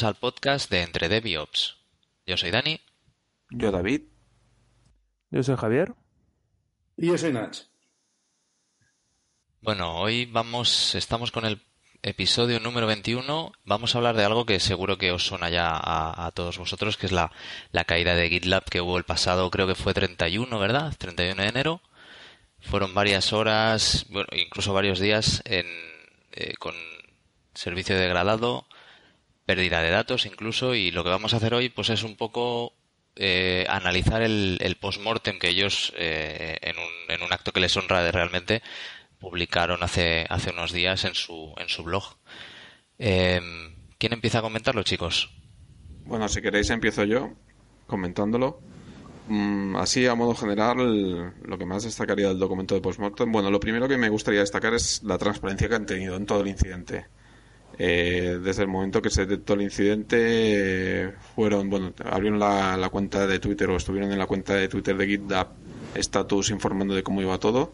Bienvenidos 0.00 0.16
al 0.16 0.30
podcast 0.30 0.70
de 0.70 0.82
Entre 0.82 1.10
Dev 1.10 1.26
y 1.26 1.36
Ops. 1.36 1.76
Yo 2.26 2.38
soy 2.38 2.50
Dani. 2.50 2.80
Yo 3.50 3.70
David. 3.70 4.02
Yo 5.30 5.42
soy 5.42 5.56
Javier. 5.56 5.92
Y 6.96 7.08
yo 7.08 7.18
soy 7.18 7.34
Nach. 7.34 7.54
Bueno, 9.60 9.98
hoy 10.00 10.24
vamos, 10.24 10.94
estamos 10.94 11.30
con 11.32 11.44
el 11.44 11.60
episodio 12.00 12.60
número 12.60 12.86
21. 12.86 13.52
Vamos 13.64 13.94
a 13.94 13.98
hablar 13.98 14.16
de 14.16 14.24
algo 14.24 14.46
que 14.46 14.58
seguro 14.58 14.96
que 14.96 15.12
os 15.12 15.26
suena 15.26 15.50
ya 15.50 15.68
a, 15.74 16.30
todos 16.32 16.56
vosotros, 16.56 16.96
que 16.96 17.04
es 17.04 17.12
la, 17.12 17.30
la, 17.70 17.84
caída 17.84 18.14
de 18.14 18.30
GitLab 18.30 18.64
que 18.64 18.80
hubo 18.80 18.96
el 18.96 19.04
pasado, 19.04 19.50
creo 19.50 19.66
que 19.66 19.74
fue 19.74 19.92
31, 19.92 20.58
¿verdad? 20.58 20.94
31 20.96 21.42
de 21.42 21.48
enero. 21.48 21.82
Fueron 22.60 22.94
varias 22.94 23.34
horas, 23.34 24.06
bueno, 24.08 24.28
incluso 24.32 24.72
varios 24.72 24.98
días 24.98 25.42
en, 25.44 25.66
eh, 26.32 26.54
con 26.58 26.74
servicio 27.52 27.98
degradado, 27.98 28.66
pérdida 29.50 29.82
de 29.82 29.90
datos 29.90 30.26
incluso, 30.26 30.76
y 30.76 30.92
lo 30.92 31.02
que 31.02 31.10
vamos 31.10 31.34
a 31.34 31.38
hacer 31.38 31.54
hoy 31.54 31.70
pues 31.70 31.90
es 31.90 32.04
un 32.04 32.14
poco 32.14 32.72
eh, 33.16 33.66
analizar 33.68 34.22
el, 34.22 34.58
el 34.60 34.76
post-mortem 34.76 35.40
que 35.40 35.48
ellos, 35.48 35.92
eh, 35.96 36.56
en, 36.62 36.76
un, 36.78 36.92
en 37.08 37.20
un 37.20 37.32
acto 37.32 37.50
que 37.50 37.58
les 37.58 37.76
honra 37.76 38.04
de 38.04 38.12
realmente, 38.12 38.62
publicaron 39.18 39.82
hace, 39.82 40.24
hace 40.30 40.50
unos 40.50 40.70
días 40.70 41.04
en 41.04 41.16
su, 41.16 41.52
en 41.58 41.68
su 41.68 41.82
blog. 41.82 42.04
Em, 42.96 43.74
¿Quién 43.98 44.12
empieza 44.12 44.38
a 44.38 44.42
comentarlo, 44.42 44.84
chicos? 44.84 45.32
Bueno, 46.04 46.28
si 46.28 46.40
queréis 46.40 46.70
empiezo 46.70 47.02
yo 47.02 47.32
comentándolo. 47.88 48.60
Mm, 49.26 49.74
así, 49.76 50.06
a 50.06 50.14
modo 50.14 50.36
general, 50.36 51.34
lo 51.42 51.58
que 51.58 51.66
más 51.66 51.82
destacaría 51.82 52.28
del 52.28 52.38
documento 52.38 52.76
de 52.76 52.82
postmortem, 52.82 53.32
bueno, 53.32 53.50
lo 53.50 53.58
primero 53.58 53.88
que 53.88 53.98
me 53.98 54.10
gustaría 54.10 54.40
destacar 54.40 54.74
es 54.74 55.02
la 55.02 55.18
transparencia 55.18 55.68
que 55.68 55.74
han 55.74 55.86
tenido 55.86 56.14
en 56.14 56.24
todo 56.24 56.40
el 56.40 56.46
incidente. 56.46 57.06
Eh, 57.78 58.38
desde 58.42 58.62
el 58.62 58.68
momento 58.68 59.00
que 59.00 59.10
se 59.10 59.26
detectó 59.26 59.54
el 59.54 59.62
incidente, 59.62 61.14
fueron, 61.34 61.70
bueno, 61.70 61.92
abrieron 62.04 62.38
la, 62.38 62.88
cuenta 62.90 63.26
de 63.26 63.38
Twitter 63.38 63.70
o 63.70 63.76
estuvieron 63.76 64.12
en 64.12 64.18
la 64.18 64.26
cuenta 64.26 64.54
de 64.54 64.68
Twitter 64.68 64.96
de 64.96 65.06
GitLab 65.06 65.48
status 65.94 66.50
informando 66.50 66.94
de 66.94 67.02
cómo 67.02 67.22
iba 67.22 67.38
todo. 67.38 67.72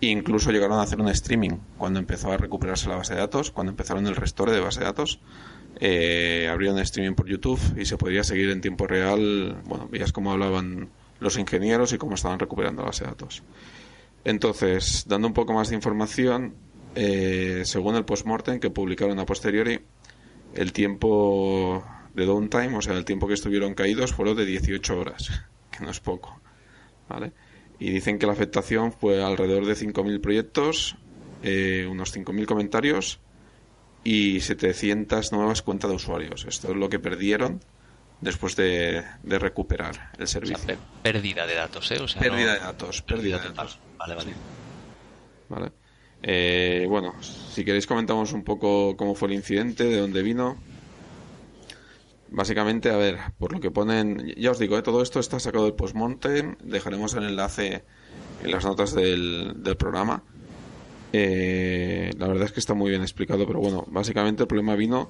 Incluso 0.00 0.52
llegaron 0.52 0.78
a 0.78 0.82
hacer 0.82 1.00
un 1.00 1.08
streaming 1.08 1.58
cuando 1.76 1.98
empezó 1.98 2.30
a 2.30 2.36
recuperarse 2.36 2.88
la 2.88 2.96
base 2.96 3.14
de 3.14 3.20
datos, 3.20 3.50
cuando 3.50 3.70
empezaron 3.70 4.06
el 4.06 4.16
restore 4.16 4.52
de 4.52 4.60
base 4.60 4.80
de 4.80 4.86
datos. 4.86 5.18
Eh, 5.80 6.48
abrieron 6.50 6.78
streaming 6.80 7.14
por 7.14 7.26
YouTube 7.26 7.60
y 7.76 7.84
se 7.84 7.96
podría 7.96 8.24
seguir 8.24 8.50
en 8.50 8.60
tiempo 8.60 8.86
real. 8.86 9.60
Bueno, 9.64 9.88
veías 9.90 10.12
cómo 10.12 10.32
hablaban 10.32 10.88
los 11.20 11.36
ingenieros 11.38 11.92
y 11.92 11.98
cómo 11.98 12.14
estaban 12.14 12.38
recuperando 12.38 12.82
la 12.82 12.88
base 12.88 13.04
de 13.04 13.10
datos. 13.10 13.42
Entonces, 14.24 15.04
dando 15.08 15.26
un 15.26 15.34
poco 15.34 15.52
más 15.52 15.70
de 15.70 15.76
información, 15.76 16.54
eh, 17.00 17.62
según 17.64 17.94
el 17.94 18.04
postmortem 18.04 18.58
que 18.58 18.70
publicaron 18.70 19.20
a 19.20 19.24
posteriori, 19.24 19.78
el 20.52 20.72
tiempo 20.72 21.84
de 22.12 22.26
downtime, 22.26 22.76
o 22.76 22.82
sea, 22.82 22.94
el 22.94 23.04
tiempo 23.04 23.28
que 23.28 23.34
estuvieron 23.34 23.74
caídos, 23.74 24.12
fueron 24.12 24.36
de 24.36 24.44
18 24.44 24.98
horas, 24.98 25.30
que 25.70 25.84
no 25.84 25.90
es 25.90 26.00
poco. 26.00 26.40
¿Vale? 27.08 27.30
Y 27.78 27.92
dicen 27.92 28.18
que 28.18 28.26
la 28.26 28.32
afectación 28.32 28.92
fue 28.92 29.22
alrededor 29.22 29.64
de 29.64 29.74
5.000 29.74 30.20
proyectos, 30.20 30.96
eh, 31.44 31.86
unos 31.88 32.12
5.000 32.12 32.46
comentarios 32.46 33.20
y 34.02 34.40
700 34.40 35.30
nuevas 35.30 35.62
cuentas 35.62 35.90
de 35.90 35.96
usuarios. 35.96 36.46
Esto 36.48 36.72
es 36.72 36.76
lo 36.76 36.88
que 36.88 36.98
perdieron 36.98 37.60
después 38.20 38.56
de, 38.56 39.04
recuperar 39.22 40.10
el 40.18 40.26
servicio. 40.26 40.76
pérdida 41.04 41.46
de 41.46 41.54
datos, 41.54 41.92
¿eh? 41.92 42.00
pérdida 42.18 42.54
de 42.54 42.58
datos, 42.58 43.02
pérdida 43.02 43.38
de 43.38 43.50
datos. 43.50 43.78
Vale, 43.98 44.14
vale. 44.16 44.32
Vale. 45.48 45.77
Eh, 46.22 46.86
bueno, 46.88 47.14
si 47.22 47.64
queréis 47.64 47.86
comentamos 47.86 48.32
un 48.32 48.44
poco 48.44 48.96
cómo 48.96 49.14
fue 49.14 49.28
el 49.28 49.34
incidente, 49.34 49.84
de 49.84 49.98
dónde 49.98 50.22
vino. 50.22 50.56
Básicamente, 52.30 52.90
a 52.90 52.96
ver, 52.96 53.18
por 53.38 53.52
lo 53.52 53.60
que 53.60 53.70
ponen, 53.70 54.34
ya 54.36 54.50
os 54.50 54.58
digo, 54.58 54.76
¿eh? 54.76 54.82
todo 54.82 55.02
esto 55.02 55.18
está 55.18 55.40
sacado 55.40 55.64
del 55.64 55.74
postmonte, 55.74 56.56
dejaremos 56.62 57.14
el 57.14 57.24
enlace 57.24 57.84
en 58.42 58.50
las 58.50 58.64
notas 58.64 58.94
del, 58.94 59.54
del 59.62 59.76
programa. 59.76 60.22
Eh, 61.12 62.10
la 62.18 62.28
verdad 62.28 62.44
es 62.44 62.52
que 62.52 62.60
está 62.60 62.74
muy 62.74 62.90
bien 62.90 63.02
explicado, 63.02 63.46
pero 63.46 63.60
bueno, 63.60 63.84
básicamente 63.88 64.42
el 64.42 64.48
problema 64.48 64.74
vino 64.74 65.08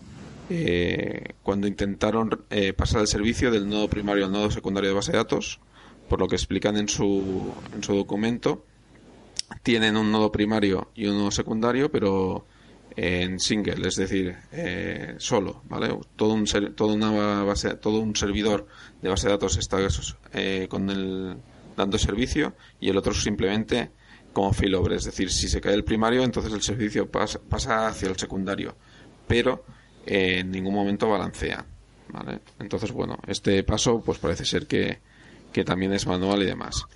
eh, 0.51 1.35
cuando 1.43 1.67
intentaron 1.67 2.45
eh, 2.51 2.73
pasar 2.73 3.01
el 3.01 3.07
servicio 3.07 3.51
del 3.51 3.69
nodo 3.69 3.89
primario 3.89 4.25
al 4.25 4.33
nodo 4.33 4.51
secundario 4.51 4.91
de 4.91 4.97
base 4.97 5.13
de 5.13 5.19
datos, 5.19 5.61
por 6.09 6.21
lo 6.21 6.29
que 6.29 6.37
explican 6.37 6.77
en 6.77 6.89
su, 6.89 7.53
en 7.75 7.83
su 7.83 7.95
documento. 7.95 8.65
Tienen 9.63 9.97
un 9.97 10.11
nodo 10.11 10.31
primario 10.31 10.91
y 10.95 11.07
un 11.07 11.19
nodo 11.19 11.31
secundario, 11.31 11.91
pero 11.91 12.47
en 12.97 13.39
single, 13.39 13.87
es 13.87 13.97
decir, 13.97 14.37
solo, 15.19 15.63
¿vale? 15.69 15.97
Todo 16.17 16.35
un, 16.35 16.45
todo 16.75 16.95
una 16.95 17.45
base, 17.45 17.75
todo 17.77 18.01
un 18.01 18.17
servidor 18.17 18.67
de 19.01 19.09
base 19.09 19.29
de 19.29 19.33
datos 19.35 19.57
está 19.57 19.79
con 20.69 20.91
el, 20.91 21.37
dando 21.79 21.97
servicio 21.97 22.55
y 22.81 22.91
el 22.91 22.97
otro 22.99 23.15
simplemente 23.15 23.91
como 24.33 24.53
failover, 24.53 24.93
es 24.93 25.05
decir, 25.05 25.31
si 25.31 25.49
se 25.49 25.61
cae 25.61 25.75
el 25.75 25.85
primario, 25.85 26.23
entonces 26.23 26.53
el 26.53 26.63
servicio 26.63 27.11
pasa, 27.11 27.41
hacia 27.89 28.09
el 28.09 28.17
secundario, 28.17 28.77
pero 29.27 29.65
eh, 30.05 30.41
en 30.41 30.51
ningún 30.51 30.75
momento 30.75 31.09
balancea. 31.09 31.65
¿vale? 32.11 32.41
Entonces, 32.59 32.93
bueno, 32.93 33.19
este 33.27 33.63
paso 33.65 34.03
pues 34.05 34.19
parece 34.19 34.45
ser 34.45 34.67
que, 34.67 35.01
también 35.65 35.93
es 35.93 36.07
manual 36.07 36.43
y 36.43 36.47
demás. 36.47 36.87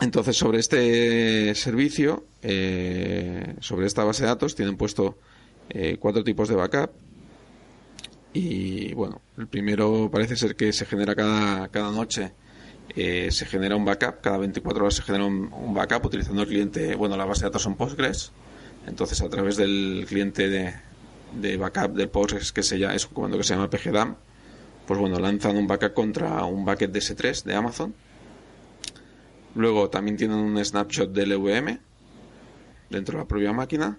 Entonces, 0.00 0.36
sobre 0.36 0.60
este 0.60 1.54
servicio, 1.54 2.24
eh, 2.42 3.56
sobre 3.60 3.86
esta 3.86 4.04
base 4.04 4.22
de 4.22 4.28
datos, 4.28 4.54
tienen 4.54 4.76
puesto 4.76 5.18
eh, 5.70 5.96
cuatro 5.98 6.22
tipos 6.22 6.48
de 6.48 6.54
backup. 6.54 6.90
Y 8.32 8.94
bueno, 8.94 9.20
el 9.36 9.48
primero 9.48 10.08
parece 10.10 10.36
ser 10.36 10.54
que 10.54 10.72
se 10.72 10.86
genera 10.86 11.14
cada, 11.14 11.68
cada 11.68 11.90
noche 11.90 12.32
eh, 12.94 13.30
se 13.30 13.44
genera 13.46 13.76
un 13.76 13.84
backup, 13.84 14.20
cada 14.22 14.38
24 14.38 14.84
horas 14.84 14.94
se 14.94 15.02
genera 15.02 15.24
un, 15.24 15.74
backup 15.74 16.06
utilizando 16.06 16.42
el 16.42 16.48
cliente, 16.48 16.94
bueno, 16.94 17.16
la 17.16 17.24
base 17.24 17.42
de 17.42 17.46
datos 17.46 17.62
son 17.62 17.76
Postgres, 17.76 18.32
entonces 18.86 19.20
a 19.20 19.28
través 19.28 19.56
del 19.56 20.06
cliente 20.08 20.48
de, 20.48 20.74
de 21.38 21.56
backup 21.56 21.94
de 21.94 22.06
Postgres, 22.08 22.52
que 22.52 22.62
se 22.62 22.78
llama, 22.78 22.94
es 22.94 23.06
un 23.06 23.12
comando 23.12 23.36
que 23.36 23.44
se 23.44 23.54
llama 23.54 23.68
pgdam, 23.68 24.16
pues 24.86 24.98
bueno, 24.98 25.18
lanzan 25.18 25.56
un 25.56 25.66
backup 25.66 25.92
contra 25.92 26.44
un 26.44 26.64
bucket 26.64 26.90
de 26.90 27.00
S3 27.00 27.44
de 27.44 27.54
Amazon. 27.54 27.94
Luego 29.58 29.90
también 29.90 30.16
tienen 30.16 30.36
un 30.36 30.64
snapshot 30.64 31.12
del 31.12 31.30
LVM 31.30 31.80
dentro 32.90 33.14
de 33.14 33.24
la 33.24 33.26
propia 33.26 33.52
máquina. 33.52 33.98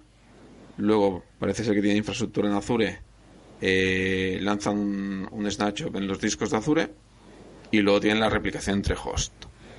Luego 0.78 1.22
parece 1.38 1.64
ser 1.64 1.74
que 1.74 1.82
tiene 1.82 1.98
infraestructura 1.98 2.48
en 2.48 2.54
Azure. 2.54 2.98
Eh, 3.60 4.38
lanzan 4.40 4.78
un, 5.30 5.50
snapshot 5.50 5.94
en 5.94 6.08
los 6.08 6.18
discos 6.18 6.50
de 6.50 6.56
Azure 6.56 6.90
y 7.70 7.80
luego 7.80 8.00
tienen 8.00 8.20
la 8.20 8.30
replicación 8.30 8.76
entre 8.76 8.94
host, 8.94 9.34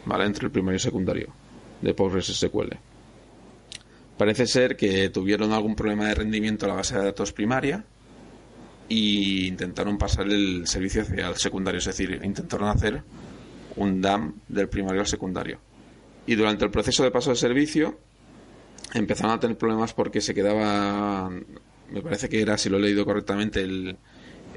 ¿vale? 0.05 0.25
Entre 0.25 0.45
el 0.45 0.51
primario 0.51 0.75
y 0.75 0.79
secundario 0.79 1.33
de 1.81 1.95
PostgreSQL. 1.95 2.77
Parece 4.19 4.45
ser 4.45 4.77
que 4.77 5.09
tuvieron 5.09 5.51
algún 5.51 5.75
problema 5.75 6.05
de 6.09 6.13
rendimiento 6.13 6.67
a 6.67 6.69
la 6.69 6.75
base 6.75 6.95
de 6.95 7.05
datos 7.05 7.33
primaria 7.33 7.83
y 8.87 9.47
intentaron 9.47 9.97
pasar 9.97 10.27
el 10.27 10.67
servicio 10.67 11.01
hacia 11.01 11.27
el 11.27 11.37
secundario, 11.37 11.79
es 11.79 11.85
decir, 11.85 12.21
intentaron 12.23 12.69
hacer 12.69 13.01
un 13.77 13.99
DAM 13.99 14.35
del 14.47 14.69
primario 14.69 15.01
al 15.01 15.07
secundario. 15.07 15.70
Y 16.25 16.35
durante 16.35 16.65
el 16.65 16.71
proceso 16.71 17.03
de 17.03 17.11
paso 17.11 17.31
de 17.31 17.35
servicio 17.35 17.97
empezaron 18.93 19.31
a 19.31 19.39
tener 19.39 19.57
problemas 19.57 19.93
porque 19.93 20.21
se 20.21 20.33
quedaba, 20.33 21.29
me 21.29 22.01
parece 22.01 22.29
que 22.29 22.41
era, 22.41 22.57
si 22.57 22.69
lo 22.69 22.77
he 22.77 22.81
leído 22.81 23.05
correctamente, 23.05 23.61
el, 23.61 23.97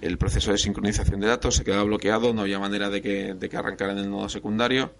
el 0.00 0.18
proceso 0.18 0.52
de 0.52 0.58
sincronización 0.58 1.20
de 1.20 1.28
datos 1.28 1.56
se 1.56 1.64
quedaba 1.64 1.84
bloqueado, 1.84 2.34
no 2.34 2.42
había 2.42 2.58
manera 2.58 2.90
de 2.90 3.00
que, 3.00 3.34
de 3.34 3.48
que 3.48 3.56
arrancaran 3.56 3.98
el 3.98 4.10
nodo 4.10 4.28
secundario 4.28 4.92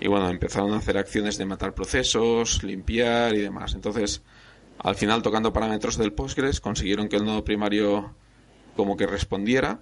y 0.00 0.08
bueno, 0.08 0.28
empezaron 0.28 0.72
a 0.72 0.78
hacer 0.78 0.98
acciones 0.98 1.38
de 1.38 1.46
matar 1.46 1.74
procesos, 1.74 2.62
limpiar 2.62 3.34
y 3.34 3.40
demás. 3.40 3.74
Entonces, 3.74 4.22
al 4.78 4.96
final, 4.96 5.22
tocando 5.22 5.52
parámetros 5.52 5.96
del 5.96 6.12
Postgres, 6.12 6.60
consiguieron 6.60 7.08
que 7.08 7.16
el 7.16 7.24
nodo 7.24 7.44
primario 7.44 8.14
como 8.76 8.96
que 8.96 9.06
respondiera 9.06 9.80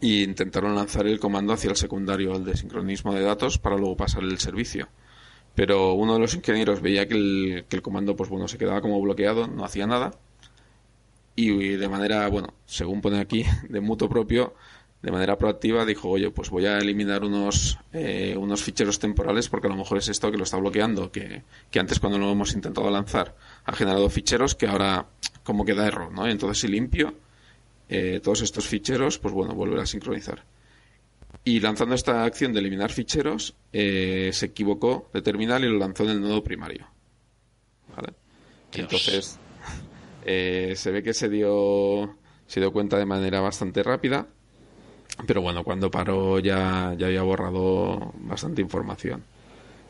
y 0.00 0.22
intentaron 0.22 0.74
lanzar 0.74 1.06
el 1.06 1.18
comando 1.18 1.52
hacia 1.52 1.70
el 1.70 1.76
secundario, 1.76 2.36
el 2.36 2.44
de 2.44 2.56
sincronismo 2.56 3.14
de 3.14 3.22
datos, 3.22 3.58
para 3.58 3.76
luego 3.76 3.96
pasar 3.96 4.22
el 4.22 4.38
servicio. 4.38 4.88
Pero 5.58 5.94
uno 5.94 6.14
de 6.14 6.20
los 6.20 6.34
ingenieros 6.34 6.80
veía 6.80 7.08
que 7.08 7.14
el, 7.16 7.82
comando, 7.82 8.14
pues 8.14 8.30
bueno, 8.30 8.46
se 8.46 8.58
quedaba 8.58 8.80
como 8.80 9.02
bloqueado, 9.02 9.48
no 9.48 9.64
hacía 9.64 9.88
nada 9.88 10.12
y 11.34 11.50
de 11.74 11.88
manera, 11.88 12.28
bueno, 12.28 12.54
según 12.64 13.00
pone 13.00 13.18
aquí, 13.18 13.44
de 13.68 13.80
mutuo 13.80 14.08
propio, 14.08 14.54
de 15.02 15.10
manera 15.10 15.36
proactiva 15.36 15.84
dijo, 15.84 16.10
oye, 16.10 16.30
pues 16.30 16.50
voy 16.50 16.66
a 16.66 16.78
eliminar 16.78 17.24
unos, 17.24 17.76
eh, 17.92 18.36
unos 18.38 18.62
ficheros 18.62 19.00
temporales 19.00 19.48
porque 19.48 19.66
a 19.66 19.70
lo 19.70 19.74
mejor 19.76 19.98
es 19.98 20.08
esto 20.08 20.30
que 20.30 20.36
lo 20.36 20.44
está 20.44 20.58
bloqueando, 20.58 21.10
que, 21.10 21.42
que 21.72 21.80
antes 21.80 21.98
cuando 21.98 22.20
lo 22.20 22.30
hemos 22.30 22.54
intentado 22.54 22.88
lanzar 22.88 23.34
ha 23.64 23.72
generado 23.72 24.08
ficheros 24.10 24.54
que 24.54 24.68
ahora 24.68 25.06
como 25.42 25.64
que 25.64 25.74
da 25.74 25.88
error, 25.88 26.12
¿no? 26.12 26.28
Entonces 26.28 26.60
si 26.60 26.68
limpio 26.68 27.14
eh, 27.88 28.20
todos 28.22 28.42
estos 28.42 28.64
ficheros, 28.64 29.18
pues 29.18 29.34
bueno, 29.34 29.56
volverá 29.56 29.82
a 29.82 29.86
sincronizar. 29.86 30.44
Y 31.44 31.60
lanzando 31.60 31.94
esta 31.94 32.24
acción 32.24 32.52
de 32.52 32.60
eliminar 32.60 32.90
ficheros, 32.90 33.54
eh, 33.72 34.30
se 34.32 34.46
equivocó 34.46 35.08
de 35.14 35.22
terminal 35.22 35.64
y 35.64 35.68
lo 35.68 35.78
lanzó 35.78 36.04
en 36.04 36.10
el 36.10 36.20
nodo 36.20 36.42
primario. 36.44 36.86
¿Vale? 37.96 38.12
Entonces, 38.72 39.38
eh, 40.24 40.74
se 40.76 40.90
ve 40.90 41.02
que 41.02 41.14
se 41.14 41.28
dio 41.28 42.16
se 42.48 42.60
dio 42.60 42.72
cuenta 42.72 42.98
de 42.98 43.04
manera 43.04 43.40
bastante 43.40 43.82
rápida, 43.82 44.26
pero 45.26 45.42
bueno, 45.42 45.62
cuando 45.62 45.90
paró 45.90 46.38
ya, 46.38 46.94
ya 46.96 47.06
había 47.06 47.22
borrado 47.22 48.12
bastante 48.20 48.62
información. 48.62 49.22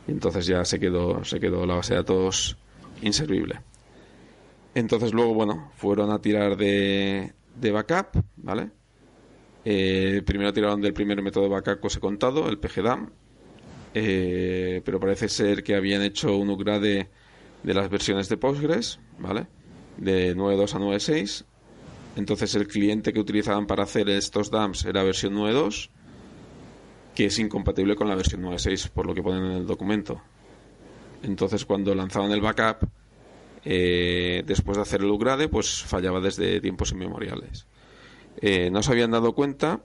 Y 0.07 0.11
entonces 0.11 0.47
ya 0.47 0.65
se 0.65 0.81
quedó, 0.81 1.25
se 1.25 1.39
quedó 1.39 1.65
la 1.67 1.77
base 1.77 1.95
de 1.95 2.01
datos 2.01 2.57
inservible. 3.01 3.61
Entonces 4.75 5.13
luego, 5.13 5.35
bueno, 5.35 5.71
fueron 5.77 6.11
a 6.11 6.21
tirar 6.21 6.57
de, 6.57 7.33
de 7.55 7.71
backup, 7.71 8.25
¿vale? 8.37 8.71
Eh, 9.65 10.23
primero 10.25 10.53
tiraron 10.53 10.81
del 10.81 10.95
primer 10.95 11.21
método 11.23 11.45
de 11.45 11.51
backup 11.51 11.81
que 11.81 11.87
os 11.87 11.97
he 11.97 12.01
contado, 12.01 12.49
el 12.49 12.59
PGDAM, 12.59 13.11
eh, 13.95 14.83
pero 14.85 15.01
parece 15.01 15.29
ser 15.29 15.63
que 15.63 15.75
habían 15.75 16.03
hecho 16.03 16.37
un 16.37 16.51
upgrade 16.51 17.09
de 17.63 17.75
las 17.75 17.91
versiones 17.91 18.29
de 18.29 18.37
Postgres, 18.37 19.01
¿vale? 19.19 19.47
De 19.97 20.37
9.2 20.37 20.75
a 20.75 20.79
9.6. 20.79 21.45
Entonces 22.17 22.55
el 22.55 22.67
cliente 22.67 23.13
que 23.13 23.21
utilizaban 23.21 23.67
para 23.67 23.85
hacer 23.85 24.09
estos 24.09 24.51
DAMs 24.51 24.85
era 24.85 25.03
versión 25.03 25.35
9.2, 25.35 25.91
que 27.15 27.27
es 27.27 27.39
incompatible 27.39 27.97
con 27.97 28.09
la 28.09 28.15
versión 28.15 28.43
9.6, 28.43 28.91
por 28.91 29.07
lo 29.07 29.15
que 29.15 29.23
ponen 29.23 29.45
en 29.45 29.53
el 29.53 29.67
documento. 29.67 30.21
Entonces 31.23 31.65
cuando 31.65 31.95
lanzaban 31.95 32.31
el 32.31 32.41
backup, 32.41 32.89
eh, 33.65 34.43
después 34.47 34.77
de 34.77 34.83
hacer 34.83 35.01
el 35.01 35.11
upgrade, 35.11 35.49
pues 35.49 35.83
fallaba 35.83 36.21
desde 36.21 36.61
tiempos 36.61 36.93
inmemoriales. 36.93 37.67
Eh, 38.41 38.71
no 38.71 38.83
se 38.83 38.93
habían 38.93 39.11
dado 39.11 39.33
cuenta 39.35 39.81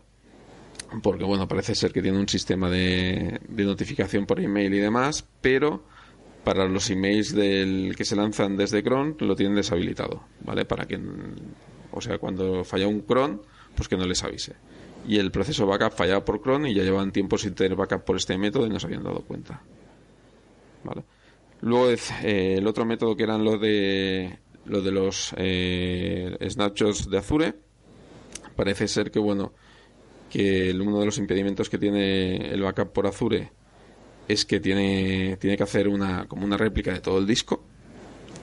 porque 1.02 1.24
bueno, 1.24 1.48
parece 1.48 1.76
ser 1.76 1.92
que 1.92 2.02
tiene 2.02 2.20
un 2.20 2.28
sistema 2.28 2.70
de, 2.70 3.40
notificación 3.50 4.26
por 4.26 4.40
email 4.40 4.74
y 4.74 4.80
demás, 4.80 5.26
pero 5.42 5.84
para 6.44 6.68
los 6.68 6.90
emails 6.90 7.34
del 7.34 7.96
que 7.96 8.06
se 8.06 8.16
lanzan 8.16 8.58
desde 8.58 8.84
cron 8.84 9.16
lo 9.20 9.36
tienen 9.36 9.56
deshabilitado, 9.56 10.24
¿vale? 10.42 10.66
Para 10.66 10.86
que, 10.86 11.00
o 11.92 12.02
sea, 12.02 12.18
cuando 12.18 12.64
falla 12.64 12.88
un 12.88 13.02
cron, 13.02 13.42
pues 13.76 13.88
que 13.88 13.98
no 13.98 14.06
les 14.06 14.24
avise. 14.24 14.54
Y 15.08 15.18
el 15.18 15.32
proceso 15.32 15.66
backup 15.66 15.94
fallaba 15.94 16.24
por 16.24 16.42
cron 16.42 16.66
y 16.68 16.74
ya 16.74 16.84
llevan 16.84 17.12
tiempo 17.12 17.38
sin 17.38 17.56
tener 17.56 17.76
backup 17.76 18.04
por 18.04 18.18
este 18.18 18.38
método 18.38 18.68
y 18.68 18.70
no 18.70 18.80
se 18.80 18.88
habían 18.88 19.04
dado 19.04 19.22
cuenta, 19.22 19.62
¿vale? 20.84 21.04
Luego 21.62 21.90
eh, 21.90 22.56
el 22.58 22.68
otro 22.68 22.86
método 22.86 23.16
que 23.16 23.24
eran 23.24 23.44
lo 23.44 23.58
de 23.58 24.38
lo 24.66 24.82
de 24.82 24.92
los 24.92 25.34
eh, 25.38 26.38
snapshots 26.50 27.10
de 27.10 27.18
Azure, 27.18 27.56
parece 28.56 28.88
ser 28.88 29.12
que 29.12 29.20
bueno 29.20 29.54
que 30.30 30.72
uno 30.74 31.00
de 31.00 31.06
los 31.06 31.18
impedimentos 31.18 31.70
que 31.70 31.78
tiene 31.78 32.52
el 32.52 32.62
backup 32.62 32.92
por 32.92 33.06
Azure 33.06 33.52
es 34.28 34.46
que 34.46 34.60
tiene, 34.60 35.38
tiene 35.38 35.58
que 35.58 35.64
hacer 35.64 35.88
una, 35.88 36.28
como 36.28 36.46
una 36.46 36.58
réplica 36.58 36.92
de 36.92 37.02
todo 37.02 37.20
el 37.20 37.28
disco 37.28 37.64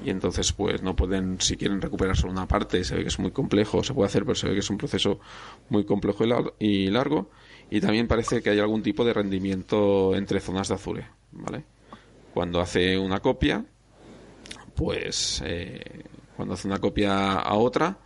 y 0.04 0.10
entonces 0.10 0.52
pues 0.52 0.82
no 0.82 0.96
pueden, 0.96 1.40
si 1.40 1.56
quieren 1.56 1.80
recuperar 1.80 2.16
solo 2.16 2.32
una 2.32 2.46
parte, 2.46 2.84
se 2.84 2.94
ve 2.94 3.02
que 3.02 3.08
es 3.08 3.18
muy 3.18 3.32
complejo, 3.32 3.82
se 3.82 3.92
puede 3.92 4.06
hacer, 4.06 4.24
pero 4.24 4.34
se 4.34 4.46
ve 4.46 4.54
que 4.54 4.60
es 4.60 4.70
un 4.70 4.78
proceso 4.78 5.20
muy 5.68 5.84
complejo 5.84 6.24
y 6.58 6.86
largo 6.88 7.30
y 7.70 7.80
también 7.80 8.06
parece 8.06 8.42
que 8.42 8.50
hay 8.50 8.58
algún 8.58 8.82
tipo 8.82 9.04
de 9.04 9.12
rendimiento 9.12 10.14
entre 10.14 10.40
zonas 10.40 10.68
de 10.68 10.74
Azure, 10.74 11.06
¿vale? 11.32 11.64
Cuando 12.32 12.60
hace 12.60 12.96
una 12.98 13.20
copia, 13.20 13.64
pues 14.74 15.42
eh, 15.44 16.04
cuando 16.36 16.54
hace 16.54 16.68
una 16.68 16.78
copia 16.78 17.34
a 17.34 17.54
otra, 17.54 17.98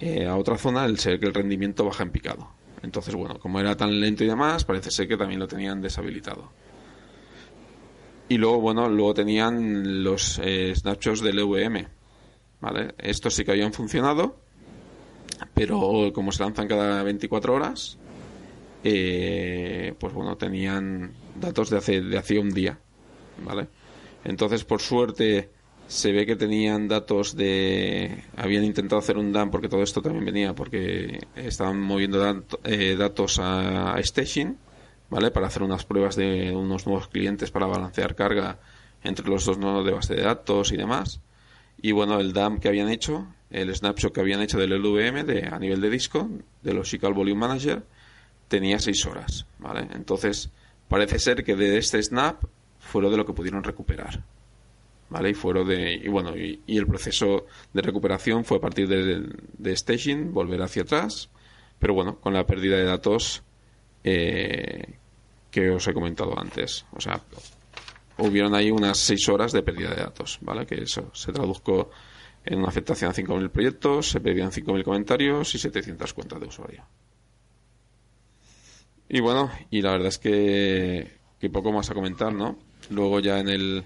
eh, 0.00 0.26
a 0.26 0.36
otra 0.36 0.56
zona, 0.56 0.84
el, 0.84 0.98
que 0.98 1.14
el 1.14 1.34
rendimiento 1.34 1.84
baja 1.84 2.02
en 2.02 2.10
picado. 2.10 2.48
Entonces, 2.82 3.14
bueno, 3.14 3.38
como 3.38 3.58
era 3.58 3.76
tan 3.76 4.00
lento 4.00 4.24
y 4.24 4.28
demás, 4.28 4.64
parece 4.64 4.90
ser 4.90 5.08
que 5.08 5.16
también 5.16 5.40
lo 5.40 5.48
tenían 5.48 5.80
deshabilitado. 5.80 6.52
Y 8.28 8.38
luego, 8.38 8.60
bueno, 8.60 8.88
luego 8.88 9.14
tenían 9.14 10.04
los 10.04 10.40
eh, 10.42 10.74
snapshots 10.74 11.22
del 11.22 11.38
EVM. 11.38 11.86
¿Vale? 12.60 12.94
Estos 12.98 13.34
sí 13.34 13.44
que 13.44 13.52
habían 13.52 13.72
funcionado, 13.72 14.36
pero 15.54 16.12
como 16.12 16.32
se 16.32 16.42
lanzan 16.42 16.66
cada 16.66 17.02
24 17.04 17.54
horas, 17.54 17.98
eh, 18.82 19.94
pues 19.98 20.12
bueno, 20.12 20.36
tenían 20.36 21.12
datos 21.36 21.70
de 21.70 21.78
hace, 21.78 22.00
de 22.00 22.18
hace 22.18 22.38
un 22.38 22.50
día. 22.50 22.78
¿Vale? 23.44 23.68
Entonces, 24.24 24.64
por 24.64 24.80
suerte, 24.80 25.50
se 25.88 26.12
ve 26.12 26.26
que 26.26 26.36
tenían 26.36 26.86
datos 26.86 27.34
de 27.34 28.22
habían 28.36 28.62
intentado 28.62 29.00
hacer 29.00 29.16
un 29.16 29.32
DAM 29.32 29.50
porque 29.50 29.70
todo 29.70 29.82
esto 29.82 30.02
también 30.02 30.26
venía 30.26 30.54
porque 30.54 31.26
estaban 31.34 31.80
moviendo 31.80 32.44
eh, 32.64 32.94
datos 32.96 33.38
a, 33.40 33.96
staging 34.02 34.58
vale 35.08 35.30
para 35.30 35.46
hacer 35.46 35.62
unas 35.62 35.86
pruebas 35.86 36.14
de 36.14 36.54
unos 36.54 36.86
nuevos 36.86 37.08
clientes 37.08 37.50
para 37.50 37.66
balancear 37.66 38.14
carga 38.14 38.58
entre 39.02 39.26
los 39.28 39.46
dos 39.46 39.56
nodos 39.56 39.86
de 39.86 39.92
base 39.92 40.14
de 40.14 40.22
datos 40.22 40.72
y 40.72 40.76
demás. 40.76 41.20
Y 41.80 41.92
bueno 41.92 42.20
el 42.20 42.34
DAM 42.34 42.60
que 42.60 42.68
habían 42.68 42.90
hecho 42.90 43.26
el 43.50 43.74
snapshot 43.74 44.12
que 44.12 44.20
habían 44.20 44.42
hecho 44.42 44.58
del 44.58 44.78
LVM 44.78 45.24
de, 45.24 45.48
a 45.50 45.58
nivel 45.58 45.80
de 45.80 45.88
disco 45.88 46.28
de 46.62 46.74
Logical 46.74 47.14
Volume 47.14 47.40
Manager 47.40 47.82
tenía 48.48 48.78
seis 48.78 49.06
horas 49.06 49.46
vale 49.58 49.88
entonces 49.94 50.50
parece 50.86 51.18
ser 51.18 51.44
que 51.44 51.56
de 51.56 51.78
este 51.78 52.02
snap 52.02 52.44
fue 52.78 53.00
lo 53.00 53.10
de 53.10 53.16
lo 53.16 53.24
que 53.24 53.32
pudieron 53.32 53.64
recuperar 53.64 54.22
¿vale? 55.10 55.30
Y 55.30 55.34
fueron 55.34 55.68
de 55.68 55.94
y 55.94 56.08
bueno, 56.08 56.36
y, 56.36 56.60
el 56.66 56.86
proceso 56.86 57.46
de 57.72 57.82
recuperación 57.82 58.44
fue 58.44 58.58
a 58.58 58.60
partir 58.60 58.88
de, 58.88 59.76
staging, 59.76 60.32
volver 60.32 60.62
hacia 60.62 60.82
atrás, 60.82 61.30
pero 61.78 61.94
bueno, 61.94 62.18
con 62.20 62.34
la 62.34 62.46
pérdida 62.46 62.76
de 62.76 62.84
datos 62.84 63.42
eh, 64.04 64.98
que 65.50 65.70
os 65.70 65.86
he 65.88 65.94
comentado 65.94 66.38
antes, 66.38 66.84
o 66.92 67.00
sea, 67.00 67.22
hubieron 68.18 68.54
ahí 68.54 68.70
unas 68.70 68.98
6 68.98 69.28
horas 69.28 69.52
de 69.52 69.62
pérdida 69.62 69.90
de 69.90 70.02
datos, 70.02 70.38
¿vale? 70.42 70.66
Que 70.66 70.82
eso 70.82 71.10
se 71.14 71.32
tradujo 71.32 71.90
en 72.44 72.58
una 72.58 72.68
afectación 72.68 73.10
a 73.10 73.14
5.000 73.14 73.50
proyectos, 73.50 74.10
se 74.10 74.20
perdían 74.20 74.50
5.000 74.50 74.84
comentarios 74.84 75.54
y 75.54 75.58
700 75.58 76.14
cuentas 76.14 76.40
de 76.40 76.46
usuario. 76.46 76.84
Y 79.08 79.20
bueno, 79.20 79.50
y 79.70 79.80
la 79.80 79.92
verdad 79.92 80.08
es 80.08 80.18
que, 80.18 81.18
que 81.38 81.50
poco 81.50 81.72
más 81.72 81.90
a 81.90 81.94
comentar, 81.94 82.32
¿no? 82.32 82.58
Luego 82.90 83.20
ya 83.20 83.38
en 83.38 83.48
el, 83.48 83.84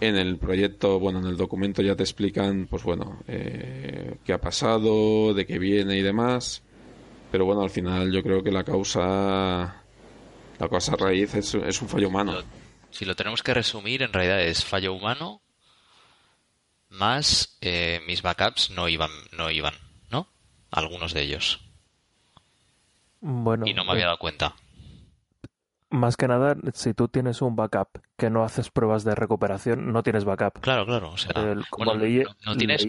en 0.00 0.16
el 0.16 0.38
proyecto, 0.38 0.98
bueno, 0.98 1.20
en 1.20 1.26
el 1.26 1.36
documento 1.36 1.82
ya 1.82 1.96
te 1.96 2.02
explican, 2.02 2.66
pues 2.68 2.82
bueno, 2.82 3.20
eh, 3.26 4.16
qué 4.24 4.32
ha 4.32 4.40
pasado, 4.40 5.34
de 5.34 5.46
qué 5.46 5.58
viene 5.58 5.96
y 5.96 6.02
demás. 6.02 6.62
Pero 7.30 7.44
bueno, 7.44 7.62
al 7.62 7.70
final 7.70 8.12
yo 8.12 8.22
creo 8.22 8.42
que 8.42 8.50
la 8.50 8.64
causa, 8.64 9.82
la 10.58 10.68
causa 10.68 10.96
raíz 10.96 11.34
es, 11.34 11.54
un 11.54 11.88
fallo 11.88 12.08
humano. 12.08 12.34
Si 12.90 13.04
lo 13.04 13.16
tenemos 13.16 13.42
que 13.42 13.54
resumir, 13.54 14.02
en 14.02 14.12
realidad 14.12 14.42
es 14.42 14.64
fallo 14.64 14.92
humano 14.92 15.40
más 16.88 17.58
eh, 17.60 18.00
mis 18.06 18.22
backups 18.22 18.70
no 18.70 18.88
iban, 18.88 19.10
no 19.32 19.50
iban, 19.50 19.74
¿no? 20.10 20.28
Algunos 20.70 21.12
de 21.12 21.22
ellos. 21.22 21.60
Bueno. 23.20 23.66
Y 23.66 23.74
no 23.74 23.84
me 23.84 23.92
había 23.92 24.04
eh, 24.04 24.06
dado 24.06 24.18
cuenta. 24.18 24.54
Más 25.96 26.18
que 26.18 26.28
nada, 26.28 26.56
si 26.74 26.92
tú 26.92 27.08
tienes 27.08 27.40
un 27.40 27.56
backup 27.56 27.88
que 28.18 28.28
no 28.28 28.44
haces 28.44 28.70
pruebas 28.70 29.02
de 29.02 29.14
recuperación, 29.14 29.92
no 29.94 30.02
tienes 30.02 30.26
backup. 30.26 30.60
Claro, 30.60 30.84
claro. 30.84 31.10
O 31.12 31.16
sea, 31.16 31.32
como 31.70 31.94
leí, 31.94 32.22
no, 32.44 32.54
tienes, 32.54 32.86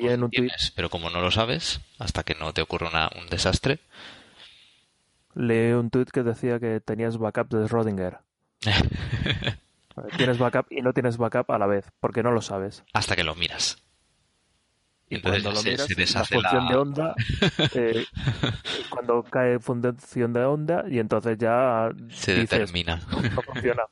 pero 0.76 0.90
como 0.90 1.10
no 1.10 1.22
lo 1.22 1.32
sabes, 1.32 1.80
hasta 2.00 2.24
que 2.24 2.36
no 2.36 2.52
te 2.52 2.62
ocurre 2.62 2.88
un 2.88 3.30
desastre. 3.30 3.80
Leí 5.36 5.72
un 5.72 5.90
tweet 5.90 6.08
que 6.12 6.24
decía 6.24 6.60
que 6.60 6.82
tenías 6.82 7.18
backup 7.18 7.48
de 7.48 7.66
Schrödinger. 7.66 8.20
tienes 10.18 10.38
backup 10.38 10.66
y 10.70 10.82
no 10.82 10.92
tienes 10.92 11.16
backup 11.16 11.50
a 11.52 11.58
la 11.58 11.68
vez, 11.68 11.86
porque 12.02 12.24
no 12.24 12.32
lo 12.32 12.42
sabes. 12.42 12.84
Hasta 12.92 13.16
que 13.16 13.24
lo 13.24 13.36
miras. 13.36 13.87
Y 15.10 15.22
cuando 15.22 15.52
lo 15.52 15.64
miras, 15.64 16.14
la 16.14 16.24
función 16.26 16.68
de 16.68 16.76
onda, 16.76 17.16
eh, 17.76 18.06
cuando 18.90 19.24
cae 19.24 19.60
función 19.60 20.34
de 20.34 20.44
onda, 20.44 20.84
y 20.90 21.00
entonces 21.00 21.38
ya 21.38 21.90
se 22.10 22.36
determina. 22.36 23.02
No 23.36 23.42
funciona. 23.42 23.84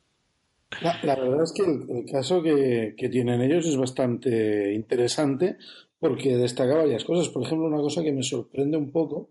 La, 0.82 1.16
verdad 1.16 1.44
es 1.44 1.54
que 1.54 1.64
el, 1.64 2.06
caso 2.12 2.44
que, 2.44 2.96
que, 2.98 3.08
tienen 3.08 3.42
ellos 3.42 3.66
es 3.66 3.78
bastante 3.78 4.74
interesante 4.74 5.58
porque 6.00 6.36
destaca 6.36 6.76
varias 6.76 7.06
cosas. 7.06 7.30
Por 7.30 7.44
ejemplo, 7.44 7.68
una 7.68 7.78
cosa 7.78 8.04
que 8.04 8.12
me 8.12 8.24
sorprende 8.24 8.76
un 8.76 8.92
poco 8.92 9.30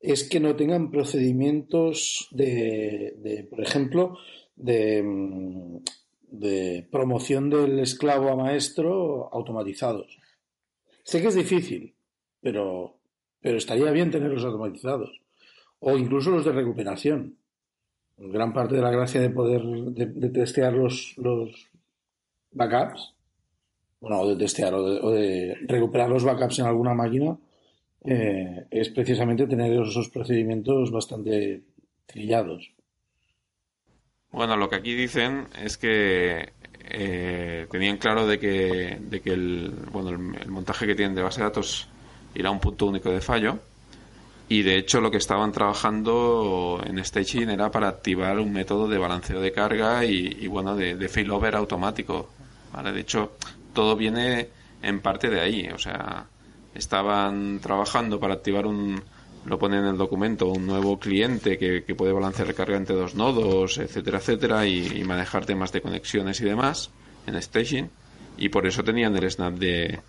es 0.00 0.28
que 0.28 0.40
no 0.40 0.56
tengan 0.56 0.90
procedimientos 0.90 2.28
de, 2.32 3.14
de 3.18 3.44
por 3.44 3.60
ejemplo, 3.60 4.18
de, 4.56 5.02
mm, 5.04 5.76
de 6.32 6.86
promoción 6.90 7.48
del 7.48 7.78
esclavo 7.78 8.30
a 8.30 8.36
maestro 8.36 9.32
automatizados. 9.32 10.18
Sé 11.02 11.20
que 11.20 11.28
es 11.28 11.34
difícil, 11.34 11.94
pero, 12.40 12.96
pero 13.40 13.56
estaría 13.56 13.90
bien 13.90 14.10
tenerlos 14.10 14.44
automatizados. 14.44 15.20
O 15.80 15.96
incluso 15.96 16.30
los 16.30 16.44
de 16.44 16.52
recuperación. 16.52 17.36
Gran 18.16 18.52
parte 18.52 18.76
de 18.76 18.82
la 18.82 18.90
gracia 18.90 19.20
de 19.20 19.30
poder 19.30 19.62
de, 19.62 20.30
testear 20.30 20.72
los, 20.74 21.14
los 21.16 21.70
backups, 22.52 23.14
bueno, 24.00 24.20
o 24.20 24.28
de 24.28 24.36
testear 24.36 24.74
o 24.74 25.10
de, 25.10 25.56
recuperar 25.66 26.08
los 26.08 26.22
backups 26.22 26.60
en 26.60 26.66
alguna 26.66 26.94
máquina, 26.94 27.36
eh, 28.04 28.66
es 28.70 28.90
precisamente 28.90 29.46
tener 29.46 29.72
esos 29.72 30.08
procedimientos 30.08 30.92
bastante 30.92 31.62
trillados. 32.06 32.72
Bueno, 34.30 34.56
lo 34.56 34.68
que 34.68 34.76
aquí 34.76 34.94
dicen 34.94 35.48
es 35.62 35.76
que 35.76 36.52
eh, 36.88 37.66
tenían 37.70 37.96
claro 37.98 38.26
de 38.26 38.38
que, 38.38 38.98
de 39.00 39.20
que 39.20 39.30
el, 39.30 39.70
bueno, 39.90 40.10
el, 40.10 40.50
montaje 40.50 40.86
que 40.86 40.94
tienen 40.94 41.14
de 41.14 41.22
base 41.22 41.40
de 41.40 41.46
datos 41.46 41.88
irá 42.34 42.48
a 42.48 42.52
un 42.52 42.60
punto 42.60 42.86
único 42.86 43.10
de 43.10 43.20
fallo, 43.20 43.58
Y 44.48 44.62
de 44.62 44.76
hecho 44.76 45.00
lo 45.00 45.10
que 45.10 45.16
estaban 45.18 45.52
trabajando 45.52 46.82
en 46.84 47.02
staging 47.04 47.48
era 47.50 47.70
para 47.70 47.88
activar 47.88 48.38
un 48.38 48.52
método 48.52 48.88
de 48.88 48.98
balanceo 48.98 49.40
de 49.40 49.52
carga 49.52 50.04
y, 50.04 50.46
bueno, 50.46 50.76
de, 50.76 51.08
failover 51.08 51.56
automático. 51.56 52.28
De 52.82 53.00
hecho, 53.00 53.32
todo 53.72 53.96
viene 53.96 54.48
en 54.82 55.00
parte 55.00 55.30
de 55.30 55.40
ahí. 55.40 55.68
O 55.74 55.78
sea, 55.78 56.26
estaban 56.74 57.60
trabajando 57.60 58.18
para 58.20 58.34
activar 58.34 58.66
un, 58.66 59.02
lo 59.44 59.58
pone 59.58 59.78
en 59.78 59.84
el 59.84 59.96
documento, 59.96 60.46
un 60.46 60.66
nuevo 60.66 60.98
cliente 60.98 61.58
que, 61.58 61.84
que 61.84 61.94
puede 61.94 62.12
balancear 62.12 62.54
carga 62.54 62.76
entre 62.76 62.94
dos 62.94 63.14
nodos, 63.14 63.78
etcétera, 63.78 64.18
etcétera, 64.18 64.66
y, 64.66 65.02
manejar 65.04 65.44
temas 65.44 65.72
de 65.72 65.80
conexiones 65.80 66.40
y 66.40 66.44
demás 66.44 66.90
en 67.26 67.40
staging. 67.40 67.90
Y 68.38 68.48
por 68.48 68.66
eso 68.66 68.82
tenían 68.82 69.16
el 69.16 69.30
snap 69.30 69.54
de, 69.54 70.00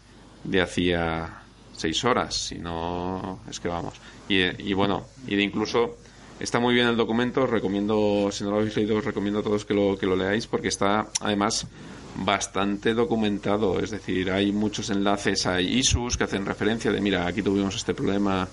de 0.43 0.61
hacía 0.61 1.41
seis 1.75 2.03
horas, 2.03 2.35
si 2.35 2.59
no, 2.59 3.39
es 3.49 3.59
que 3.59 3.67
vamos. 3.67 3.95
Y, 4.29 4.69
y 4.69 4.73
bueno, 4.73 5.05
y 5.27 5.35
de 5.35 5.43
incluso 5.43 5.97
está 6.39 6.59
muy 6.59 6.73
bien 6.73 6.87
el 6.87 6.95
documento, 6.95 7.47
recomiendo, 7.47 8.29
si 8.31 8.43
no 8.43 8.51
lo 8.51 8.57
habéis 8.57 8.75
leído, 8.75 8.97
os 8.97 9.05
recomiendo 9.05 9.39
a 9.39 9.43
todos 9.43 9.65
que 9.65 9.73
lo, 9.73 9.97
que 9.97 10.05
lo 10.05 10.15
leáis 10.15 10.47
porque 10.47 10.67
está 10.67 11.07
además 11.21 11.67
bastante 12.15 12.93
documentado, 12.93 13.79
es 13.79 13.89
decir, 13.89 14.31
hay 14.31 14.51
muchos 14.51 14.89
enlaces 14.91 15.47
a 15.47 15.59
ISUs 15.59 16.17
que 16.17 16.25
hacen 16.25 16.45
referencia 16.45 16.91
de, 16.91 17.01
mira, 17.01 17.25
aquí 17.25 17.41
tuvimos 17.41 17.75
este 17.75 17.93
problema 17.93 18.47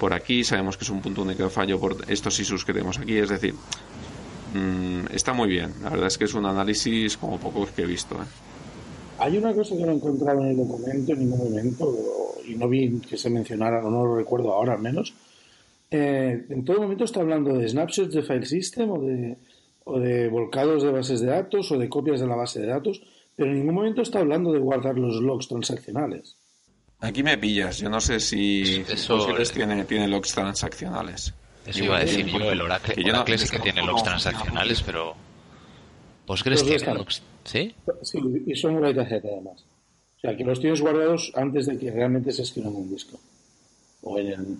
por 0.00 0.14
aquí, 0.14 0.42
sabemos 0.42 0.76
que 0.76 0.84
es 0.84 0.90
un 0.90 1.00
punto 1.00 1.22
único 1.22 1.44
de 1.44 1.50
fallo 1.50 1.78
por 1.78 1.96
estos 2.08 2.40
ISUs 2.40 2.64
que 2.64 2.72
tenemos 2.72 2.98
aquí, 2.98 3.16
es 3.18 3.28
decir, 3.28 3.54
mm, 4.54 5.14
está 5.14 5.32
muy 5.32 5.48
bien, 5.48 5.74
la 5.82 5.90
verdad 5.90 6.06
es 6.08 6.18
que 6.18 6.24
es 6.24 6.34
un 6.34 6.46
análisis 6.46 7.16
como 7.16 7.38
pocos 7.38 7.70
que 7.70 7.82
he 7.82 7.86
visto. 7.86 8.14
¿eh? 8.16 8.26
Hay 9.18 9.36
una 9.36 9.52
cosa 9.54 9.76
que 9.76 9.84
no 9.84 9.92
he 9.92 9.94
encontrado 9.94 10.40
en 10.40 10.48
el 10.48 10.56
documento 10.56 11.12
en 11.12 11.18
ningún 11.18 11.38
momento, 11.38 11.94
y 12.48 12.54
no 12.54 12.68
vi 12.68 12.98
que 13.00 13.18
se 13.18 13.28
mencionara, 13.28 13.86
o 13.86 13.90
no 13.90 14.06
lo 14.06 14.16
recuerdo 14.16 14.52
ahora 14.54 14.72
al 14.72 14.80
menos. 14.80 15.12
Eh, 15.90 16.46
en 16.48 16.64
todo 16.64 16.80
momento 16.80 17.04
está 17.04 17.20
hablando 17.20 17.52
de 17.52 17.68
snapshots 17.68 18.14
de 18.14 18.22
file 18.22 18.46
system 18.46 18.90
o 18.90 19.00
de 19.00 19.36
o 19.84 19.98
de 19.98 20.28
volcados 20.28 20.82
de 20.82 20.92
bases 20.92 21.20
de 21.20 21.26
datos 21.26 21.72
o 21.72 21.78
de 21.78 21.88
copias 21.88 22.20
de 22.20 22.26
la 22.26 22.36
base 22.36 22.60
de 22.60 22.66
datos, 22.66 23.02
pero 23.34 23.50
en 23.50 23.58
ningún 23.58 23.74
momento 23.74 24.02
está 24.02 24.20
hablando 24.20 24.52
de 24.52 24.58
guardar 24.58 24.96
los 24.98 25.20
logs 25.20 25.48
transaccionales. 25.48 26.36
Aquí 27.00 27.22
me 27.22 27.38
pillas, 27.38 27.78
yo 27.78 27.88
no 27.88 28.00
sé 28.00 28.20
si 28.20 28.84
Postgres 29.08 29.52
tiene, 29.52 29.84
tiene 29.84 30.06
logs 30.06 30.32
transaccionales. 30.32 31.32
Eso 31.66 31.84
iba 31.84 31.96
a 31.96 32.00
decir 32.00 32.26
yo, 32.26 32.52
el 32.52 32.60
Oracle, 32.60 32.94
que 32.94 33.10
Oracle 33.10 33.38
sí 33.38 33.48
que 33.48 33.58
tiene 33.58 33.82
logs 33.82 34.02
transaccionales, 34.02 34.82
pero 34.82 35.14
Postgres 36.26 36.62
tiene 36.62 36.94
logs, 36.94 37.22
¿sí? 37.44 37.74
Sí, 38.02 38.18
y 38.46 38.54
son 38.54 38.84
además. 38.84 39.64
O 40.16 40.20
sea, 40.20 40.36
que 40.36 40.44
los 40.44 40.60
tienes 40.60 40.82
guardados 40.82 41.32
antes 41.34 41.66
de 41.66 41.78
que 41.78 41.90
realmente 41.90 42.30
se 42.32 42.42
escriban 42.42 42.72
en 42.72 42.80
un 42.80 42.90
disco. 42.90 43.18
O 44.02 44.18
en 44.18 44.26
el 44.26 44.56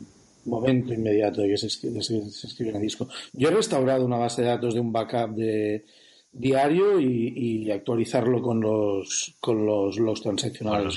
momento 0.46 0.94
inmediato 0.94 1.42
de 1.42 1.48
que 1.48 1.58
se, 1.58 1.66
escribe 1.66 2.70
en 2.70 2.76
el 2.76 2.82
disco. 2.82 3.06
Yo 3.34 3.48
he 3.48 3.52
restaurado 3.52 4.06
una 4.06 4.16
base 4.16 4.40
de 4.40 4.48
datos 4.48 4.72
de 4.72 4.80
un 4.80 4.90
backup 4.90 5.36
de 5.36 5.84
diario 6.32 6.98
y, 6.98 7.70
actualizarlo 7.70 8.40
con 8.40 8.60
los 8.60 9.36
con 9.40 9.66
los 9.66 9.98
logs 9.98 10.22
transaccionales. 10.22 10.94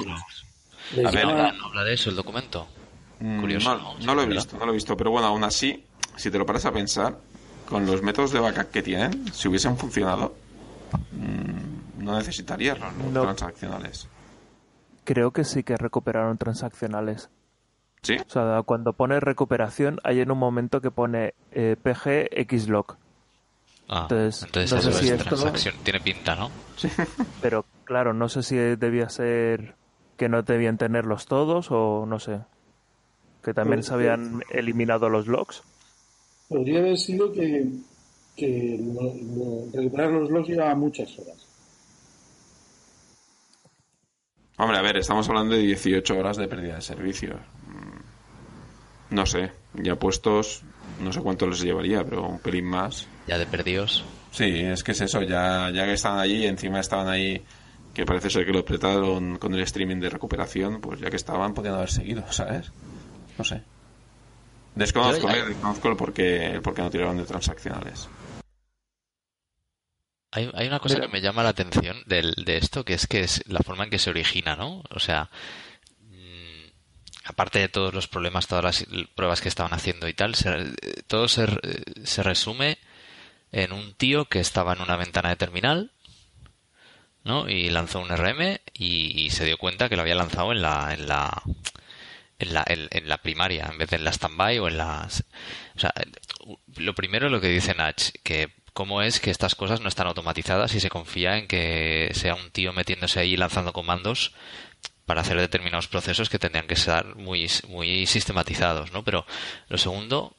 A 1.05 1.11
ver, 1.11 1.25
habla 1.25 1.83
de 1.83 1.93
eso 1.93 2.09
el 2.09 2.15
documento. 2.15 2.67
Mm, 3.19 3.39
Curioso. 3.39 3.95
No, 4.01 4.15
lo 4.15 4.21
he 4.21 4.25
visto, 4.25 4.57
no 4.57 4.65
lo 4.65 4.71
he 4.71 4.75
visto, 4.75 4.97
pero 4.97 5.11
bueno, 5.11 5.27
aún 5.27 5.43
así, 5.43 5.85
si 6.15 6.29
te 6.29 6.37
lo 6.37 6.45
paras 6.45 6.65
a 6.65 6.71
pensar, 6.71 7.17
con 7.67 7.85
los 7.85 8.01
métodos 8.01 8.31
de 8.31 8.39
backup 8.39 8.69
que 8.69 8.83
tienen, 8.83 9.33
si 9.33 9.47
hubiesen 9.47 9.77
funcionado, 9.77 10.35
mm, 11.11 12.03
no 12.03 12.17
necesitarías 12.17 12.77
los 12.79 13.13
transaccionales. 13.13 14.07
Creo 15.05 15.31
que 15.31 15.43
sí 15.43 15.63
que 15.63 15.77
recuperaron 15.77 16.37
transaccionales. 16.37 17.29
¿Sí? 18.01 18.17
O 18.17 18.29
sea, 18.29 18.61
cuando 18.65 18.93
pone 18.93 19.19
recuperación, 19.21 19.99
hay 20.03 20.19
en 20.19 20.31
un 20.31 20.37
momento 20.37 20.81
que 20.81 20.91
pone 20.91 21.33
eh, 21.51 21.77
PG. 21.81 22.29
Ah, 23.87 24.07
entonces, 24.09 24.43
entonces 24.43 24.71
no 24.73 24.81
sé 24.81 24.93
si 24.93 25.09
esto... 25.09 25.73
tiene 25.83 25.99
pinta, 26.01 26.35
¿no? 26.35 26.49
Sí. 26.75 26.89
Pero 27.41 27.65
claro, 27.85 28.13
no 28.13 28.27
sé 28.27 28.43
si 28.43 28.55
debía 28.55 29.09
ser 29.09 29.75
que 30.17 30.29
no 30.29 30.43
debían 30.43 30.77
tenerlos 30.77 31.25
todos 31.25 31.67
o 31.71 32.05
no 32.05 32.19
sé. 32.19 32.39
Que 33.43 33.53
también 33.53 33.79
pues, 33.79 33.87
se 33.87 33.93
habían 33.93 34.33
pues, 34.33 34.47
eliminado 34.51 35.09
los 35.09 35.27
logs. 35.27 35.63
Podría 36.47 36.79
haber 36.79 36.97
sido 36.97 37.31
que, 37.31 37.69
recuperar 39.73 40.11
los 40.11 40.29
logs 40.29 40.47
llevaba 40.47 40.75
muchas 40.75 41.17
horas. 41.19 41.47
Hombre, 44.57 44.77
a 44.77 44.81
ver, 44.81 44.97
estamos 44.97 45.27
hablando 45.27 45.55
de 45.55 45.61
18 45.61 46.17
horas 46.17 46.37
de 46.37 46.47
pérdida 46.47 46.75
de 46.75 46.81
servicio. 46.81 47.39
No 49.09 49.25
sé, 49.25 49.51
ya 49.73 49.95
puestos, 49.95 50.63
no 51.01 51.11
sé 51.11 51.21
cuánto 51.21 51.47
les 51.47 51.61
llevaría, 51.61 52.03
pero 52.03 52.27
un 52.27 52.39
pelín 52.39 52.65
más. 52.65 53.07
Ya 53.27 53.37
de 53.37 53.45
perdidos. 53.45 54.03
Sí, 54.31 54.45
es 54.45 54.83
que 54.83 54.93
es 54.93 55.01
eso, 55.01 55.21
ya, 55.21 55.69
ya 55.71 55.85
que 55.85 55.93
estaban 55.93 56.19
allí, 56.19 56.45
encima 56.45 56.79
estaban 56.79 57.07
ahí, 57.07 57.43
que 57.93 58.05
parece 58.05 58.29
ser 58.29 58.45
que 58.45 58.51
lo 58.51 58.59
apretaron 58.59 59.37
con 59.37 59.53
el 59.53 59.61
streaming 59.61 59.99
de 59.99 60.09
recuperación, 60.09 60.81
pues 60.81 60.99
ya 60.99 61.09
que 61.09 61.15
estaban, 61.15 61.53
podían 61.53 61.75
haber 61.75 61.91
seguido, 61.91 62.23
¿sabes? 62.31 62.71
No 63.37 63.43
sé. 63.43 63.63
Desconozco, 64.75 65.29
eh, 65.29 65.45
desconozco 65.49 65.89
el 65.89 65.95
por, 65.95 66.13
qué, 66.13 66.59
no 66.77 66.89
tiraron 66.89 67.17
de 67.17 67.25
transaccionales. 67.25 68.09
Hay, 70.31 70.49
hay 70.55 70.67
una 70.67 70.79
cosa 70.79 70.99
que 70.99 71.07
me 71.07 71.21
llama 71.21 71.43
la 71.43 71.49
atención 71.49 71.97
de, 72.07 72.33
de 72.43 72.57
esto, 72.57 72.83
que 72.83 72.95
es 72.95 73.05
que 73.05 73.21
es 73.21 73.43
la 73.47 73.59
forma 73.59 73.83
en 73.83 73.91
que 73.91 73.99
se 73.99 74.09
origina, 74.09 74.55
¿no? 74.55 74.81
O 74.89 74.99
sea, 74.99 75.29
aparte 77.23 77.59
de 77.59 77.69
todos 77.69 77.93
los 77.93 78.07
problemas, 78.07 78.47
todas 78.47 78.63
las 78.63 78.85
pruebas 79.15 79.41
que 79.41 79.49
estaban 79.49 79.73
haciendo 79.73 80.07
y 80.07 80.13
tal, 80.13 80.35
todo 81.07 81.27
se, 81.27 81.47
se, 82.03 82.23
resume 82.23 82.77
en 83.51 83.71
un 83.71 83.93
tío 83.93 84.25
que 84.25 84.39
estaba 84.39 84.73
en 84.73 84.81
una 84.81 84.97
ventana 84.97 85.29
de 85.29 85.35
terminal, 85.35 85.92
¿no? 87.23 87.49
Y 87.49 87.69
lanzó 87.69 87.99
un 87.99 88.09
RM 88.09 88.59
y, 88.73 89.29
se 89.31 89.45
dio 89.45 89.57
cuenta 89.57 89.89
que 89.89 89.95
lo 89.95 90.01
había 90.01 90.15
lanzado 90.15 90.51
en 90.51 90.61
la, 90.61 90.93
en 90.93 91.07
la, 91.07 91.43
en 92.39 92.53
la, 92.53 92.63
en, 92.67 93.09
la 93.09 93.17
primaria, 93.17 93.69
en 93.71 93.77
vez 93.77 93.89
de 93.89 93.97
en 93.97 94.03
la 94.03 94.13
standby 94.13 94.59
o 94.59 94.67
en 94.67 94.77
las... 94.77 95.23
O 95.75 95.79
sea, 95.79 95.93
lo 96.77 96.93
primero 96.93 97.29
lo 97.29 97.41
que 97.41 97.47
dice 97.47 97.73
Natch, 97.73 98.11
que 98.23 98.49
cómo 98.73 99.01
es 99.01 99.19
que 99.19 99.31
estas 99.31 99.55
cosas 99.55 99.81
no 99.81 99.87
están 99.87 100.07
automatizadas 100.07 100.73
y 100.75 100.79
se 100.79 100.89
confía 100.89 101.37
en 101.37 101.47
que 101.47 102.11
sea 102.13 102.35
un 102.35 102.51
tío 102.51 102.73
metiéndose 102.73 103.19
ahí 103.19 103.37
lanzando 103.37 103.71
comandos 103.71 104.33
para 105.05 105.21
hacer 105.21 105.39
determinados 105.39 105.87
procesos 105.87 106.29
que 106.29 106.39
tendrían 106.39 106.67
que 106.67 106.75
ser 106.75 107.15
muy, 107.15 107.47
muy 107.67 108.05
sistematizados, 108.05 108.91
¿no? 108.91 109.03
Pero 109.03 109.25
lo 109.67 109.77
segundo, 109.77 110.35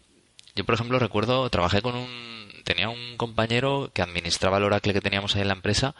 yo 0.54 0.64
por 0.64 0.74
ejemplo 0.74 0.98
recuerdo, 0.98 1.48
trabajé 1.50 1.82
con 1.82 1.94
un, 1.94 2.50
tenía 2.64 2.88
un 2.88 3.16
compañero 3.16 3.90
que 3.94 4.02
administraba 4.02 4.58
el 4.58 4.64
Oracle 4.64 4.94
que 4.94 5.00
teníamos 5.00 5.36
ahí 5.36 5.42
en 5.42 5.48
la 5.48 5.54
empresa 5.54 5.94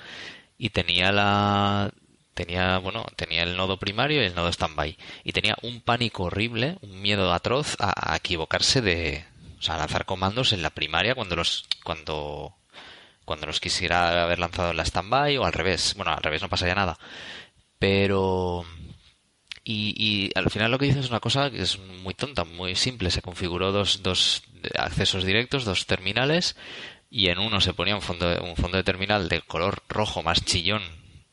y 0.64 0.70
tenía 0.70 1.12
la, 1.12 1.92
tenía, 2.32 2.78
bueno, 2.78 3.04
tenía 3.16 3.42
el 3.42 3.54
nodo 3.54 3.78
primario 3.78 4.22
y 4.22 4.24
el 4.24 4.34
nodo 4.34 4.50
standby 4.50 4.96
y 5.22 5.32
tenía 5.32 5.56
un 5.60 5.82
pánico 5.82 6.24
horrible, 6.24 6.78
un 6.80 7.02
miedo 7.02 7.34
atroz 7.34 7.76
a, 7.78 8.16
equivocarse 8.16 8.80
de, 8.80 9.26
o 9.58 9.62
sea, 9.62 9.76
lanzar 9.76 10.06
comandos 10.06 10.54
en 10.54 10.62
la 10.62 10.70
primaria 10.70 11.14
cuando 11.14 11.36
los, 11.36 11.66
cuando, 11.84 12.56
cuando 13.26 13.46
los 13.46 13.60
quisiera 13.60 14.24
haber 14.24 14.38
lanzado 14.38 14.70
en 14.70 14.78
la 14.78 14.86
standby 14.86 15.36
o 15.36 15.44
al 15.44 15.52
revés. 15.52 15.92
Bueno, 15.96 16.12
al 16.12 16.22
revés 16.22 16.40
no 16.40 16.48
pasaría 16.48 16.74
nada 16.74 16.98
pero... 17.84 18.64
Y, 19.66 20.30
al 20.34 20.50
final 20.50 20.70
lo 20.70 20.78
que 20.78 20.86
dice 20.86 21.00
es 21.00 21.10
una 21.10 21.20
cosa 21.20 21.50
que 21.50 21.60
es 21.60 21.78
muy 21.78 22.14
tonta, 22.14 22.44
muy 22.44 22.76
simple. 22.76 23.10
Se 23.10 23.20
configuró 23.20 23.72
dos, 23.72 24.02
dos 24.02 24.42
accesos 24.74 25.24
directos, 25.24 25.66
dos 25.66 25.84
terminales, 25.86 26.56
y 27.10 27.28
en 27.28 27.38
uno 27.38 27.60
se 27.60 27.74
ponía 27.74 27.94
un 27.94 28.02
fondo, 28.02 28.26
un 28.42 28.56
fondo 28.56 28.76
de 28.76 28.84
terminal 28.84 29.28
de 29.28 29.40
color 29.42 29.82
rojo 29.88 30.22
más 30.22 30.44
chillón 30.44 30.82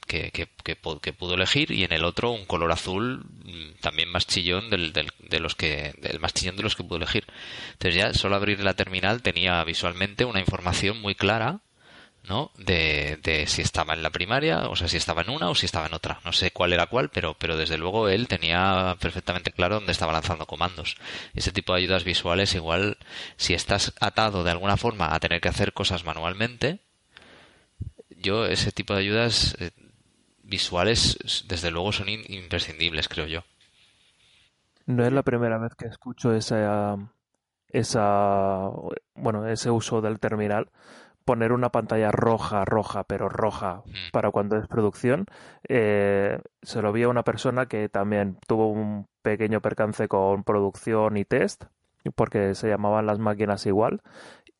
que, 0.07 0.31
que, 0.31 0.47
que, 0.63 0.75
pudo 1.13 1.35
elegir, 1.35 1.71
y 1.71 1.83
en 1.83 1.93
el 1.93 2.03
otro 2.03 2.31
un 2.31 2.45
color 2.45 2.71
azul 2.71 3.23
mm, 3.45 3.79
también 3.79 4.09
más 4.09 4.27
chillón 4.27 4.69
del, 4.69 4.91
del, 4.91 5.07
de 5.19 5.39
los 5.39 5.55
que, 5.55 5.93
del 5.99 6.19
más 6.19 6.33
chillón 6.33 6.57
de 6.57 6.63
los 6.63 6.75
que 6.75 6.83
pudo 6.83 6.97
elegir. 6.97 7.25
Entonces 7.73 7.95
ya 7.95 8.13
solo 8.13 8.35
abrir 8.35 8.59
la 8.61 8.73
terminal 8.73 9.21
tenía 9.21 9.63
visualmente 9.63 10.25
una 10.25 10.41
información 10.41 10.99
muy 11.01 11.15
clara 11.15 11.61
¿no? 12.27 12.51
De, 12.57 13.19
de, 13.23 13.47
si 13.47 13.61
estaba 13.61 13.93
en 13.93 14.03
la 14.03 14.11
primaria, 14.11 14.69
o 14.69 14.75
sea, 14.75 14.87
si 14.87 14.97
estaba 14.97 15.21
en 15.23 15.29
una 15.29 15.49
o 15.49 15.55
si 15.55 15.65
estaba 15.65 15.87
en 15.87 15.93
otra. 15.93 16.19
No 16.23 16.31
sé 16.31 16.51
cuál 16.51 16.73
era 16.73 16.87
cuál, 16.87 17.09
pero, 17.09 17.35
pero 17.37 17.57
desde 17.57 17.77
luego 17.77 18.09
él 18.09 18.27
tenía 18.27 18.95
perfectamente 18.99 19.51
claro 19.51 19.75
dónde 19.75 19.91
estaba 19.91 20.13
lanzando 20.13 20.45
comandos. 20.45 20.97
Ese 21.33 21.51
tipo 21.51 21.73
de 21.73 21.79
ayudas 21.79 22.03
visuales, 22.03 22.53
igual, 22.55 22.97
si 23.37 23.53
estás 23.53 23.93
atado 23.99 24.43
de 24.43 24.51
alguna 24.51 24.77
forma 24.77 25.13
a 25.13 25.19
tener 25.19 25.41
que 25.41 25.49
hacer 25.49 25.73
cosas 25.73 26.05
manualmente, 26.05 26.79
yo 28.09 28.45
ese 28.45 28.71
tipo 28.71 28.93
de 28.93 28.99
ayudas 28.99 29.55
eh, 29.59 29.71
visuales, 30.43 31.43
desde 31.47 31.71
luego, 31.71 31.91
son 31.91 32.09
imprescindibles, 32.09 33.07
creo 33.07 33.25
yo. 33.25 33.43
No 34.85 35.05
es 35.05 35.11
la 35.11 35.23
primera 35.23 35.57
vez 35.57 35.73
que 35.75 35.87
escucho 35.87 36.33
esa, 36.33 36.97
esa, 37.69 38.69
bueno, 39.15 39.47
ese 39.47 39.71
uso 39.71 40.01
del 40.01 40.19
terminal 40.19 40.69
poner 41.31 41.53
una 41.53 41.69
pantalla 41.69 42.11
roja, 42.11 42.65
roja, 42.65 43.05
pero 43.05 43.29
roja 43.29 43.83
mm. 43.85 44.11
para 44.11 44.31
cuando 44.31 44.57
es 44.57 44.67
producción. 44.67 45.27
Eh, 45.69 46.37
se 46.61 46.81
lo 46.81 46.91
vi 46.91 47.03
a 47.03 47.07
una 47.07 47.23
persona 47.23 47.67
que 47.67 47.87
también 47.87 48.37
tuvo 48.47 48.67
un 48.67 49.07
pequeño 49.21 49.61
percance 49.61 50.09
con 50.09 50.43
producción 50.43 51.15
y 51.15 51.23
test 51.23 51.63
porque 52.15 52.53
se 52.53 52.67
llamaban 52.67 53.05
las 53.05 53.17
máquinas 53.17 53.65
igual. 53.65 54.01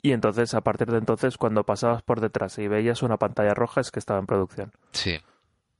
Y 0.01 0.13
entonces, 0.13 0.54
a 0.54 0.62
partir 0.62 0.90
de 0.90 0.98
entonces, 0.98 1.38
cuando 1.38 1.66
pasabas 1.66 2.04
por 2.04 2.22
detrás 2.22 2.58
y 2.58 2.70
veías 2.70 3.04
una 3.04 3.18
pantalla 3.18 3.54
roja, 3.54 3.82
es 3.82 3.92
que 3.92 4.00
estaba 4.00 4.22
en 4.22 4.28
producción. 4.28 4.72
Sí. 4.94 5.18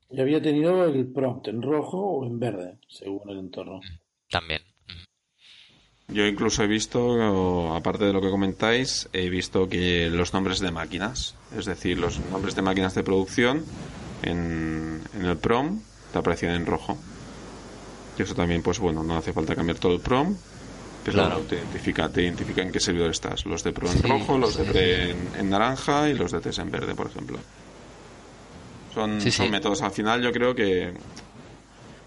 Yo 0.10 0.24
había 0.24 0.42
tenido 0.42 0.84
el 0.84 1.08
prompt 1.08 1.48
en 1.48 1.62
rojo 1.62 2.00
o 2.00 2.26
en 2.26 2.38
verde, 2.38 2.80
según 2.90 3.30
el 3.30 3.40
entorno. 3.40 3.80
También. 4.30 4.62
Yo 6.12 6.26
incluso 6.26 6.64
he 6.64 6.68
visto, 6.68 7.74
aparte 7.74 8.04
de 8.04 8.14
lo 8.14 8.22
que 8.22 8.30
comentáis, 8.30 9.08
he 9.14 9.30
visto 9.30 9.70
que 9.70 10.10
los 10.10 10.34
nombres 10.34 10.60
de 10.60 10.72
máquinas, 10.72 11.36
es 11.58 11.66
decir, 11.66 11.98
los 11.98 12.20
nombres 12.32 12.56
de 12.56 12.62
máquinas 12.62 12.94
de 12.96 13.04
producción 13.04 13.64
en, 14.22 15.02
en 15.14 15.26
el 15.26 15.38
PROM 15.38 15.80
te 16.12 16.20
aparecían 16.20 16.56
en 16.56 16.66
rojo. 16.66 16.98
Y 18.18 18.24
eso 18.24 18.36
también, 18.36 18.62
pues 18.62 18.80
bueno, 18.80 19.04
no 19.04 19.16
hace 19.16 19.32
falta 19.32 19.56
cambiar 19.56 19.78
todo 19.78 19.94
el 19.94 20.02
PROM, 20.02 20.36
pero 21.04 21.40
te, 21.42 21.56
identifica, 21.56 22.10
te 22.10 22.24
identifica 22.24 22.62
en 22.62 22.72
qué 22.72 22.80
servidor 22.80 23.10
estás. 23.10 23.46
Los 23.46 23.64
de 23.64 23.72
Pro 23.72 23.90
en 23.92 24.04
rojo, 24.04 24.38
los 24.38 24.58
de 24.58 24.64
Pre 24.66 25.12
en, 25.12 25.50
naranja 25.50 26.10
y 26.10 26.14
los 26.14 26.32
de 26.32 26.42
TES 26.42 26.60
en 26.60 26.72
verde, 26.72 26.94
por 26.94 27.08
ejemplo. 27.08 27.40
Son, 28.94 29.20
son 29.20 29.50
métodos. 29.50 29.82
Al 29.82 29.92
final 29.92 30.22
yo 30.22 30.32
creo 30.32 30.54
que 30.54 30.94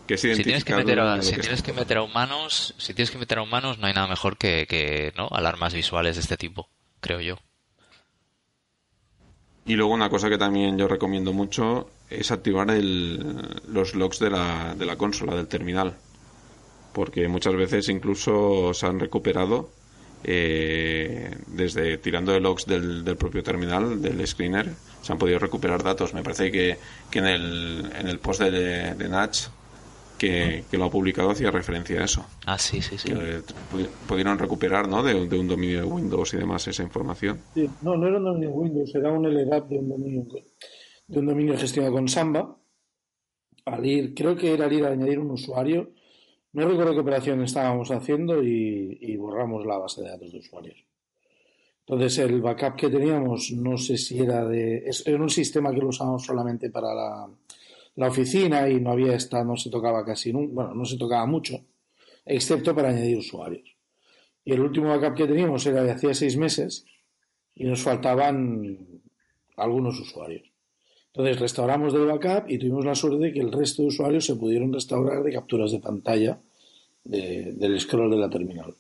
si 0.09 0.43
tienes 0.43 0.65
que 0.65 0.75
meter 0.75 1.01
a, 1.01 1.23
si 1.23 1.37
tienes 1.37 1.63
que 1.63 1.73
meter 1.73 1.99
a 1.99 2.03
humanos 2.03 2.75
si 2.79 2.95
tienes 2.95 3.11
que 3.11 3.19
meter 3.19 3.39
a 3.39 3.43
humanos 3.43 3.79
no 3.79 3.87
hay 3.87 3.95
nada 3.95 4.07
mejor 4.07 4.37
que, 4.37 5.13
no 5.17 5.29
alarmas 5.31 5.75
visuales 5.75 6.17
de 6.17 6.23
este 6.23 6.37
tipo 6.37 6.69
creo 7.01 7.21
yo. 7.21 7.37
Y 9.67 9.77
luego 9.77 9.95
una 9.95 10.11
cosa 10.11 10.29
que 10.29 10.39
también 10.39 10.77
yo 10.77 10.89
recomiendo 10.89 11.33
mucho 11.33 11.89
es 12.11 12.31
activar 12.31 12.71
el, 12.71 13.63
los 13.69 13.95
logs 13.95 14.19
de 14.19 14.31
la, 14.31 14.75
de 14.75 14.85
la 14.85 14.97
consola 14.97 15.35
del 15.35 15.49
terminal. 15.49 15.95
Porque 16.93 17.29
muchas 17.29 17.55
veces 17.55 17.89
incluso 17.89 18.73
se 18.75 18.87
han 18.87 19.01
recuperado 19.01 19.71
eh, 20.23 21.35
desde 21.47 21.99
tirando 21.99 22.33
de 22.33 22.41
logs 22.41 22.67
del, 22.67 23.05
del, 23.05 23.17
propio 23.17 23.43
terminal, 23.43 24.01
del 24.01 24.27
screener, 24.27 24.71
se 25.03 25.13
han 25.13 25.19
podido 25.19 25.39
recuperar 25.39 25.83
datos. 25.83 26.15
Me 26.15 26.23
parece 26.23 26.53
que, 26.53 26.79
que 27.11 27.19
en, 27.19 27.27
el, 27.27 27.93
en 27.99 28.09
el 28.09 28.19
post 28.19 28.43
de, 28.43 28.95
de 28.95 29.09
Natch 29.09 29.47
que, 30.25 30.79
lo 30.79 30.85
ha 30.85 30.91
publicado 30.91 31.31
hacía 31.31 31.51
referencia 31.51 32.01
a 32.01 32.05
eso. 32.05 32.27
Ah, 32.47 32.59
sí, 32.59 32.81
sí, 32.81 32.99
sí. 32.99 33.13
pudieron 34.09 34.39
recuperar, 34.39 34.89
¿no? 34.89 35.03
De, 35.03 35.15
un 35.15 35.49
dominio 35.49 35.81
de 35.81 35.85
Windows 35.85 36.35
y 36.35 36.39
demás 36.39 36.67
esa 36.69 36.83
información. 36.83 37.41
Sí, 37.55 37.69
no, 37.83 37.97
no 37.97 38.09
era 38.09 38.19
un 38.19 38.25
dominio 38.25 38.49
de 38.49 38.55
Windows, 38.55 38.95
era 38.95 39.11
un 39.11 39.29
LDAP 39.29 39.69
de 39.69 39.79
un 39.79 39.89
dominio, 39.89 40.27
de 41.09 41.19
un 41.19 41.27
dominio 41.27 41.59
gestionado 41.59 41.95
con 41.95 42.09
Samba. 42.09 42.57
Al 43.67 43.87
ir, 43.87 44.15
creo 44.15 44.37
que 44.37 44.53
era 44.53 44.67
al 44.67 44.73
ir 44.73 44.85
a 44.85 44.91
añadir 44.91 45.19
un 45.19 45.31
usuario, 45.31 45.91
no 46.53 46.69
recuerdo 46.69 46.93
qué 46.93 47.01
operación 47.01 47.43
estábamos 47.43 47.91
haciendo 47.91 48.43
y, 48.43 49.17
borramos 49.17 49.67
la 49.67 49.79
base 49.79 50.03
de 50.03 50.11
datos 50.11 50.33
de 50.33 50.39
usuarios. 50.39 50.85
Entonces 51.87 52.19
el 52.19 52.41
backup 52.41 52.77
que 52.77 52.89
teníamos, 52.89 53.53
no 53.53 53.77
sé 53.77 53.97
si 53.99 54.19
era 54.19 54.45
de... 54.47 54.85
Era 55.05 55.23
un 55.23 55.29
sistema 55.29 55.73
que 55.73 55.81
lo 55.81 55.89
usábamos 55.89 56.25
solamente 56.25 56.71
para 56.71 56.95
la, 56.95 57.29
la 57.97 58.09
oficina 58.09 58.69
y 58.69 58.81
no 58.81 58.91
había 58.91 59.15
esta, 59.15 59.45
no 59.45 59.57
se 59.57 59.71
tocaba 59.71 60.05
casi, 60.05 60.33
bueno, 60.33 60.75
no 60.75 60.85
se 60.85 60.97
tocaba 60.97 61.27
mucho, 61.27 61.61
excepto 62.25 62.75
para 62.75 62.89
añadir 62.91 63.19
usuarios. 63.19 63.77
Y 64.45 64.53
el 64.53 64.61
último 64.61 64.89
backup 64.89 65.17
que 65.17 65.27
teníamos 65.27 65.65
era 65.67 65.83
de 65.83 65.93
hacía 65.93 66.15
seis 66.15 66.37
meses 66.37 66.85
y 67.55 67.65
nos 67.65 67.83
faltaban 67.83 69.01
algunos 69.57 69.99
usuarios. 70.01 70.51
Entonces 71.07 71.39
restauramos 71.39 71.93
del 71.93 72.07
backup 72.07 72.51
y 72.51 72.59
tuvimos 72.59 72.85
la 72.85 72.95
suerte 72.95 73.19
de 73.19 73.33
que 73.33 73.41
el 73.41 73.53
resto 73.53 73.83
de 73.83 73.89
usuarios 73.89 74.27
se 74.27 74.35
pudieron 74.35 74.73
restaurar 74.73 75.23
de 75.23 75.33
capturas 75.33 75.71
de 75.71 75.79
pantalla 75.79 76.39
del 77.05 77.81
scroll 77.81 78.11
de 78.11 78.17
la 78.17 78.29
terminal. 78.29 78.75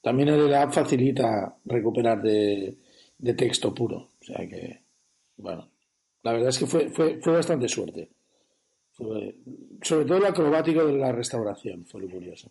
También 0.00 0.28
el 0.28 0.54
app 0.54 0.72
facilita 0.72 1.56
recuperar 1.64 2.22
de, 2.22 2.76
de 3.18 3.34
texto 3.34 3.74
puro. 3.74 4.12
O 4.20 4.24
sea 4.24 4.46
que, 4.48 4.82
bueno, 5.36 5.68
la 6.22 6.32
verdad 6.32 6.48
es 6.48 6.58
que 6.58 6.66
fue, 6.66 6.90
fue, 6.90 7.20
fue 7.22 7.32
bastante 7.34 7.68
suerte. 7.68 8.10
sobre 8.92 10.04
todo 10.04 10.18
el 10.18 10.26
acrobático 10.26 10.84
de 10.84 10.94
la 10.94 11.12
restauración 11.12 11.84
fue 11.86 12.02
lo 12.02 12.08
curioso. 12.08 12.50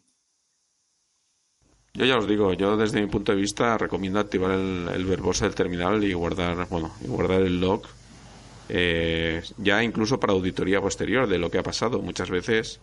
Yo 1.94 2.06
ya 2.06 2.18
os 2.18 2.28
digo, 2.28 2.54
yo 2.54 2.78
desde 2.78 3.02
mi 3.02 3.08
punto 3.08 3.32
de 3.32 3.40
vista 3.40 3.78
recomiendo 3.78 4.20
activar 4.20 4.52
el, 4.52 4.88
el 4.94 5.06
verbosa 5.06 5.46
del 5.46 5.56
terminal 5.56 6.04
y 6.04 6.14
guardar, 6.14 6.68
bueno, 6.70 6.92
y 7.04 7.08
guardar 7.08 7.42
el 7.42 7.60
log 7.60 7.88
eh, 8.70 9.42
ya 9.58 9.82
incluso 9.84 10.20
para 10.20 10.34
auditoría 10.34 10.82
posterior 10.82 11.28
de 11.28 11.38
lo 11.38 11.50
que 11.50 11.60
ha 11.60 11.64
pasado. 11.64 12.02
Muchas 12.02 12.30
veces 12.30 12.80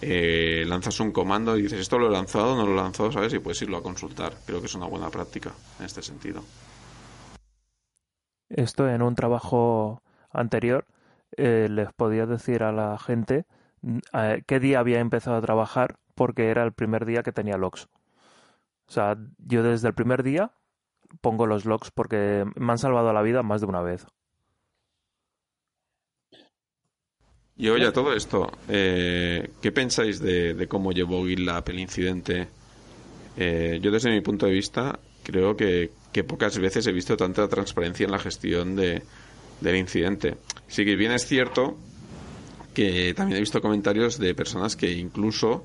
eh, 0.00 0.64
lanzas 0.66 0.98
un 1.00 1.12
comando 1.12 1.56
y 1.56 1.62
dices 1.62 1.80
esto 1.80 1.98
lo 1.98 2.08
he 2.08 2.12
lanzado, 2.12 2.56
no 2.56 2.66
lo 2.66 2.72
he 2.72 2.76
lanzado, 2.76 3.12
¿sabes? 3.12 3.32
Y 3.34 3.38
puedes 3.38 3.60
irlo 3.62 3.76
a 3.76 3.82
consultar. 3.82 4.34
Creo 4.46 4.60
que 4.60 4.66
es 4.66 4.74
una 4.74 4.86
buena 4.86 5.10
práctica 5.10 5.52
en 5.78 5.86
este 5.86 6.02
sentido. 6.02 6.42
Esto 8.48 8.88
en 8.88 9.02
un 9.02 9.14
trabajo 9.14 10.00
anterior, 10.36 10.86
eh, 11.36 11.68
les 11.70 11.92
podía 11.92 12.26
decir 12.26 12.62
a 12.62 12.72
la 12.72 12.98
gente 12.98 13.46
mm, 13.82 13.98
qué 14.46 14.60
día 14.60 14.80
había 14.80 15.00
empezado 15.00 15.36
a 15.36 15.42
trabajar 15.42 15.96
porque 16.14 16.48
era 16.48 16.64
el 16.64 16.72
primer 16.72 17.04
día 17.04 17.22
que 17.22 17.32
tenía 17.32 17.56
logs. 17.56 17.88
O 18.88 18.92
sea, 18.92 19.16
yo 19.38 19.62
desde 19.62 19.88
el 19.88 19.94
primer 19.94 20.22
día 20.22 20.52
pongo 21.20 21.46
los 21.46 21.64
logs 21.64 21.90
porque 21.90 22.44
me 22.54 22.72
han 22.72 22.78
salvado 22.78 23.12
la 23.12 23.22
vida 23.22 23.42
más 23.42 23.60
de 23.60 23.66
una 23.66 23.82
vez. 23.82 24.06
Y 27.58 27.68
oye, 27.70 27.90
todo 27.90 28.12
esto, 28.14 28.52
eh, 28.68 29.50
¿qué 29.62 29.72
pensáis 29.72 30.20
de, 30.20 30.66
cómo 30.68 30.92
llevó 30.92 31.24
GitLab 31.24 31.64
el 31.70 31.80
incidente? 31.80 32.48
Eh, 33.38 33.78
yo 33.80 33.90
desde 33.90 34.10
mi 34.10 34.20
punto 34.20 34.46
de 34.46 34.52
vista 34.52 34.98
creo 35.22 35.56
que, 35.56 35.90
que, 36.12 36.22
pocas 36.22 36.58
veces 36.58 36.86
he 36.86 36.92
visto 36.92 37.16
tanta 37.16 37.48
transparencia 37.48 38.04
en 38.04 38.12
la 38.12 38.18
gestión 38.18 38.76
de, 38.76 39.02
del 39.60 39.76
incidente. 39.76 40.36
Sí 40.68 40.84
que 40.84 40.96
bien 40.96 41.12
es 41.12 41.26
cierto 41.26 41.76
que 42.74 43.14
también 43.14 43.38
he 43.38 43.40
visto 43.40 43.62
comentarios 43.62 44.18
de 44.18 44.34
personas 44.34 44.76
que 44.76 44.90
incluso 44.92 45.64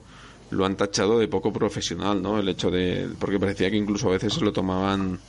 lo 0.49 0.65
han 0.65 0.77
tachado 0.77 1.19
de 1.19 1.27
poco 1.27 1.51
profesional, 1.51 2.21
¿no? 2.21 2.39
El 2.39 2.47
hecho 2.49 2.71
de 2.71 3.09
porque 3.19 3.39
parecía 3.39 3.69
que 3.69 3.77
incluso 3.77 4.09
a 4.09 4.13
veces 4.13 4.33
se 4.33 4.41
lo 4.41 4.53
tomaban 4.53 5.19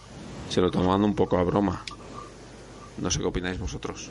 se 0.49 0.61
lo 0.61 0.71
tomaban 0.71 1.03
un 1.05 1.15
poco 1.15 1.39
a 1.39 1.43
broma. 1.43 1.85
No 2.99 3.11
sé 3.11 3.21
qué 3.21 3.27
opináis 3.27 3.59
vosotros. 3.59 4.11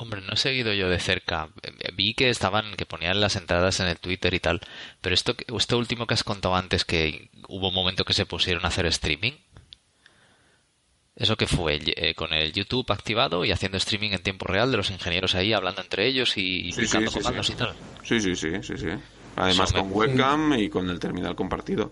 Hombre, 0.00 0.20
no 0.20 0.34
he 0.34 0.36
seguido 0.36 0.72
yo 0.72 0.88
de 0.88 1.00
cerca. 1.00 1.48
Vi 1.94 2.14
que 2.14 2.30
estaban, 2.30 2.76
que 2.76 2.86
ponían 2.86 3.20
las 3.20 3.34
entradas 3.34 3.80
en 3.80 3.88
el 3.88 3.98
Twitter 3.98 4.32
y 4.32 4.38
tal. 4.38 4.60
Pero 5.00 5.12
esto, 5.12 5.34
esto 5.56 5.76
último 5.76 6.06
que 6.06 6.14
has 6.14 6.22
contado 6.22 6.54
antes, 6.54 6.84
que 6.84 7.30
hubo 7.48 7.68
un 7.68 7.74
momento 7.74 8.04
que 8.04 8.12
se 8.12 8.24
pusieron 8.24 8.64
a 8.64 8.68
hacer 8.68 8.86
streaming, 8.86 9.32
¿Eso 11.18 11.36
que 11.36 11.48
fue? 11.48 11.80
Eh, 11.84 12.14
con 12.14 12.32
el 12.32 12.52
YouTube 12.52 12.92
activado 12.92 13.44
y 13.44 13.50
haciendo 13.50 13.76
streaming 13.76 14.12
en 14.12 14.22
tiempo 14.22 14.46
real 14.46 14.70
de 14.70 14.76
los 14.76 14.92
ingenieros 14.92 15.34
ahí 15.34 15.52
hablando 15.52 15.82
entre 15.82 16.06
ellos 16.06 16.38
y 16.38 16.70
sí, 16.70 16.86
comandos 17.12 17.50
y 17.50 17.54
tal. 17.54 17.74
Sí, 18.04 18.20
sí, 18.20 18.36
sí, 18.36 18.52
sí, 18.62 18.78
sí. 18.78 18.86
Además 19.34 19.72
con 19.72 19.92
webcam 19.92 20.52
y 20.54 20.68
con 20.68 20.88
el 20.88 21.00
terminal 21.00 21.34
compartido. 21.34 21.90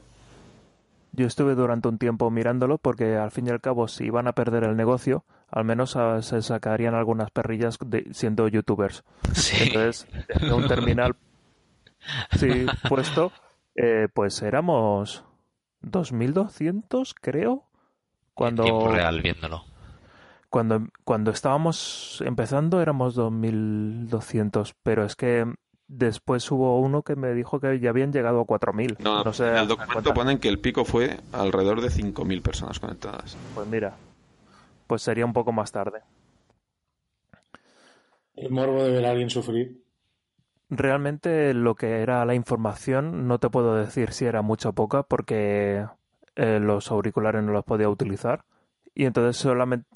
Yo 1.10 1.26
estuve 1.26 1.56
durante 1.56 1.88
un 1.88 1.98
tiempo 1.98 2.30
mirándolo 2.30 2.78
porque 2.78 3.16
al 3.16 3.32
fin 3.32 3.48
y 3.48 3.50
al 3.50 3.60
cabo 3.60 3.88
si 3.88 4.04
iban 4.04 4.28
a 4.28 4.32
perder 4.32 4.62
el 4.62 4.76
negocio, 4.76 5.24
al 5.50 5.64
menos 5.64 5.96
ah, 5.96 6.22
se 6.22 6.40
sacarían 6.40 6.94
algunas 6.94 7.32
perrillas 7.32 7.78
siendo 8.12 8.46
youtubers. 8.46 9.02
Entonces, 9.60 10.06
un 10.52 10.68
terminal 10.68 11.16
sí, 12.38 12.66
puesto, 12.88 13.32
eh, 13.74 14.06
pues 14.14 14.40
éramos 14.42 15.24
2.200 15.82 17.12
creo 17.20 17.65
cuando, 18.36 18.64
tiempo 18.64 18.88
real 18.88 19.22
viéndolo. 19.22 19.64
Cuando, 20.50 20.86
cuando 21.04 21.30
estábamos 21.30 22.22
empezando 22.24 22.82
éramos 22.82 23.14
2200, 23.14 24.74
pero 24.82 25.04
es 25.04 25.16
que 25.16 25.46
después 25.88 26.48
hubo 26.50 26.78
uno 26.80 27.02
que 27.02 27.16
me 27.16 27.32
dijo 27.32 27.60
que 27.60 27.80
ya 27.80 27.90
habían 27.90 28.12
llegado 28.12 28.40
a 28.40 28.44
4000. 28.44 28.98
No, 29.00 29.24
no 29.24 29.32
sé 29.32 29.48
en 29.48 29.56
el 29.56 29.68
documento 29.68 30.12
ponen 30.12 30.38
que 30.38 30.48
el 30.48 30.58
pico 30.58 30.84
fue 30.84 31.18
alrededor 31.32 31.80
de 31.80 31.88
5000 31.88 32.42
personas 32.42 32.78
conectadas. 32.78 33.38
Pues 33.54 33.66
mira, 33.66 33.94
pues 34.86 35.00
sería 35.00 35.24
un 35.24 35.32
poco 35.32 35.52
más 35.52 35.72
tarde. 35.72 36.02
El 38.34 38.50
morbo 38.50 38.84
de 38.84 38.90
ver 38.90 39.06
a 39.06 39.10
alguien 39.12 39.30
sufrir. 39.30 39.82
Realmente 40.68 41.54
lo 41.54 41.74
que 41.74 42.02
era 42.02 42.26
la 42.26 42.34
información 42.34 43.28
no 43.28 43.38
te 43.38 43.48
puedo 43.48 43.76
decir 43.76 44.12
si 44.12 44.26
era 44.26 44.42
mucha 44.42 44.68
o 44.68 44.72
poca 44.74 45.04
porque 45.04 45.86
eh, 46.36 46.60
los 46.60 46.90
auriculares 46.90 47.42
no 47.42 47.52
los 47.52 47.64
podía 47.64 47.88
utilizar 47.88 48.44
y 48.94 49.04
entonces 49.04 49.36
solamente 49.36 49.88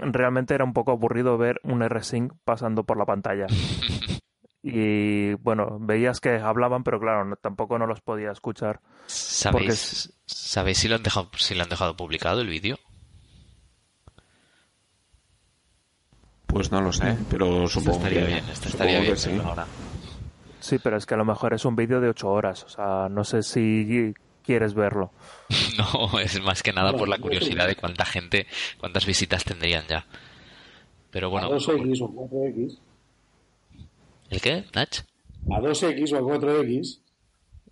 realmente 0.00 0.54
era 0.54 0.64
un 0.64 0.72
poco 0.72 0.92
aburrido 0.92 1.38
ver 1.38 1.60
un 1.62 1.82
R-Sync 1.82 2.32
pasando 2.44 2.84
por 2.84 2.98
la 2.98 3.06
pantalla. 3.06 3.46
Y 4.68 5.34
bueno, 5.34 5.78
veías 5.78 6.18
que 6.18 6.40
hablaban, 6.40 6.82
pero 6.82 6.98
claro, 6.98 7.36
tampoco 7.40 7.78
no 7.78 7.86
los 7.86 8.00
podía 8.00 8.32
escuchar. 8.32 8.80
¿Sabéis, 9.06 10.12
¿sabéis 10.26 10.78
si, 10.78 10.88
lo 10.88 10.96
han 10.96 11.04
dejado, 11.04 11.30
si 11.36 11.54
lo 11.54 11.62
han 11.62 11.68
dejado 11.68 11.96
publicado 11.96 12.40
el 12.40 12.48
vídeo? 12.48 12.76
Pues 16.48 16.72
no 16.72 16.80
lo 16.80 16.92
sé, 16.92 17.16
pero 17.30 17.68
supongo 17.68 17.98
estaría 17.98 18.20
que, 18.22 18.26
bien, 18.26 18.44
estaría 18.48 19.00
bien 19.02 19.40
ahora. 19.44 19.66
Sí, 20.58 20.80
pero 20.82 20.96
es 20.96 21.06
que 21.06 21.14
a 21.14 21.18
lo 21.18 21.24
mejor 21.24 21.54
es 21.54 21.64
un 21.64 21.76
vídeo 21.76 22.00
de 22.00 22.08
ocho 22.08 22.28
horas, 22.28 22.64
o 22.64 22.68
sea, 22.68 23.08
no 23.08 23.22
sé 23.22 23.44
si 23.44 24.14
quieres 24.46 24.74
verlo. 24.74 25.12
No, 25.76 26.18
es 26.18 26.40
más 26.40 26.62
que 26.62 26.72
nada 26.72 26.94
por 26.94 27.06
la 27.08 27.18
curiosidad 27.18 27.66
de 27.66 27.76
cuánta 27.76 28.06
gente, 28.06 28.46
cuántas 28.78 29.04
visitas 29.04 29.44
tendrían 29.44 29.86
ya. 29.86 30.06
Pero 31.10 31.28
bueno. 31.28 31.48
A 31.48 31.50
2X 31.50 32.00
o 32.02 32.08
4X. 32.08 32.78
¿El 34.30 34.40
qué, 34.40 34.64
Nach? 34.74 35.00
A 35.50 35.60
2X 35.60 36.12
o 36.12 36.16
a 36.16 36.20
4X. 36.22 37.00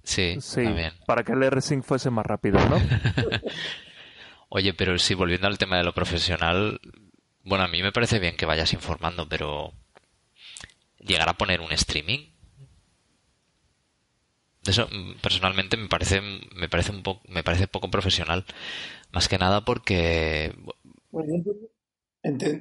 Sí, 0.02 0.36
Sí, 0.38 0.64
también. 0.64 0.92
para 1.06 1.22
que 1.24 1.32
el 1.32 1.42
R-Sync 1.42 1.82
fuese 1.82 2.10
más 2.10 2.26
rápido, 2.26 2.58
¿no? 2.68 2.76
Oye, 4.50 4.74
pero 4.74 4.98
sí, 4.98 5.14
volviendo 5.14 5.46
al 5.46 5.56
tema 5.58 5.78
de 5.78 5.84
lo 5.84 5.94
profesional, 5.94 6.78
bueno, 7.42 7.64
a 7.64 7.68
mí 7.68 7.82
me 7.82 7.90
parece 7.90 8.18
bien 8.18 8.36
que 8.36 8.46
vayas 8.46 8.72
informando, 8.74 9.26
pero 9.28 9.72
llegar 11.00 11.28
a 11.30 11.34
poner 11.38 11.60
un 11.62 11.72
streaming, 11.72 12.28
eso 14.66 14.86
mm, 14.90 15.20
personalmente 15.22 15.76
me 15.76 15.88
parece 15.88 16.20
me 16.54 16.68
parece 16.68 16.92
un 16.92 17.02
poco 17.02 17.22
me 17.28 17.42
parece 17.42 17.66
poco 17.68 17.90
profesional, 17.90 18.44
más 19.12 19.28
que 19.28 19.38
nada 19.38 19.64
porque 19.64 20.52
Bueno, 21.10 21.42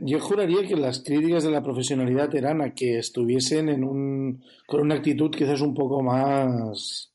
yo 0.01 0.19
juraría 0.19 0.67
que 0.67 0.75
las 0.75 0.99
críticas 1.03 1.43
de 1.43 1.51
la 1.51 1.63
profesionalidad 1.63 2.33
eran 2.35 2.61
a 2.61 2.73
que 2.75 2.97
estuviesen 2.99 3.69
en 3.69 3.83
un, 3.83 4.43
con 4.67 4.81
una 4.81 4.95
actitud 4.95 5.31
quizás 5.31 5.61
un 5.61 5.73
poco 5.73 6.01
más 6.03 7.11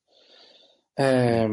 eh, 0.97 1.49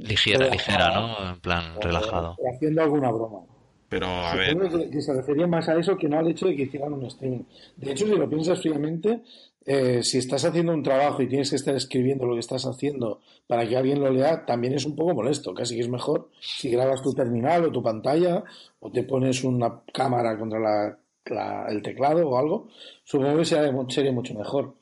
ligera, 0.00 0.38
relajada, 0.46 0.88
ligera, 0.88 0.90
¿no? 1.00 1.30
En 1.34 1.40
plan 1.40 1.64
o- 1.76 1.80
relajado. 1.80 2.36
haciendo 2.54 2.82
alguna 2.82 3.10
broma. 3.10 3.40
Pero, 3.88 4.06
a 4.06 4.34
ver, 4.34 4.50
Supongo 4.52 4.78
que, 4.78 4.90
que 4.90 5.00
se 5.02 5.14
refería 5.14 5.46
más 5.46 5.68
a 5.68 5.78
eso 5.78 5.96
que 5.96 6.08
no 6.08 6.18
al 6.18 6.28
hecho 6.28 6.46
de 6.46 6.56
que 6.56 6.62
hicieran 6.62 6.92
un 6.92 7.04
streaming. 7.06 7.44
De 7.76 7.92
hecho, 7.92 8.06
si 8.06 8.12
lo 8.16 8.28
piensas 8.28 8.60
fríamente, 8.60 9.22
eh, 9.66 10.02
si 10.02 10.18
estás 10.18 10.44
haciendo 10.44 10.72
un 10.72 10.82
trabajo 10.82 11.20
y 11.22 11.28
tienes 11.28 11.50
que 11.50 11.56
estar 11.56 11.74
escribiendo 11.74 12.26
lo 12.26 12.34
que 12.34 12.40
estás 12.40 12.64
haciendo 12.66 13.20
para 13.46 13.68
que 13.68 13.76
alguien 13.76 14.00
lo 14.00 14.10
lea, 14.10 14.46
también 14.46 14.74
es 14.74 14.84
un 14.86 14.96
poco 14.96 15.14
molesto. 15.14 15.52
Casi 15.54 15.74
que 15.74 15.82
es 15.82 15.88
mejor 15.88 16.30
si 16.40 16.70
grabas 16.70 17.02
tu 17.02 17.12
terminal 17.12 17.64
o 17.66 17.72
tu 17.72 17.82
pantalla 17.82 18.42
o 18.80 18.90
te 18.90 19.02
pones 19.02 19.44
una 19.44 19.80
cámara 19.92 20.38
contra 20.38 20.58
la- 20.58 20.98
la- 21.26 21.66
el 21.68 21.82
teclado 21.82 22.26
o 22.28 22.38
algo. 22.38 22.68
Supongo 23.04 23.38
que 23.38 23.44
sería, 23.44 23.72
sería 23.88 24.12
mucho 24.12 24.34
mejor. 24.34 24.74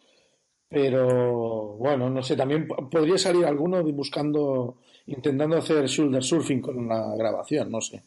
Pero 0.68 1.74
bueno, 1.78 2.10
no 2.10 2.22
sé, 2.22 2.36
también 2.36 2.66
po- 2.66 2.88
podría 2.90 3.18
salir 3.18 3.44
alguno 3.46 3.82
buscando, 3.84 4.78
intentando 5.06 5.56
hacer 5.58 5.86
shoulder 5.86 6.22
surfing 6.22 6.60
con 6.60 6.88
la 6.88 7.14
grabación, 7.16 7.70
no 7.70 7.80
sé. 7.80 8.02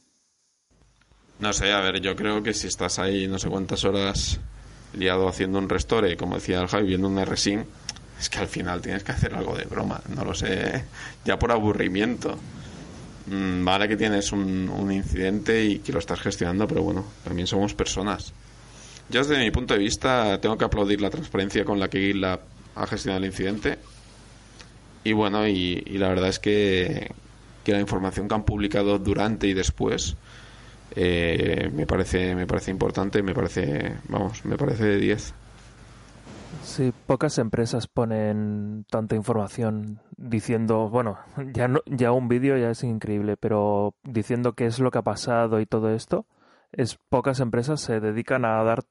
no 1.39 1.53
sé, 1.53 1.71
a 1.71 1.79
ver, 1.79 2.01
yo 2.01 2.15
creo 2.17 2.43
que 2.43 2.53
si 2.53 2.67
estás 2.67 2.99
ahí 2.99 3.25
no 3.27 3.39
sé 3.39 3.49
cuántas 3.49 3.85
horas 3.85 4.41
liado 4.93 5.27
haciendo 5.27 5.59
un 5.59 5.69
restore, 5.69 6.17
como 6.17 6.35
decía 6.35 6.61
el 6.61 6.67
Javi, 6.67 6.87
viendo 6.87 7.07
un 7.07 7.23
RSIM, 7.23 7.63
es 8.19 8.29
que 8.29 8.39
al 8.39 8.47
final 8.47 8.81
tienes 8.81 9.03
que 9.03 9.11
hacer 9.11 9.33
algo 9.33 9.55
de 9.55 9.65
broma, 9.65 10.01
no 10.15 10.25
lo 10.25 10.33
sé, 10.33 10.83
ya 11.25 11.39
por 11.39 11.51
aburrimiento. 11.51 12.37
Mm, 13.27 13.63
vale 13.63 13.87
que 13.87 13.95
tienes 13.95 14.31
un, 14.31 14.69
un 14.69 14.91
incidente 14.91 15.63
y 15.63 15.79
que 15.79 15.93
lo 15.93 15.99
estás 15.99 16.19
gestionando, 16.19 16.67
pero 16.67 16.81
bueno, 16.81 17.05
también 17.23 17.47
somos 17.47 17.73
personas. 17.73 18.33
Yo 19.09 19.21
desde 19.21 19.39
mi 19.39 19.51
punto 19.51 19.73
de 19.73 19.79
vista 19.79 20.39
tengo 20.41 20.57
que 20.57 20.65
aplaudir 20.65 21.01
la 21.01 21.09
transparencia 21.09 21.65
con 21.65 21.79
la 21.79 21.87
que 21.89 21.99
GitLab 21.99 22.41
ha 22.75 22.87
gestionado 22.87 23.23
el 23.23 23.29
incidente. 23.29 23.79
Y 25.03 25.13
bueno, 25.13 25.47
y, 25.47 25.83
y 25.85 25.97
la 25.97 26.09
verdad 26.09 26.29
es 26.29 26.39
que, 26.39 27.11
que 27.63 27.71
la 27.71 27.79
información 27.79 28.27
que 28.27 28.35
han 28.35 28.43
publicado 28.43 28.99
durante 28.99 29.47
y 29.47 29.53
después 29.53 30.15
eh, 30.95 31.69
me 31.73 31.85
parece 31.85 32.35
me 32.35 32.47
parece 32.47 32.71
importante, 32.71 33.21
me 33.23 33.33
parece, 33.33 33.95
vamos, 34.07 34.43
me 34.45 34.57
parece 34.57 34.85
de 34.85 34.97
10. 34.97 35.33
Sí, 36.63 36.91
pocas 37.07 37.37
empresas 37.37 37.87
ponen 37.87 38.85
tanta 38.89 39.15
información 39.15 40.01
diciendo, 40.17 40.89
bueno, 40.89 41.17
ya 41.53 41.67
no, 41.67 41.79
ya 41.85 42.11
un 42.11 42.27
vídeo 42.27 42.57
ya 42.57 42.69
es 42.71 42.83
increíble, 42.83 43.37
pero 43.37 43.93
diciendo 44.03 44.53
qué 44.53 44.65
es 44.65 44.79
lo 44.79 44.91
que 44.91 44.97
ha 44.99 45.03
pasado 45.03 45.59
y 45.61 45.65
todo 45.65 45.89
esto, 45.91 46.25
es 46.71 46.97
pocas 47.09 47.39
empresas 47.39 47.81
se 47.81 47.99
dedican 47.99 48.45
a 48.45 48.63
dar 48.63 48.83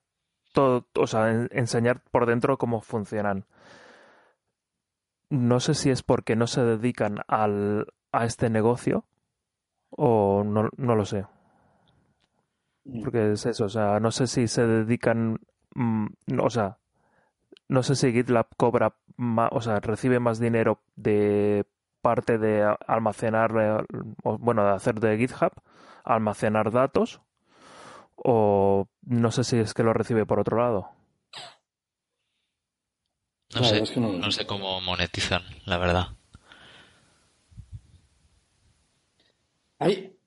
todo, 0.53 0.87
o 0.95 1.07
sea, 1.07 1.31
en- 1.31 1.49
enseñar 1.53 2.01
por 2.11 2.27
dentro 2.27 2.59
cómo 2.59 2.81
funcionan. 2.81 3.45
No 5.31 5.61
sé 5.61 5.75
si 5.75 5.91
es 5.91 6.03
porque 6.03 6.37
no 6.37 6.47
se 6.47 6.63
dedican 6.63 7.19
al, 7.29 7.87
a 8.13 8.25
este 8.25 8.49
negocio 8.49 9.05
o 9.91 10.43
no, 10.45 10.71
no 10.77 10.95
lo 10.97 11.05
sé. 11.05 11.27
Porque 13.03 13.33
es 13.33 13.45
eso, 13.47 13.67
o 13.67 13.69
sea, 13.69 14.01
no 14.01 14.11
sé 14.11 14.27
si 14.27 14.49
se 14.49 14.67
dedican, 14.67 15.41
mm, 15.75 16.07
no, 16.27 16.45
o 16.45 16.51
sea, 16.51 16.79
no 17.69 17.83
sé 17.83 17.97
si 17.97 18.13
GitLab 18.13 18.47
cobra 18.57 18.95
más, 19.17 19.51
o 19.53 19.61
sea, 19.61 19.81
recibe 19.81 20.21
más 20.21 20.39
dinero 20.39 20.81
de 20.97 21.67
parte 22.01 22.39
de 22.39 22.75
almacenar, 22.87 23.53
eh, 23.61 23.85
o, 24.23 24.39
bueno, 24.39 24.65
de 24.65 24.71
hacer 24.71 25.01
de 25.01 25.19
GitHub, 25.19 25.53
almacenar 26.05 26.71
datos, 26.71 27.21
o 28.17 28.89
no 29.03 29.31
sé 29.31 29.45
si 29.45 29.59
es 29.59 29.75
que 29.75 29.83
lo 29.83 29.93
recibe 29.93 30.25
por 30.25 30.41
otro 30.41 30.59
lado. 30.59 30.91
No 33.55 33.65
sé, 33.65 33.73
verdad 33.73 33.83
es 33.83 33.91
que 33.91 34.01
no 34.01 34.31
sé 34.31 34.47
cómo 34.47 34.81
monetizan, 34.81 35.43
la 35.65 35.79
verdad. 35.79 36.09
Hay, 39.79 40.18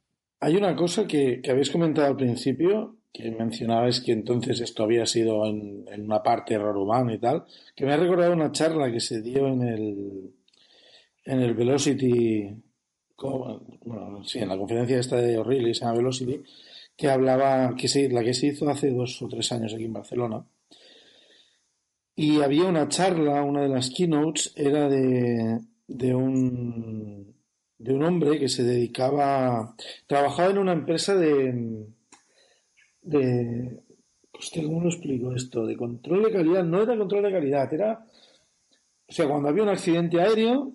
hay 0.42 0.56
una 0.56 0.76
cosa 0.76 1.08
que, 1.08 1.40
que 1.42 1.52
habéis 1.52 1.70
comentado 1.70 2.08
al 2.08 2.18
principio, 2.18 2.98
que 3.14 3.30
mencionabais 3.32 4.02
que 4.02 4.12
entonces 4.12 4.60
esto 4.60 4.84
había 4.84 5.06
sido 5.06 5.46
en, 5.46 5.86
una 6.00 6.24
parte 6.24 6.56
error 6.56 6.76
humano 6.78 7.14
y 7.14 7.20
tal, 7.20 7.46
que 7.76 7.86
me 7.86 7.94
ha 7.94 7.98
recordado 7.98 8.34
una 8.34 8.52
charla 8.52 8.92
que 8.92 9.00
se 9.00 9.22
dio 9.22 9.48
en 9.48 9.62
el, 9.62 10.34
en 11.26 11.40
el 11.42 11.54
Velocity, 11.54 12.56
bueno, 13.86 14.24
sí, 14.24 14.40
en 14.40 14.50
la 14.50 14.58
conferencia 14.58 14.98
esta 14.98 15.18
de 15.18 15.38
O'Reilly, 15.38 15.76
se 15.76 15.82
llama 15.82 15.98
Velocity, 15.98 16.42
que 16.98 17.08
hablaba, 17.08 17.76
que 17.76 17.88
se, 17.88 18.10
la 18.10 18.24
que 18.24 18.34
se 18.34 18.48
hizo 18.48 18.68
hace 18.68 18.90
dos 18.90 19.22
o 19.22 19.28
tres 19.28 19.52
años 19.52 19.76
aquí 19.76 19.86
en 19.86 19.94
Barcelona. 19.94 20.44
Y 22.16 22.42
había 22.42 22.66
una 22.66 22.88
charla, 22.88 23.44
una 23.44 23.62
de 23.62 23.70
las 23.70 23.92
keynotes 23.92 24.54
era 24.56 24.90
de, 24.90 25.60
de 25.88 26.16
un, 26.16 27.36
de 27.82 27.94
un 27.94 28.04
hombre 28.04 28.40
que 28.40 28.48
se 28.48 28.64
dedicaba, 28.64 29.76
trabajaba 30.06 30.52
en 30.52 30.60
una 30.60 30.74
empresa 30.74 31.16
de, 31.16 31.88
de, 33.02 33.80
hostia, 34.32 34.64
¿cómo 34.64 34.82
lo 34.82 34.90
explico 34.90 35.34
esto? 35.34 35.66
De 35.66 35.76
control 35.76 36.24
de 36.24 36.32
calidad, 36.32 36.64
no 36.64 36.84
era 36.84 36.96
control 36.96 37.24
de 37.24 37.32
calidad, 37.32 37.74
era, 37.74 38.06
o 39.08 39.12
sea, 39.12 39.28
cuando 39.28 39.50
había 39.50 39.64
un 39.64 39.70
accidente 39.70 40.22
aéreo, 40.22 40.74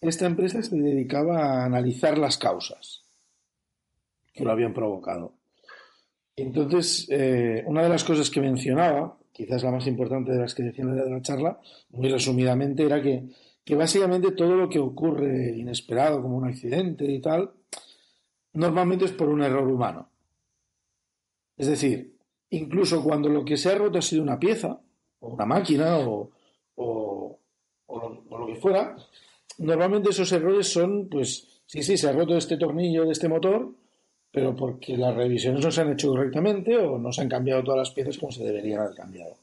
esta 0.00 0.26
empresa 0.26 0.62
se 0.62 0.76
dedicaba 0.76 1.38
a 1.38 1.64
analizar 1.64 2.18
las 2.18 2.36
causas 2.36 3.02
que 4.34 4.44
lo 4.44 4.52
habían 4.52 4.74
provocado. 4.74 5.34
Entonces, 6.36 7.06
eh, 7.10 7.62
una 7.66 7.82
de 7.82 7.88
las 7.88 8.04
cosas 8.04 8.28
que 8.28 8.40
mencionaba, 8.40 9.16
quizás 9.32 9.62
la 9.62 9.70
más 9.70 9.86
importante 9.86 10.32
de 10.32 10.38
las 10.38 10.54
que 10.54 10.64
decía 10.64 10.84
en 10.84 11.12
la 11.12 11.22
charla, 11.22 11.58
muy 11.90 12.10
resumidamente, 12.10 12.84
era 12.84 13.00
que, 13.00 13.24
que 13.64 13.74
básicamente 13.74 14.32
todo 14.32 14.56
lo 14.56 14.68
que 14.68 14.78
ocurre 14.78 15.56
inesperado, 15.56 16.22
como 16.22 16.36
un 16.36 16.48
accidente 16.48 17.04
y 17.04 17.20
tal, 17.20 17.52
normalmente 18.54 19.04
es 19.04 19.12
por 19.12 19.28
un 19.28 19.42
error 19.42 19.66
humano. 19.68 20.08
Es 21.56 21.68
decir, 21.68 22.16
incluso 22.50 23.02
cuando 23.02 23.28
lo 23.28 23.44
que 23.44 23.56
se 23.56 23.70
ha 23.70 23.74
roto 23.76 23.98
ha 23.98 24.02
sido 24.02 24.22
una 24.22 24.38
pieza, 24.38 24.80
o 25.20 25.28
una 25.28 25.46
máquina, 25.46 25.98
o, 25.98 26.30
o, 26.76 27.38
lo, 27.88 28.24
o 28.28 28.38
lo 28.38 28.46
que 28.46 28.56
fuera, 28.56 28.96
normalmente 29.58 30.10
esos 30.10 30.32
errores 30.32 30.66
son, 30.68 31.08
pues, 31.08 31.62
sí, 31.66 31.82
sí, 31.82 31.96
se 31.96 32.08
ha 32.08 32.12
roto 32.12 32.36
este 32.36 32.56
tornillo 32.56 33.04
de 33.04 33.12
este 33.12 33.28
motor, 33.28 33.72
pero 34.32 34.56
porque 34.56 34.96
las 34.96 35.14
revisiones 35.14 35.62
no 35.62 35.70
se 35.70 35.82
han 35.82 35.92
hecho 35.92 36.08
correctamente 36.08 36.76
o 36.78 36.98
no 36.98 37.12
se 37.12 37.20
han 37.20 37.28
cambiado 37.28 37.62
todas 37.62 37.78
las 37.78 37.90
piezas 37.90 38.18
como 38.18 38.32
se 38.32 38.42
deberían 38.42 38.80
haber 38.80 38.94
cambiado. 38.94 39.36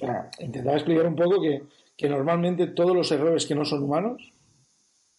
O 0.00 0.06
intentaba 0.38 0.76
explicar 0.76 1.06
un 1.06 1.16
poco 1.16 1.40
que, 1.40 1.62
que 1.96 2.08
normalmente 2.08 2.66
todos 2.68 2.94
los 2.94 3.10
errores 3.12 3.46
que 3.46 3.54
no 3.54 3.64
son 3.64 3.82
humanos 3.82 4.32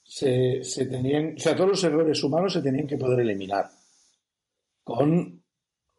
se, 0.03 0.63
se 0.63 0.85
tenían, 0.85 1.33
o 1.35 1.39
sea, 1.39 1.55
todos 1.55 1.69
los 1.71 1.83
errores 1.83 2.23
humanos 2.23 2.53
se 2.53 2.61
tenían 2.61 2.87
que 2.87 2.97
poder 2.97 3.19
eliminar 3.21 3.69
con 4.83 5.41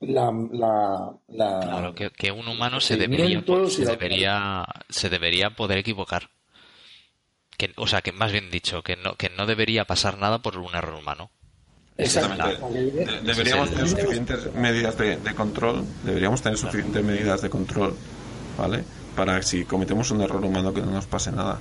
la, 0.01 0.31
la, 0.53 1.13
la- 1.29 1.61
Claro, 1.61 1.95
que, 1.95 2.11
que 2.11 2.31
un 2.31 2.47
humano 2.49 2.81
se 2.81 2.97
debería, 2.97 3.43
se 3.69 3.85
debería, 3.85 4.65
se 4.89 5.11
debería 5.11 5.51
poder 5.51 5.79
equivocar. 5.79 6.31
Que, 7.57 7.73
o 7.77 7.87
sea, 7.89 8.01
que 8.03 8.13
más 8.13 8.31
bien 8.31 8.51
dicho, 8.53 8.83
que 8.83 8.95
no, 8.97 9.17
que 9.17 9.31
no 9.31 9.45
debería 9.45 9.85
pasar 9.85 10.17
nada 10.19 10.39
por 10.41 10.57
un 10.59 10.75
error 10.77 10.95
humano. 10.95 11.31
Exacto. 11.97 12.71
De- 12.71 13.21
deberíamos 13.25 13.71
tener 13.71 13.89
suficientes 13.89 14.55
medidas 14.55 14.97
de, 14.97 15.17
de 15.17 15.35
control, 15.35 15.85
deberíamos 16.05 16.41
tener 16.41 16.57
suficientes 16.57 17.05
medidas 17.05 17.43
de 17.43 17.51
control, 17.51 17.97
¿vale? 18.57 18.85
Para 19.19 19.43
si 19.43 19.65
cometemos 19.65 20.13
un 20.13 20.21
error 20.21 20.45
humano 20.45 20.73
que 20.73 20.81
no 20.81 20.93
nos 20.93 21.07
pase 21.07 21.33
nada. 21.33 21.59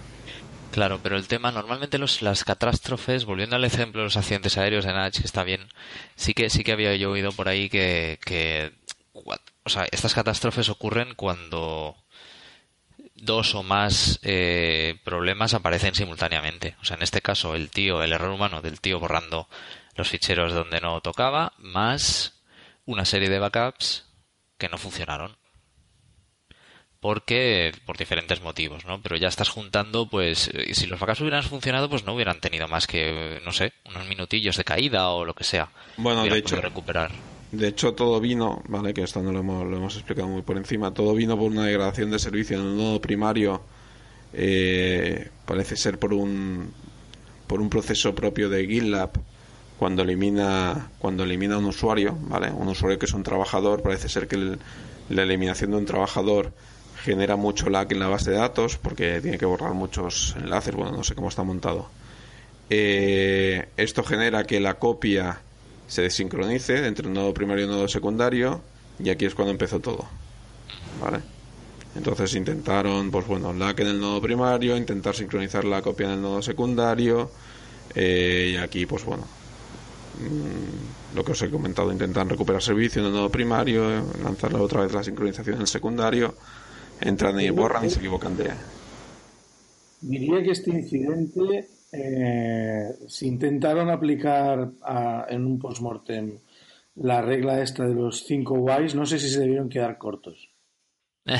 Claro, 0.71 0.99
pero 1.01 1.17
el 1.17 1.27
tema, 1.27 1.51
normalmente 1.51 1.97
los, 1.97 2.21
las 2.21 2.43
catástrofes, 2.43 3.25
volviendo 3.25 3.55
al 3.55 3.65
ejemplo 3.65 4.01
de 4.01 4.05
los 4.05 4.15
accidentes 4.15 4.59
aéreos 4.59 4.85
de 4.85 4.93
Nach, 4.93 5.11
que 5.11 5.25
está 5.25 5.43
bien, 5.43 5.67
sí 6.15 6.35
que, 6.35 6.51
sí 6.51 6.63
que 6.63 6.73
había 6.73 6.95
yo 6.95 7.09
oído 7.09 7.31
por 7.31 7.47
ahí 7.49 7.67
que, 7.67 8.19
que, 8.23 8.73
o 9.13 9.69
sea, 9.69 9.87
estas 9.91 10.13
catástrofes 10.13 10.69
ocurren 10.69 11.15
cuando 11.15 11.95
dos 13.15 13.55
o 13.55 13.63
más 13.63 14.19
eh, 14.21 14.99
problemas 15.03 15.55
aparecen 15.55 15.95
simultáneamente. 15.95 16.75
O 16.79 16.85
sea, 16.85 16.97
en 16.97 17.01
este 17.01 17.21
caso, 17.21 17.55
el 17.55 17.71
tío, 17.71 18.03
el 18.03 18.13
error 18.13 18.29
humano 18.29 18.61
del 18.61 18.81
tío 18.81 18.99
borrando 18.99 19.49
los 19.95 20.09
ficheros 20.09 20.53
donde 20.53 20.79
no 20.79 21.01
tocaba, 21.01 21.53
más 21.57 22.39
una 22.85 23.03
serie 23.03 23.29
de 23.29 23.39
backups 23.39 24.05
que 24.59 24.69
no 24.69 24.77
funcionaron. 24.77 25.37
Porque, 26.99 27.71
por 27.85 27.97
diferentes 27.97 28.41
motivos, 28.41 28.85
¿no? 28.85 29.01
Pero 29.01 29.17
ya 29.17 29.27
estás 29.27 29.49
juntando, 29.49 30.09
pues, 30.09 30.49
eh, 30.53 30.73
si 30.73 30.87
los 30.87 30.99
backups 30.99 31.21
hubieran 31.21 31.43
funcionado, 31.43 31.89
pues 31.89 32.05
no 32.05 32.13
hubieran 32.13 32.39
tenido 32.39 32.67
más 32.67 32.87
que, 32.87 33.39
no 33.45 33.51
sé, 33.51 33.73
unos 33.85 34.07
minutillos 34.07 34.57
de 34.57 34.63
caída 34.63 35.09
o 35.09 35.23
lo 35.23 35.33
que 35.33 35.43
sea. 35.43 35.69
Bueno, 35.97 36.23
de 36.23 36.37
hecho, 36.37 36.59
recuperar. 36.59 37.11
De 37.51 37.67
hecho, 37.67 37.93
todo 37.93 38.19
vino, 38.19 38.61
¿vale? 38.67 38.93
Que 38.93 39.03
esto 39.03 39.21
no 39.21 39.31
lo 39.31 39.39
hemos, 39.39 39.65
lo 39.65 39.77
hemos 39.77 39.95
explicado 39.95 40.27
muy 40.27 40.41
por 40.41 40.57
encima. 40.57 40.93
Todo 40.93 41.13
vino 41.13 41.37
por 41.37 41.51
una 41.51 41.65
degradación 41.65 42.11
de 42.11 42.19
servicio 42.19 42.59
en 42.59 42.65
el 42.65 42.77
nodo 42.77 42.99
primario. 42.99 43.61
Eh, 44.33 45.29
parece 45.45 45.77
ser 45.77 45.99
por 45.99 46.13
un, 46.13 46.73
por 47.47 47.61
un 47.61 47.69
proceso 47.69 48.13
propio 48.13 48.49
de 48.49 48.67
GitLab 48.67 49.11
cuando 49.79 50.01
elimina 50.01 50.89
cuando 50.99 51.23
elimina 51.23 51.57
un 51.57 51.65
usuario, 51.65 52.17
¿vale? 52.21 52.51
Un 52.51 52.67
usuario 52.67 52.99
que 52.99 53.05
es 53.05 53.13
un 53.13 53.23
trabajador, 53.23 53.81
parece 53.81 54.09
ser 54.09 54.27
que 54.27 54.57
la 55.09 55.23
eliminación 55.23 55.71
de 55.71 55.77
un 55.77 55.85
trabajador 55.85 56.51
genera 57.07 57.37
mucho 57.37 57.69
lag 57.69 57.89
en 57.89 57.99
la 57.99 58.09
base 58.09 58.31
de 58.31 58.37
datos 58.37 58.77
porque 58.77 59.21
tiene 59.21 59.37
que 59.37 59.45
borrar 59.45 59.73
muchos 59.73 60.35
enlaces, 60.37 60.75
bueno, 60.75 60.91
no 60.91 61.05
sé 61.05 61.15
cómo 61.15 61.29
está 61.29 61.41
montado. 61.41 61.89
Eh, 62.69 63.69
esto 63.77 64.03
genera 64.03 64.43
que 64.43 64.59
la 64.59 64.73
copia 64.73 65.39
se 65.87 66.01
desincronice 66.01 66.85
entre 66.85 67.07
un 67.07 67.13
nodo 67.13 67.33
primario 67.33 67.63
y 67.63 67.69
un 67.69 67.75
nodo 67.75 67.87
secundario 67.87 68.59
y 68.99 69.09
aquí 69.09 69.23
es 69.23 69.35
cuando 69.35 69.51
empezó 69.51 69.79
todo. 69.79 70.05
Entonces 71.95 72.35
intentaron, 72.35 73.09
pues 73.09 73.25
bueno, 73.25 73.53
lag 73.53 73.79
en 73.79 73.87
el 73.87 74.01
nodo 74.01 74.21
primario, 74.21 74.75
intentar 74.75 75.15
sincronizar 75.15 75.63
la 75.63 75.81
copia 75.81 76.07
en 76.07 76.13
el 76.13 76.21
nodo 76.21 76.41
secundario 76.41 77.31
eh, 77.95 78.51
y 78.51 78.57
aquí, 78.57 78.85
pues 78.85 79.05
bueno, 79.05 79.23
mm, 79.23 81.15
lo 81.15 81.23
que 81.23 81.31
os 81.31 81.41
he 81.41 81.49
comentado, 81.49 81.89
intentan 81.89 82.27
recuperar 82.27 82.61
servicio 82.61 83.01
en 83.01 83.07
el 83.07 83.13
nodo 83.13 83.29
primario, 83.29 84.03
lanzar 84.21 84.53
otra 84.55 84.81
vez 84.81 84.91
la 84.91 85.05
sincronización 85.05 85.55
en 85.55 85.61
el 85.61 85.67
secundario, 85.67 86.35
entran 87.01 87.39
y 87.39 87.49
borran 87.49 87.85
y 87.85 87.89
se 87.89 87.99
equivocan 87.99 88.35
de... 88.37 88.51
Diría 90.01 90.43
que 90.43 90.51
este 90.51 90.71
incidente 90.71 91.67
eh, 91.91 92.95
si 93.07 93.27
intentaron 93.27 93.89
aplicar 93.89 94.71
en 95.29 95.45
un 95.45 95.57
postmortem 95.57 96.37
la 96.95 97.21
regla 97.21 97.61
esta 97.61 97.85
de 97.85 97.93
los 97.93 98.25
cinco 98.25 98.55
whys, 98.55 98.95
no 98.95 99.05
sé 99.05 99.19
si 99.19 99.29
se 99.29 99.39
debieron 99.39 99.69
quedar 99.69 99.97
cortos. 99.97 100.49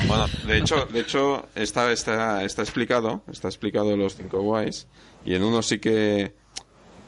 Bueno, 0.06 0.26
de 0.46 0.58
hecho, 0.58 0.86
de 0.86 1.00
hecho 1.00 1.46
está, 1.54 1.90
está, 1.92 2.44
está 2.44 2.62
explicado, 2.62 3.22
está 3.30 3.48
explicado 3.48 3.96
los 3.96 4.16
cinco 4.16 4.42
whys 4.42 4.86
y 5.24 5.34
en 5.34 5.42
uno 5.42 5.62
sí 5.62 5.78
que 5.78 6.34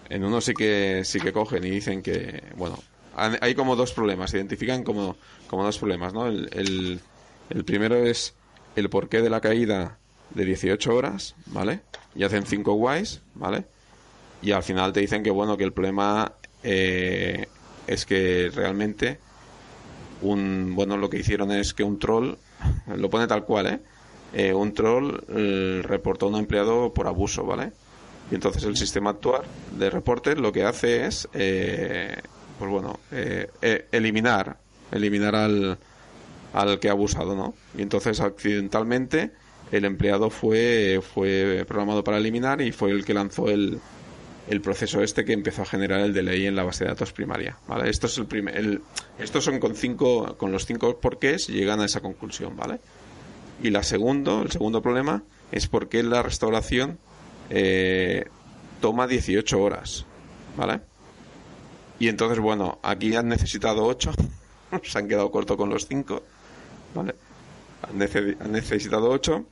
en 0.08 0.24
uno 0.24 0.40
sí 0.40 0.54
que 0.54 1.02
sí 1.04 1.20
que 1.20 1.32
cogen 1.32 1.64
y 1.64 1.70
dicen 1.70 2.02
que 2.02 2.42
bueno 2.56 2.78
hay 3.14 3.54
como 3.54 3.76
dos 3.76 3.92
problemas, 3.92 4.30
se 4.30 4.38
identifican 4.38 4.82
como, 4.82 5.16
como 5.46 5.64
dos 5.64 5.78
problemas, 5.78 6.14
¿no? 6.14 6.26
El, 6.26 6.48
el, 6.52 7.00
el 7.50 7.64
primero 7.64 7.96
es 7.96 8.34
el 8.76 8.90
porqué 8.90 9.22
de 9.22 9.30
la 9.30 9.40
caída 9.40 9.98
de 10.34 10.44
18 10.44 10.94
horas, 10.94 11.34
¿vale? 11.46 11.80
Y 12.14 12.24
hacen 12.24 12.46
5 12.46 12.72
guays, 12.74 13.20
¿vale? 13.34 13.64
Y 14.42 14.52
al 14.52 14.62
final 14.62 14.92
te 14.92 15.00
dicen 15.00 15.22
que, 15.22 15.30
bueno, 15.30 15.56
que 15.56 15.64
el 15.64 15.72
problema 15.72 16.32
eh, 16.62 17.46
es 17.86 18.06
que 18.06 18.50
realmente 18.54 19.18
un, 20.22 20.74
bueno, 20.74 20.96
lo 20.96 21.10
que 21.10 21.18
hicieron 21.18 21.50
es 21.50 21.74
que 21.74 21.82
un 21.82 21.98
troll, 21.98 22.34
lo 22.96 23.10
pone 23.10 23.26
tal 23.26 23.44
cual, 23.44 23.66
¿eh? 23.66 23.80
eh 24.32 24.54
un 24.54 24.72
troll 24.72 25.20
eh, 25.28 25.82
reportó 25.82 26.26
a 26.26 26.28
un 26.30 26.36
empleado 26.36 26.92
por 26.92 27.06
abuso, 27.06 27.44
¿vale? 27.44 27.72
Y 28.30 28.34
entonces 28.34 28.62
el 28.64 28.76
sistema 28.76 29.10
actual 29.10 29.42
de 29.76 29.90
reporte 29.90 30.36
lo 30.36 30.52
que 30.52 30.64
hace 30.64 31.04
es, 31.06 31.28
pues 31.32 32.70
bueno, 32.70 33.00
eliminar, 33.90 34.56
eliminar 34.92 35.34
al, 35.34 35.78
al 36.52 36.78
que 36.78 36.88
ha 36.88 36.92
abusado, 36.92 37.34
¿no? 37.34 37.54
Y 37.76 37.82
entonces 37.82 38.20
accidentalmente 38.20 39.32
el 39.72 39.84
empleado 39.84 40.30
fue, 40.30 41.00
fue 41.02 41.64
programado 41.66 42.02
para 42.02 42.18
eliminar 42.18 42.60
y 42.60 42.72
fue 42.72 42.90
el 42.90 43.04
que 43.04 43.14
lanzó 43.14 43.48
el, 43.48 43.78
el 44.48 44.60
proceso 44.60 45.00
este 45.02 45.24
que 45.24 45.32
empezó 45.32 45.62
a 45.62 45.64
generar 45.66 46.00
el 46.00 46.12
delay 46.12 46.46
en 46.46 46.56
la 46.56 46.64
base 46.64 46.84
de 46.84 46.90
datos 46.90 47.12
primaria. 47.12 47.56
¿vale? 47.68 47.88
Esto 47.88 48.08
es 48.08 48.18
el 48.18 48.26
primer, 48.26 48.56
el, 48.56 48.82
estos 49.18 49.44
son 49.44 49.60
con 49.60 49.76
cinco, 49.76 50.36
con 50.36 50.50
los 50.50 50.66
cinco 50.66 50.98
porqués 50.98 51.46
llegan 51.46 51.80
a 51.80 51.84
esa 51.84 52.00
conclusión, 52.00 52.56
¿vale? 52.56 52.80
Y 53.62 53.70
la 53.70 53.82
segundo, 53.82 54.42
el 54.42 54.50
segundo 54.50 54.82
problema 54.82 55.22
es 55.52 55.68
por 55.68 55.88
qué 55.88 56.02
la 56.02 56.22
restauración 56.22 56.98
eh, 57.50 58.24
toma 58.80 59.06
18 59.06 59.60
horas, 59.60 60.06
¿vale? 60.56 60.80
Y 62.00 62.08
entonces, 62.08 62.38
bueno, 62.38 62.78
aquí 62.82 63.14
han 63.14 63.28
necesitado 63.28 63.84
8, 63.84 64.12
se 64.82 64.98
han 64.98 65.06
quedado 65.06 65.30
corto 65.30 65.56
con 65.56 65.68
los 65.68 65.86
5, 65.86 66.22
¿vale? 66.94 67.14
Han, 67.82 68.52
necesitado 68.52 69.10
8 69.10 69.44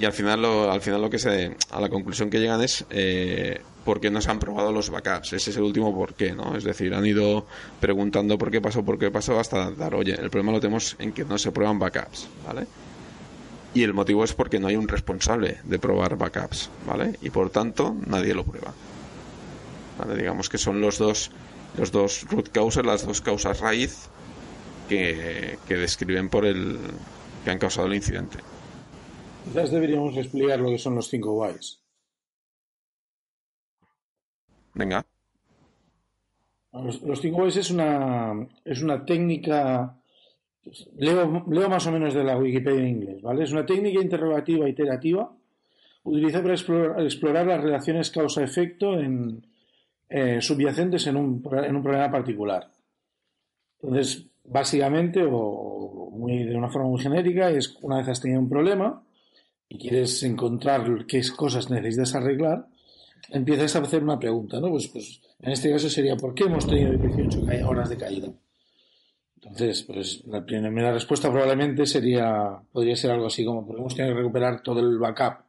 y 0.00 0.04
al 0.04 0.12
final 0.12 0.42
lo, 0.42 0.70
al 0.70 0.80
final 0.80 1.00
lo 1.00 1.10
que 1.10 1.18
se 1.18 1.56
a 1.70 1.80
la 1.80 1.88
conclusión 1.88 2.30
que 2.30 2.38
llegan 2.38 2.62
es 2.62 2.84
eh, 2.90 3.60
por 3.84 4.00
qué 4.00 4.10
no 4.10 4.20
se 4.20 4.30
han 4.30 4.38
probado 4.38 4.70
los 4.70 4.90
backups 4.90 5.32
ese 5.32 5.50
es 5.50 5.56
el 5.56 5.62
último 5.62 5.94
por 5.94 6.14
qué 6.14 6.32
no 6.32 6.56
es 6.56 6.64
decir 6.64 6.94
han 6.94 7.06
ido 7.06 7.46
preguntando 7.80 8.36
por 8.38 8.50
qué 8.50 8.60
pasó 8.60 8.84
por 8.84 8.98
qué 8.98 9.10
pasó 9.10 9.40
hasta 9.40 9.70
dar 9.70 9.94
oye 9.94 10.12
el 10.12 10.30
problema 10.30 10.52
lo 10.52 10.60
tenemos 10.60 10.94
en 10.98 11.12
que 11.12 11.24
no 11.24 11.38
se 11.38 11.50
prueban 11.50 11.78
backups 11.78 12.28
vale 12.46 12.66
y 13.74 13.82
el 13.82 13.94
motivo 13.94 14.24
es 14.24 14.32
porque 14.32 14.58
no 14.58 14.68
hay 14.68 14.76
un 14.76 14.88
responsable 14.88 15.58
de 15.64 15.78
probar 15.78 16.16
backups 16.16 16.70
vale 16.86 17.18
y 17.20 17.30
por 17.30 17.50
tanto 17.50 17.96
nadie 18.06 18.34
lo 18.34 18.44
prueba. 18.44 18.72
Vale 19.98 20.16
digamos 20.16 20.48
que 20.48 20.58
son 20.58 20.80
los 20.80 20.98
dos 20.98 21.30
los 21.76 21.92
dos 21.92 22.24
root 22.30 22.50
causes 22.50 22.84
las 22.84 23.06
dos 23.06 23.20
causas 23.20 23.60
raíz 23.60 24.08
que, 24.88 25.58
que 25.66 25.76
describen 25.76 26.28
por 26.28 26.46
el 26.46 26.78
que 27.44 27.50
han 27.50 27.58
causado 27.58 27.86
el 27.86 27.94
incidente 27.94 28.38
Quizás 29.44 29.70
deberíamos 29.70 30.14
explicar 30.16 30.60
lo 30.60 30.68
que 30.68 30.78
son 30.78 30.94
los 30.94 31.08
cinco 31.08 31.32
whys. 31.32 31.80
Venga. 34.74 35.06
Los, 36.72 37.20
cinco 37.20 37.44
whys 37.44 37.56
es 37.56 37.70
una, 37.70 38.46
es 38.64 38.82
una 38.82 39.06
técnica. 39.06 39.98
Leo, 40.96 41.44
leo 41.48 41.68
más 41.70 41.86
o 41.86 41.92
menos 41.92 42.12
de 42.12 42.24
la 42.24 42.36
Wikipedia 42.36 42.80
en 42.80 42.88
inglés, 42.88 43.22
¿vale? 43.22 43.44
Es 43.44 43.52
una 43.52 43.64
técnica 43.64 44.02
interrogativa 44.02 44.68
iterativa 44.68 45.32
utilizada 46.04 46.42
para 46.42 47.04
explorar, 47.04 47.46
las 47.46 47.62
relaciones 47.62 48.10
causa-efecto 48.10 48.98
en, 48.98 49.46
eh, 50.10 50.42
subyacentes 50.42 51.06
en 51.06 51.16
un, 51.16 51.42
en 51.64 51.74
un 51.74 51.82
problema 51.82 52.10
particular. 52.10 52.70
Entonces, 53.80 54.26
básicamente, 54.50 55.22
o 55.24 56.10
muy, 56.12 56.44
de 56.44 56.56
una 56.56 56.68
forma 56.68 56.88
muy 56.88 57.00
genérica, 57.00 57.50
es 57.50 57.76
una 57.82 57.98
vez 57.98 58.08
has 58.08 58.20
tenido 58.20 58.40
un 58.40 58.48
problema, 58.48 59.02
y 59.68 59.78
quieres 59.78 60.22
encontrar 60.22 61.06
qué 61.06 61.22
cosas 61.36 61.70
necesitas 61.70 62.14
arreglar, 62.14 62.66
empiezas 63.30 63.76
a 63.76 63.80
hacer 63.80 64.02
una 64.02 64.18
pregunta, 64.18 64.60
¿no? 64.60 64.70
Pues, 64.70 64.88
pues 64.88 65.20
en 65.40 65.52
este 65.52 65.70
caso 65.70 65.88
sería 65.88 66.16
¿por 66.16 66.34
qué 66.34 66.44
hemos 66.44 66.66
tenido 66.66 66.92
18 66.92 67.68
horas 67.68 67.90
de 67.90 67.96
caída? 67.96 68.28
Entonces, 69.36 69.82
pues 69.84 70.24
la 70.26 70.44
primera 70.44 70.92
respuesta 70.92 71.30
probablemente 71.30 71.86
sería, 71.86 72.60
podría 72.72 72.96
ser 72.96 73.12
algo 73.12 73.26
así 73.26 73.44
como, 73.44 73.64
porque 73.64 73.80
hemos 73.80 73.94
tenido 73.94 74.14
que 74.14 74.20
recuperar 74.20 74.62
todo 74.62 74.80
el 74.80 74.98
backup 74.98 75.44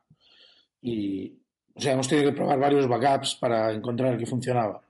y, 0.82 1.34
o 1.74 1.82
sea, 1.82 1.94
hemos 1.94 2.08
tenido 2.08 2.30
que 2.30 2.36
probar 2.36 2.60
varios 2.60 2.88
backups 2.88 3.36
para 3.36 3.72
encontrar 3.72 4.14
el 4.14 4.20
que 4.20 4.26
funcionaba. 4.26 4.82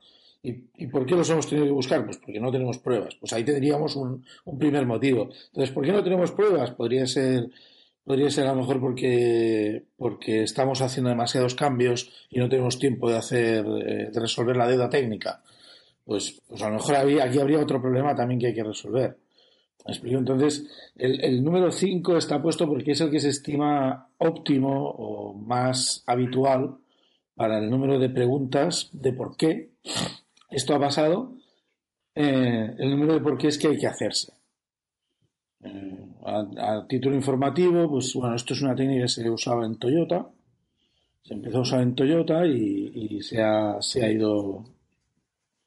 ¿Y, 0.41 0.69
¿Y, 0.75 0.88
por 0.88 1.06
qué 1.06 1.15
los 1.15 1.30
hemos 1.30 1.47
tenido 1.47 1.65
que 1.65 1.73
buscar? 1.73 2.06
Pues 2.06 2.17
porque 2.17 2.39
no 2.39 2.52
tenemos 2.52 2.78
pruebas. 2.78 3.15
Pues 3.15 3.34
ahí 3.34 3.43
tendríamos 3.43 3.95
un, 3.95 4.25
un 4.45 4.58
primer 4.58 4.86
motivo. 4.86 5.30
Entonces, 5.47 5.71
¿por 5.71 5.84
qué 5.84 5.91
no 5.91 6.04
tenemos 6.04 6.32
pruebas? 6.32 6.71
Podría 6.71 7.06
ser 7.06 7.49
podría 8.10 8.32
ser 8.32 8.47
a 8.47 8.54
lo 8.54 8.62
mejor 8.62 8.80
porque, 8.80 9.84
porque 9.95 10.41
estamos 10.41 10.82
haciendo 10.82 11.12
demasiados 11.12 11.54
cambios 11.54 12.10
y 12.32 12.39
no 12.39 12.49
tenemos 12.49 12.80
tiempo 12.80 13.08
de 13.08 13.17
hacer, 13.17 13.63
eh, 13.63 14.10
de 14.12 14.19
resolver 14.19 14.58
la 14.58 14.67
deuda 14.67 14.89
técnica. 14.89 15.43
Pues, 16.06 16.41
pues 16.47 16.60
a 16.63 16.69
lo 16.69 16.78
mejor 16.78 16.95
aquí 16.95 17.38
habría 17.38 17.60
otro 17.60 17.80
problema 17.80 18.15
también 18.15 18.39
que 18.39 18.47
hay 18.47 18.56
que 18.56 18.63
resolver. 18.63 19.15
¿Me 19.86 19.91
explico? 19.93 20.17
Entonces, 20.17 20.67
el, 20.95 21.23
el 21.23 21.43
número 21.43 21.71
5 21.71 22.17
está 22.17 22.41
puesto 22.41 22.67
porque 22.67 22.93
es 22.93 23.02
el 23.02 23.12
que 23.12 23.19
se 23.19 23.30
estima 23.30 24.10
óptimo 24.17 24.89
o 24.89 25.36
más 25.36 26.04
habitual 26.08 26.78
para 27.36 27.60
el 27.60 27.69
número 27.69 27.99
de 27.99 28.10
preguntas 28.10 28.89
de 28.91 29.13
por 29.13 29.38
qué 29.38 29.69
esto 30.50 30.76
ha 30.76 30.80
pasado, 30.80 31.34
eh, 32.16 32.76
el 32.78 32.90
número 32.90 33.14
de 33.14 33.22
por 33.22 33.38
qué 33.38 33.48
es 33.48 33.58
que 33.58 33.68
hay 33.68 33.78
que 33.78 33.88
hacerse. 33.88 34.34
Eh, 35.64 36.06
a, 36.26 36.86
título 36.88 37.16
informativo, 37.16 37.90
pues 37.90 38.14
bueno, 38.14 38.36
esto 38.36 38.54
es 38.54 38.62
una 38.62 38.76
técnica 38.76 39.04
que 39.04 39.10
se 39.10 39.30
usaba 39.30 39.66
en 39.66 39.78
Toyota, 39.78 40.30
se 41.24 41.34
empezó 41.34 41.60
a 41.60 41.62
usar 41.62 41.82
en 41.82 41.96
Toyota 41.96 42.46
y, 42.46 43.22
se, 43.22 43.42
ha, 43.42 43.82
se, 43.82 44.04
ha, 44.04 44.12
ido 44.12 44.66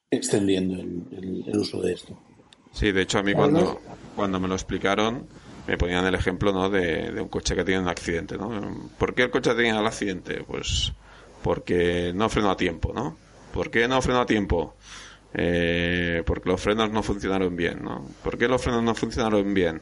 extendiendo 0.09 0.81
el, 0.81 1.43
uso 1.53 1.81
de 1.81 1.93
esto. 1.93 2.17
Sí, 2.71 2.91
de 2.91 3.03
hecho 3.03 3.19
a 3.19 3.23
mí 3.23 3.33
cuando, 3.33 3.79
cuando 4.15 4.39
me 4.39 4.47
lo 4.47 4.55
explicaron, 4.55 5.27
me 5.67 5.77
ponían 5.77 6.05
el 6.05 6.15
ejemplo 6.15 6.51
¿no? 6.51 6.69
de, 6.69 7.19
un 7.21 7.29
coche 7.29 7.55
que 7.55 7.63
tiene 7.63 7.81
un 7.81 7.87
accidente. 7.87 8.37
¿no? 8.37 8.89
¿Por 8.97 9.13
qué 9.13 9.23
el 9.23 9.31
coche 9.31 9.53
tenía 9.55 9.79
el 9.79 9.85
accidente? 9.85 10.43
Pues 10.43 10.91
porque 11.41 12.11
no 12.13 12.29
frenó 12.29 12.51
a 12.51 12.57
tiempo. 12.57 12.91
¿no? 12.93 13.17
¿Por 13.53 13.69
qué 13.69 13.87
no 13.87 14.01
frenó 14.01 14.21
a 14.21 14.25
tiempo? 14.25 14.75
Eh, 15.35 16.23
porque 16.25 16.49
los 16.49 16.59
frenos 16.59 16.89
no 16.91 17.03
funcionaron 17.03 17.55
bien. 17.55 17.83
¿no? 17.83 18.03
¿Por 18.23 18.37
qué 18.37 18.47
los 18.47 18.61
frenos 18.61 18.81
no 18.83 18.95
funcionaron 18.95 19.53
bien? 19.53 19.79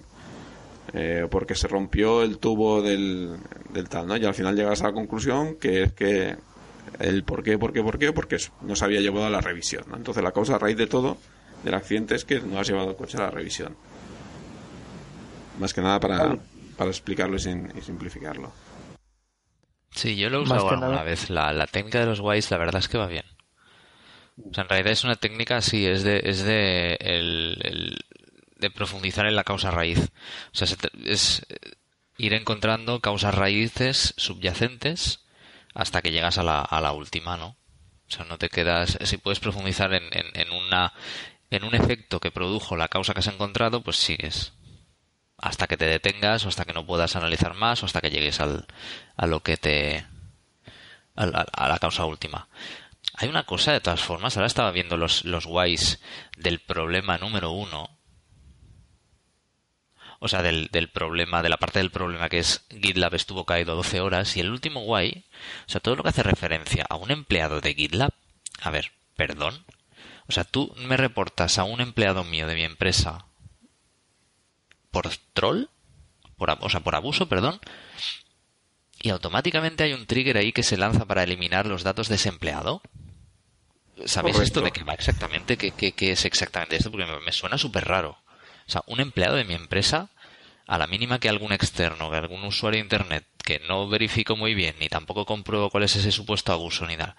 Eh, 0.94 1.26
porque 1.32 1.56
se 1.56 1.70
rompió 1.70 2.22
el 2.22 2.38
tubo 2.38 2.82
del, 2.82 3.38
del 3.70 3.88
tal, 3.88 4.08
¿no? 4.08 4.18
Y 4.18 4.26
al 4.26 4.34
final 4.34 4.58
llegas 4.58 4.82
a 4.82 4.88
la 4.88 4.94
conclusión 4.94 5.56
que 5.56 5.84
es 5.84 5.94
que 5.94 6.36
el 7.00 7.24
por 7.24 7.44
qué, 7.44 7.58
por 7.58 7.72
qué, 7.72 7.82
por 7.82 7.98
qué, 7.98 8.12
porque 8.12 8.38
no 8.62 8.76
se 8.76 8.84
había 8.84 9.00
llevado 9.00 9.26
a 9.26 9.30
la 9.30 9.40
revisión, 9.40 9.86
¿no? 9.88 9.96
Entonces 9.96 10.22
la 10.22 10.34
causa 10.34 10.56
a 10.56 10.60
raíz 10.60 10.76
de 10.76 10.88
todo 10.88 11.18
del 11.64 11.74
accidente 11.74 12.16
es 12.16 12.26
que 12.26 12.42
no 12.42 12.60
has 12.60 12.68
llevado 12.68 12.90
el 12.90 12.98
coche 12.98 13.18
a 13.18 13.22
la 13.22 13.32
revisión. 13.32 13.78
Más 15.60 15.74
que 15.74 15.80
nada 15.80 16.00
para, 16.02 16.38
para 16.76 16.90
explicarlo 16.90 17.38
y, 17.38 17.82
simplificarlo. 17.82 18.52
Sí, 19.92 20.18
yo 20.18 20.30
lo 20.30 20.40
he 20.40 20.42
usado 20.42 20.70
alguna 20.70 21.04
vez. 21.04 21.30
La, 21.30 21.54
la, 21.54 21.68
técnica 21.68 22.00
de 22.00 22.08
los 22.08 22.20
guays, 22.20 22.52
la 22.52 22.58
verdad 22.58 22.80
es 22.80 22.90
que 22.90 22.98
va 22.98 23.08
bien. 23.08 23.24
O 24.50 24.54
sea, 24.54 24.64
en 24.64 24.70
realidad 24.70 24.94
es 24.94 25.04
una 25.04 25.16
técnica, 25.16 25.62
sí, 25.62 25.86
es 25.86 26.04
de, 26.04 26.22
es 26.24 26.44
de, 26.44 26.98
el, 27.00 27.98
de 28.58 28.72
profundizar 28.72 29.26
en 29.26 29.36
la 29.36 29.44
causa 29.44 29.72
raíz. 29.72 30.12
O 30.54 30.56
sea, 30.56 30.68
es 31.06 31.46
ir 32.18 32.34
encontrando 32.34 33.00
causas 33.00 33.36
raíces 33.36 34.14
subyacentes 34.18 35.26
hasta 35.74 36.02
que 36.02 36.12
llegas 36.12 36.38
a 36.38 36.44
la, 36.44 36.62
a 36.62 36.82
la 36.82 36.92
última, 36.92 37.38
¿no? 37.38 37.48
O 38.08 38.14
sea, 38.14 38.26
no 38.26 38.38
te 38.38 38.50
quedas, 38.50 38.98
si 39.04 39.18
puedes 39.18 39.40
profundizar 39.40 39.94
en, 39.94 40.04
en, 40.12 40.26
en, 40.34 40.52
una, 40.52 40.94
en 41.50 41.64
un 41.64 41.76
efecto 41.76 42.20
que 42.20 42.32
produjo 42.32 42.76
la 42.76 42.90
causa 42.90 43.14
que 43.14 43.20
has 43.22 43.28
encontrado, 43.28 43.82
pues 43.82 43.98
sigues 43.98 44.54
hasta 45.42 45.68
que 45.68 45.76
te 45.76 45.88
detengas 45.88 46.46
o 46.46 46.50
hasta 46.50 46.66
que 46.66 46.74
no 46.74 46.86
puedas 46.86 47.16
analizar 47.16 47.56
más 47.56 47.82
o 47.82 47.88
hasta 47.88 48.00
que 48.00 48.12
llegues 48.12 48.40
al, 48.40 48.68
a 49.18 49.26
lo 49.26 49.42
que 49.42 49.58
te 49.58 50.06
a, 51.16 51.68
la 51.68 51.80
causa 51.80 52.06
última. 52.06 52.48
Hay 53.22 53.30
una 53.30 53.44
cosa 53.44 53.72
de 53.72 53.82
todas 53.82 54.02
formas, 54.02 54.36
ahora 54.36 54.48
estaba 54.48 54.72
viendo 54.72 54.98
los, 54.98 55.26
los 55.26 55.46
guays 55.46 56.02
del 56.38 56.60
problema 56.60 57.20
número 57.20 57.52
uno, 57.52 57.96
o 60.20 60.28
sea, 60.28 60.42
del, 60.42 60.70
problema, 60.92 61.44
de 61.44 61.50
la 61.50 61.58
parte 61.58 61.78
del 61.78 61.92
problema 61.92 62.30
que 62.30 62.40
es 62.40 62.66
GitLab 62.70 63.14
estuvo 63.14 63.46
caído 63.46 63.76
12 63.76 64.02
horas 64.02 64.38
y 64.38 64.40
el 64.40 64.50
último 64.50 64.82
guay, 64.82 65.26
o 65.68 65.70
sea, 65.70 65.82
todo 65.82 65.96
lo 65.96 66.02
que 66.02 66.10
hace 66.10 66.24
referencia 66.24 66.84
a 66.90 66.96
un 66.96 67.12
empleado 67.12 67.62
de 67.62 67.76
GitLab, 67.76 68.12
a 68.60 68.70
ver, 68.72 68.92
perdón, 69.16 69.66
o 70.28 70.32
sea, 70.32 70.44
tú 70.44 70.74
me 70.78 70.98
reportas 70.98 71.60
a 71.60 71.64
un 71.64 71.80
empleado 71.80 72.24
mío 72.24 72.48
de 72.48 72.56
mi 72.56 72.64
empresa 72.64 73.26
por 74.90 75.10
troll, 75.34 75.66
por, 76.38 76.58
o 76.60 76.70
sea, 76.70 76.80
por 76.80 76.96
abuso, 76.96 77.30
perdón, 77.30 77.60
y 79.00 79.10
automáticamente 79.10 79.84
hay 79.84 79.94
un 79.94 80.08
trigger 80.08 80.38
ahí 80.38 80.52
que 80.52 80.64
se 80.64 80.78
lanza 80.78 81.06
para 81.06 81.22
eliminar 81.22 81.68
los 81.68 81.84
datos 81.84 82.10
de 82.10 82.16
ese 82.16 82.30
empleado. 82.30 82.82
¿Sabéis 84.06 84.40
esto 84.40 84.62
de 84.62 84.72
qué 84.72 84.84
va 84.84 84.94
exactamente? 84.94 85.58
¿Qué, 85.58 85.72
qué, 85.72 86.12
es 86.12 86.26
exactamente 86.26 86.76
esto? 86.76 86.92
Porque 86.92 87.06
me, 87.06 87.32
suena 87.32 87.58
súper 87.58 87.86
raro. 87.86 88.18
O 88.68 88.72
sea, 88.72 88.84
un 88.88 89.00
empleado 89.00 89.36
de 89.36 89.44
mi 89.44 89.54
empresa, 89.54 90.10
a 90.68 90.78
la 90.78 90.88
mínima 90.88 91.20
que 91.20 91.30
algún 91.30 91.52
externo, 91.52 92.10
que 92.10 92.18
algún 92.18 92.44
usuario 92.44 92.78
de 92.78 92.84
Internet, 92.84 93.26
que 93.44 93.60
no 93.68 93.88
verifico 93.88 94.36
muy 94.36 94.54
bien, 94.54 94.76
ni 94.80 94.88
tampoco 94.88 95.26
compruebo 95.26 95.70
cuál 95.70 95.84
es 95.84 95.96
ese 95.96 96.12
supuesto 96.12 96.54
abuso 96.54 96.86
ni 96.86 96.96
nada, 96.96 97.16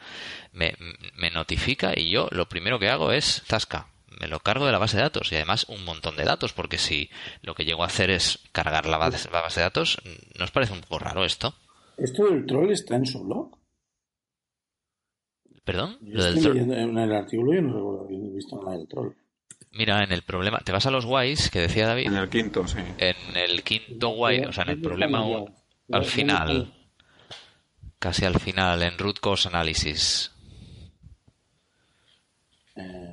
me, 0.53 0.75
me 1.16 1.31
notifica 1.31 1.92
y 1.97 2.11
yo 2.11 2.29
lo 2.31 2.49
primero 2.49 2.79
que 2.79 2.88
hago 2.88 3.12
es, 3.12 3.42
zasca, 3.47 3.88
me 4.21 4.29
lo 4.29 4.40
cargo 4.40 4.66
de 4.66 4.73
la 4.73 4.79
base 4.79 4.97
de 4.97 5.03
datos 5.03 5.33
y 5.33 5.37
además 5.37 5.66
un 5.68 5.85
montón 5.85 6.16
de 6.16 6.25
datos, 6.25 6.53
porque 6.53 6.79
si 6.79 7.11
lo 7.42 7.55
que 7.55 7.64
llego 7.64 7.83
a 7.83 7.87
hacer 7.87 8.11
es 8.11 8.38
cargar 8.53 8.87
la 8.87 8.99
base, 8.99 9.29
de 9.29 9.62
datos, 9.62 10.01
¿no 10.38 10.45
os 10.45 10.51
parece 10.51 10.73
un 10.73 10.81
poco 10.81 10.99
raro 10.99 11.25
esto? 11.25 11.55
¿Esto 11.97 12.27
del 12.27 12.47
troll 12.47 12.71
está 12.71 12.97
en 12.97 13.07
su 13.07 13.23
blog? 13.25 13.57
¿Perdón? 15.64 15.96
¿Lo 16.01 16.25
del 16.25 16.40
troll? 16.40 16.57
En 16.59 16.98
el 16.98 17.12
artículo 17.12 17.55
yo 17.55 17.62
no 17.62 17.75
recuerdo 17.75 18.05
haber 18.05 18.33
visto 18.35 18.61
nada 18.62 18.77
del 18.77 18.88
troll. 18.88 19.12
Mira, 19.72 20.03
en 20.05 20.12
el 20.12 20.22
problema, 20.22 20.59
te 20.59 20.72
vas 20.72 20.87
a 20.87 20.90
los 20.90 21.07
guays 21.07 21.51
que 21.51 21.61
decía 21.61 21.87
David. 21.87 22.09
En 22.09 22.16
el 22.16 22.29
quinto, 22.29 22.66
sí. 22.66 22.79
En 22.98 23.37
el 23.37 23.62
quinto 23.62 24.09
guay, 24.11 24.40
o 24.40 24.53
sea, 24.53 24.64
en 24.64 24.70
el 24.70 24.81
problema 24.83 25.25
al 25.90 26.05
final, 26.05 26.75
casi 27.98 28.25
al 28.25 28.38
final, 28.38 28.83
en 28.83 28.98
root 28.98 29.18
cause 29.20 29.48
analysis. 29.48 30.31
Eh, 32.77 33.12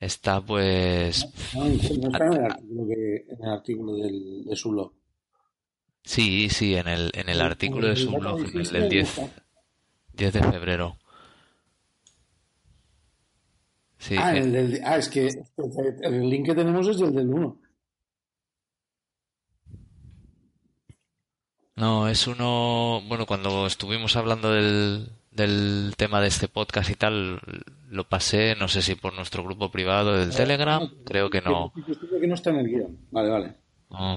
Está 0.00 0.40
pues... 0.40 1.26
No, 1.54 1.66
está 1.66 2.26
en 2.26 2.32
el 2.32 2.44
artículo, 2.44 2.82
en 2.92 3.44
el 3.44 3.50
artículo 3.50 3.94
del, 3.96 4.44
de 4.46 4.56
su 4.56 4.70
blog. 4.70 4.92
Sí, 6.02 6.48
sí, 6.48 6.74
en 6.74 6.88
el, 6.88 7.10
en 7.14 7.28
el 7.28 7.40
artículo 7.40 7.88
de 7.88 7.96
su 7.96 8.10
blog, 8.10 8.40
en 8.40 8.58
el 8.60 8.70
del 8.70 8.88
10, 8.88 9.20
10 10.14 10.32
de 10.32 10.42
febrero. 10.42 10.96
Sí, 13.98 14.16
ah, 14.18 14.34
el 14.34 14.52
del, 14.52 14.80
ah, 14.84 14.96
es 14.96 15.08
que 15.10 15.28
el 16.02 16.30
link 16.30 16.46
que 16.46 16.54
tenemos 16.54 16.88
es 16.88 17.00
el 17.00 17.14
del 17.14 17.28
1. 17.28 17.60
No, 21.76 22.08
es 22.08 22.26
uno. 22.26 23.02
Bueno, 23.06 23.26
cuando 23.26 23.66
estuvimos 23.66 24.16
hablando 24.16 24.52
del, 24.52 25.08
del 25.30 25.94
tema 25.96 26.20
de 26.20 26.28
este 26.28 26.48
podcast 26.48 26.90
y 26.90 26.94
tal 26.94 27.40
lo 27.90 28.08
pasé, 28.08 28.54
no 28.56 28.68
sé 28.68 28.82
si 28.82 28.94
por 28.94 29.14
nuestro 29.14 29.42
grupo 29.44 29.70
privado 29.70 30.16
del 30.16 30.34
Telegram, 30.34 30.88
creo 31.04 31.30
que 31.30 31.40
no. 31.40 31.72
que 32.20 32.26
no 32.26 32.34
está 32.34 32.50
en 32.50 32.56
el 32.56 32.68
guion. 32.68 32.98
Vale, 33.10 33.28
vale. 33.28 33.59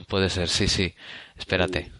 Puede 0.08 0.30
ser, 0.30 0.50
sí, 0.50 0.68
sí. 0.68 0.94
Espérate. 1.38 1.92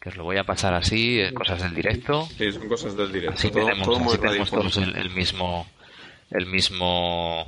Que 0.00 0.10
os 0.10 0.16
lo 0.16 0.24
voy 0.24 0.36
a 0.36 0.44
pasar 0.44 0.74
así, 0.74 1.20
eh, 1.20 1.32
cosas 1.32 1.62
del 1.62 1.74
directo. 1.74 2.28
Sí, 2.36 2.52
son 2.52 2.68
cosas 2.68 2.96
del 2.96 3.12
directo. 3.12 3.38
Así 3.38 3.50
tenemos, 3.50 3.86
todos 4.50 4.76
el, 4.76 5.10
mismo, 5.10 5.66
el 6.30 6.46
mismo, 6.46 7.46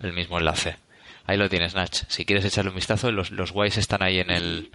el 0.00 0.12
mismo 0.12 0.38
enlace. 0.38 0.76
Ahí 1.26 1.36
lo 1.36 1.48
tienes, 1.48 1.74
Nach. 1.74 1.94
Si 2.08 2.24
quieres 2.24 2.44
echarle 2.44 2.70
un 2.70 2.76
vistazo, 2.76 3.12
los, 3.12 3.30
los 3.30 3.52
guays 3.52 3.76
están 3.76 4.02
ahí 4.02 4.18
en 4.18 4.30
el, 4.30 4.70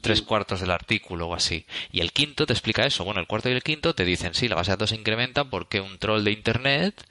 tres 0.00 0.22
cuartos 0.22 0.60
del 0.60 0.70
artículo 0.70 1.28
o 1.28 1.34
así. 1.34 1.66
Y 1.92 2.00
el 2.00 2.12
quinto 2.12 2.46
te 2.46 2.52
explica 2.52 2.86
eso. 2.86 3.04
Bueno, 3.04 3.20
el 3.20 3.26
cuarto 3.26 3.48
y 3.48 3.52
el 3.52 3.62
quinto 3.62 3.94
te 3.94 4.04
dicen, 4.04 4.34
sí, 4.34 4.48
la 4.48 4.56
base 4.56 4.70
de 4.70 4.76
datos 4.76 4.90
se 4.90 4.96
incrementa 4.96 5.44
porque 5.44 5.80
un 5.80 5.98
troll 5.98 6.24
de 6.24 6.32
Internet 6.32 7.04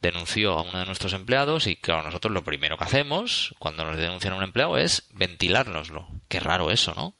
denunció 0.00 0.52
a 0.52 0.62
uno 0.62 0.78
de 0.78 0.86
nuestros 0.86 1.12
empleados 1.12 1.66
y 1.66 1.76
claro, 1.76 2.04
nosotros 2.04 2.32
lo 2.32 2.42
primero 2.42 2.76
que 2.76 2.84
hacemos 2.84 3.54
cuando 3.58 3.84
nos 3.84 3.96
denuncian 3.96 4.32
a 4.32 4.36
un 4.36 4.42
empleado 4.42 4.78
es 4.78 5.08
ventilárnoslo. 5.12 6.08
Qué 6.28 6.40
raro 6.40 6.70
eso, 6.70 6.94
¿no? 6.94 7.14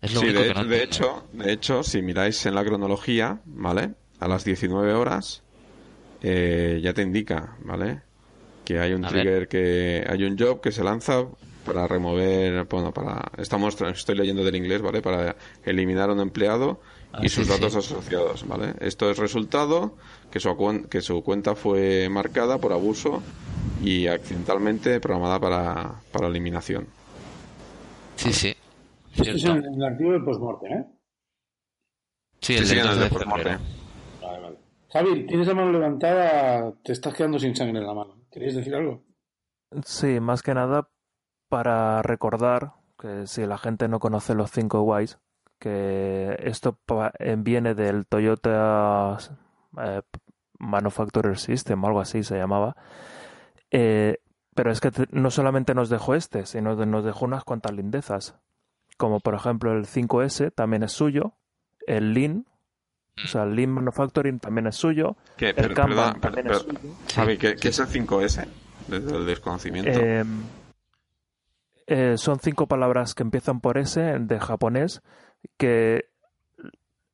Es 0.00 0.14
lo 0.14 0.20
sí, 0.20 0.28
de, 0.28 0.54
que 0.54 0.64
de 0.64 0.82
hecho, 0.82 1.24
de 1.32 1.52
hecho, 1.52 1.82
si 1.82 2.02
miráis 2.02 2.46
en 2.46 2.54
la 2.54 2.64
cronología, 2.64 3.40
¿vale? 3.44 3.94
A 4.20 4.28
las 4.28 4.44
19 4.44 4.92
horas 4.92 5.42
eh, 6.22 6.80
ya 6.82 6.94
te 6.94 7.02
indica, 7.02 7.56
¿vale? 7.64 8.02
Que 8.64 8.78
hay 8.78 8.92
un 8.92 9.02
trigger, 9.02 9.48
que 9.48 10.06
hay 10.08 10.22
un 10.22 10.38
job 10.38 10.60
que 10.60 10.70
se 10.70 10.84
lanza 10.84 11.26
para 11.64 11.86
remover, 11.88 12.64
bueno, 12.64 12.92
para, 12.92 13.30
estamos, 13.38 13.80
estoy 13.80 14.16
leyendo 14.16 14.44
del 14.44 14.54
inglés, 14.54 14.82
¿vale? 14.82 15.02
Para 15.02 15.36
eliminar 15.64 16.10
a 16.10 16.12
un 16.12 16.20
empleado 16.20 16.80
y 17.20 17.26
ah, 17.26 17.28
sus 17.28 17.48
datos 17.48 17.74
asociados, 17.74 18.46
¿vale? 18.46 18.74
Esto 18.80 19.10
es 19.10 19.18
resultado 19.18 19.96
que 20.30 20.40
su, 20.40 20.86
que 20.90 21.00
su 21.00 21.22
cuenta 21.22 21.54
fue 21.54 22.08
marcada 22.08 22.58
por 22.58 22.72
abuso 22.72 23.22
y 23.82 24.06
accidentalmente 24.06 25.00
programada 25.00 25.38
para, 25.38 25.94
para 26.12 26.28
eliminación. 26.28 26.86
Sí, 28.16 28.32
sí. 28.32 28.54
Esto 29.12 29.30
es 29.30 29.44
en 29.44 29.74
el 29.74 29.84
artículo 29.84 30.12
del 30.12 30.24
postmorte, 30.24 30.66
¿eh? 30.66 30.86
Sí, 32.40 32.54
el, 32.54 32.66
sí, 32.66 32.76
del 32.76 33.08
postmorte. 33.08 33.58
Vale, 34.22 34.40
vale. 34.40 34.56
Javi, 34.90 35.26
tienes 35.26 35.46
la 35.46 35.54
mano 35.54 35.72
levantada, 35.72 36.72
te 36.82 36.92
estás 36.92 37.14
quedando 37.14 37.38
sin 37.38 37.54
sangre 37.54 37.78
en 37.78 37.86
la 37.86 37.94
mano. 37.94 38.14
¿Querías 38.30 38.54
decir 38.54 38.74
algo? 38.74 39.02
Sí, 39.84 40.20
más 40.20 40.42
que 40.42 40.54
nada 40.54 40.88
para 41.48 42.02
recordar 42.02 42.72
que 42.98 43.26
si 43.26 43.46
la 43.46 43.58
gente 43.58 43.88
no 43.88 44.00
conoce 44.00 44.34
los 44.34 44.50
5 44.50 45.00
Ys, 45.00 45.18
que 45.58 46.36
esto 46.40 46.78
eh, 47.18 47.36
viene 47.38 47.74
del 47.74 48.06
Toyota 48.06 49.18
eh, 49.80 50.02
Manufacturer 50.58 51.38
System, 51.38 51.84
algo 51.84 52.00
así 52.00 52.22
se 52.22 52.36
llamaba. 52.36 52.76
Eh, 53.70 54.18
pero 54.54 54.72
es 54.72 54.80
que 54.80 54.90
no 55.12 55.30
solamente 55.30 55.74
nos 55.74 55.88
dejó 55.88 56.14
este, 56.14 56.44
sino 56.46 56.76
que 56.76 56.86
nos 56.86 57.04
dejó 57.04 57.26
unas 57.26 57.44
cuantas 57.44 57.72
lindezas. 57.72 58.34
Como 58.96 59.20
por 59.20 59.34
ejemplo 59.34 59.72
el 59.72 59.86
5S 59.86 60.52
también 60.52 60.82
es 60.82 60.92
suyo, 60.92 61.34
el 61.86 62.12
Lean, 62.12 62.46
o 63.24 63.28
sea, 63.28 63.44
el 63.44 63.54
Lean 63.54 63.70
Manufacturing 63.70 64.40
también 64.40 64.66
es 64.66 64.74
suyo, 64.74 65.16
el 65.38 65.74
Kanban 65.74 66.20
también 66.20 66.50
es 66.50 66.58
suyo. 66.58 66.78
¿qué, 67.38 67.68
es 67.68 67.78
el 67.78 67.86
5S? 67.86 68.48
Desde 68.88 69.16
el 69.16 69.26
desconocimiento. 69.26 69.90
Em, 69.90 70.42
eh, 71.86 72.18
son 72.18 72.40
cinco 72.40 72.66
palabras 72.66 73.14
que 73.14 73.22
empiezan 73.22 73.60
por 73.60 73.78
S 73.78 74.00
de 74.00 74.40
japonés 74.40 75.02
que, 75.56 76.10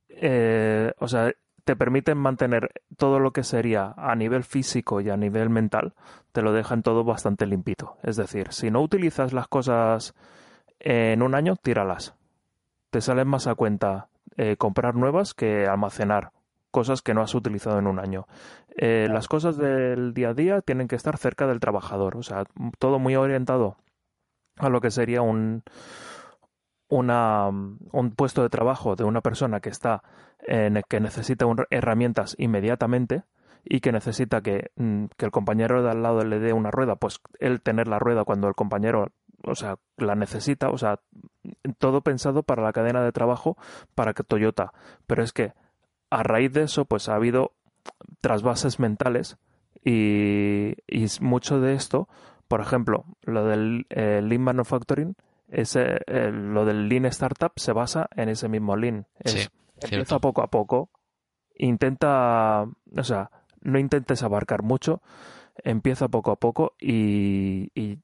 eh, 0.09 0.92
o 0.98 1.09
sea, 1.09 1.32
te 1.65 1.77
permiten 1.77 2.19
mantener 2.19 2.71
todo 2.97 3.19
lo 3.19 3.33
que 3.33 3.43
sería 3.43 3.95
a 3.97 4.15
nivel 4.15 4.45
físico 4.45 5.01
y 5.01 5.11
a 5.11 5.17
nivel 5.17 5.51
mental, 5.51 5.95
te 6.33 6.43
lo 6.43 6.53
dejan 6.53 6.83
todo 6.83 7.05
bastante 7.05 7.47
limpito. 7.47 7.97
Es 8.03 8.17
decir, 8.17 8.53
si 8.53 8.71
no 8.71 8.83
utilizas 8.83 9.33
las 9.33 9.49
cosas 9.49 10.15
en 10.79 11.23
un 11.23 11.35
año, 11.35 11.57
tíralas. 11.57 12.15
Te 12.91 13.01
salen 13.01 13.29
más 13.29 13.47
a 13.47 13.55
cuenta 13.55 14.09
eh, 14.37 14.57
comprar 14.57 14.95
nuevas 14.95 15.35
que 15.35 15.67
almacenar 15.67 16.31
cosas 16.71 17.03
que 17.03 17.15
no 17.15 17.23
has 17.23 17.35
utilizado 17.35 17.79
en 17.79 17.87
un 17.87 17.99
año. 17.99 18.27
Eh, 18.77 19.09
las 19.11 19.29
cosas 19.29 19.57
del 19.57 20.12
día 20.12 20.31
a 20.31 20.35
día 20.35 20.61
tienen 20.61 20.89
que 20.89 20.97
estar 20.97 21.17
cerca 21.17 21.47
del 21.47 21.61
trabajador, 21.61 22.17
o 22.17 22.23
sea, 22.23 22.45
todo 22.79 22.99
muy 22.99 23.15
orientado 23.15 23.77
a 24.59 24.69
lo 24.69 24.81
que 24.81 24.91
sería 24.91 25.23
un, 25.23 25.62
una, 26.89 27.49
un 27.49 28.11
puesto 28.16 28.43
de 28.43 28.49
trabajo 28.49 28.97
de 28.97 29.05
una 29.05 29.20
persona 29.20 29.61
que 29.61 29.70
está 29.70 30.03
en 30.41 30.82
que 30.89 31.01
necesita 31.01 31.47
herramientas 31.70 32.35
inmediatamente 32.39 33.24
y 33.64 33.80
que 33.80 33.93
necesita 33.93 34.43
que, 34.43 34.70
mm, 34.76 35.07
que, 35.16 35.24
el 35.24 35.30
compañero 35.30 35.82
de 35.82 35.91
al 35.91 36.03
lado 36.03 36.22
le 36.24 36.39
dé 36.39 36.53
una 36.53 36.70
rueda, 36.70 36.97
pues 36.97 37.20
él 37.41 37.62
tener 37.62 37.89
la 37.89 37.99
rueda 37.99 38.24
cuando 38.24 38.49
el 38.49 38.55
compañero, 38.55 39.09
o 39.43 39.55
sea, 39.55 39.76
la 39.97 40.14
necesita, 40.14 40.68
o 40.68 40.78
sea, 40.78 41.01
todo 41.78 42.03
pensado 42.03 42.43
para 42.43 42.62
la 42.62 42.72
cadena 42.72 43.03
de 43.03 43.12
trabajo 43.12 43.57
para 43.95 44.12
que 44.12 44.22
Toyota. 44.22 44.72
Pero 45.07 45.22
es 45.22 45.32
que 45.32 45.53
a 46.11 46.22
raíz 46.22 46.53
de 46.53 46.64
eso, 46.64 46.85
pues 46.85 47.09
ha 47.09 47.14
habido 47.14 47.53
trasvases 48.20 48.78
mentales 48.78 49.39
y, 49.82 50.74
y 50.87 51.07
mucho 51.20 51.61
de 51.61 51.74
esto, 51.74 52.09
por 52.49 52.61
ejemplo, 52.61 53.05
lo 53.22 53.45
del 53.45 53.87
eh, 53.91 54.20
Lean 54.22 54.43
Manufacturing, 54.43 55.16
ese, 55.61 56.00
eh, 56.07 56.30
lo 56.32 56.64
del 56.64 56.88
Lean 56.88 57.07
Startup 57.07 57.52
se 57.57 57.72
basa 57.72 58.09
en 58.16 58.28
ese 58.28 58.48
mismo 58.48 58.76
Lean. 58.76 59.07
Es, 59.20 59.50
empieza 59.80 60.18
poco 60.18 60.42
a 60.42 60.48
poco, 60.48 60.90
intenta, 61.57 62.64
o 62.64 63.05
sea, 63.05 63.30
no 63.61 63.78
intentes 63.78 64.22
abarcar 64.22 64.62
mucho, 64.62 65.02
empieza 65.62 66.09
poco 66.09 66.30
a 66.32 66.36
poco 66.36 66.74
y, 66.80 67.70
y, 67.74 67.98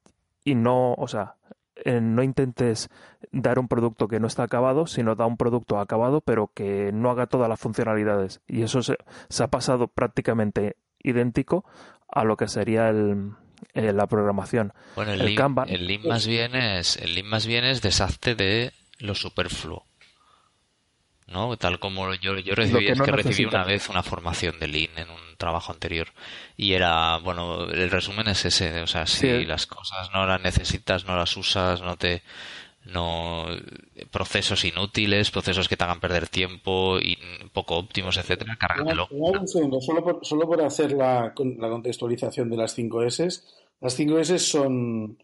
y 0.45 0.55
no, 0.55 0.95
o 0.95 1.09
sea, 1.09 1.37
eh, 1.85 2.01
no 2.01 2.23
intentes 2.23 2.91
dar 3.33 3.59
un 3.59 3.69
producto 3.69 4.09
que 4.09 4.21
no 4.21 4.27
está 4.27 4.43
acabado, 4.43 4.87
sino 4.87 5.15
da 5.15 5.27
un 5.27 5.37
producto 5.37 5.79
acabado, 5.79 6.21
pero 6.21 6.51
que 6.55 6.93
no 6.93 7.11
haga 7.11 7.27
todas 7.27 7.49
las 7.49 7.61
funcionalidades. 7.61 8.41
Y 8.47 8.63
eso 8.63 8.83
se, 8.83 8.97
ha 9.43 9.49
pasado 9.49 9.89
prácticamente 9.89 10.77
idéntico 11.03 11.65
a 12.09 12.25
lo 12.25 12.37
que 12.37 12.49
sería 12.49 12.89
el, 12.89 13.33
eh, 13.75 13.93
la 13.93 14.07
programación. 14.07 14.73
Bueno, 14.97 15.13
el, 15.13 15.21
el 15.21 15.35
Lean 15.87 16.03
más 16.07 16.27
bien 16.27 16.55
es 16.55 16.97
el 16.97 17.15
Lean 17.15 17.27
más 17.27 17.47
bien 17.47 17.65
es 17.65 17.83
desastre 17.83 18.35
de 18.35 18.73
lo 18.99 19.15
superfluo. 19.15 19.87
¿no? 21.31 21.57
Tal 21.57 21.79
como 21.79 22.13
yo, 22.15 22.37
yo 22.39 22.55
recibí, 22.55 22.87
que, 22.87 22.95
recibí 22.95 23.45
una 23.45 23.65
vez 23.65 23.89
una 23.89 24.03
formación 24.03 24.59
de 24.59 24.69
Lean 24.69 24.99
en 24.99 25.11
un 25.11 25.37
trabajo 25.37 25.73
anterior 25.73 26.09
y 26.57 26.73
era, 26.73 27.19
bueno, 27.19 27.67
el 27.67 27.91
resumen 27.91 28.29
es 28.29 28.45
ese, 28.45 28.83
o 28.83 28.87
sea, 28.87 29.07
si 29.07 29.45
las 29.45 29.67
cosas 29.67 30.11
no 30.13 30.27
las 30.27 30.41
necesitas, 30.41 31.05
no 31.05 31.17
las 31.17 31.37
usas, 31.37 31.81
no 31.83 31.97
te 31.97 32.23
no 32.85 33.47
procesos 34.11 34.65
inútiles, 34.65 35.31
procesos 35.31 35.69
que 35.69 35.77
te 35.77 35.85
hagan 35.85 36.01
perder 36.01 36.29
tiempo 36.29 36.99
y 36.99 37.19
poco 37.53 37.77
óptimos, 37.77 38.17
etcétera, 38.17 38.57
cárgatelo. 38.59 39.09
Solo 39.47 40.03
por, 40.03 40.25
solo 40.25 40.47
por 40.47 40.63
hacer 40.63 40.93
la, 40.93 41.35
la 41.59 41.69
contextualización 41.69 42.49
de 42.49 42.57
las 42.57 42.75
5 42.75 43.03
S. 43.05 43.29
Las 43.81 43.95
5 43.95 44.19
S 44.21 44.39
son, 44.39 45.19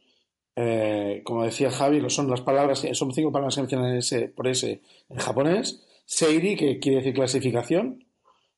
eh, 0.55 1.23
como 1.25 1.45
decía 1.45 1.71
Javi, 1.71 2.09
son 2.11 2.31
las 2.31 2.43
palabras, 2.43 2.87
son 2.93 3.13
cinco 3.13 3.33
palabras 3.33 3.55
que 3.55 3.63
mencionan 3.63 3.97
S 3.97 4.29
por 4.29 4.49
S 4.49 4.81
en 5.09 5.17
japonés. 5.17 5.83
Seiri, 6.05 6.57
que 6.57 6.79
quiere 6.79 6.99
decir 6.99 7.15
clasificación. 7.15 8.05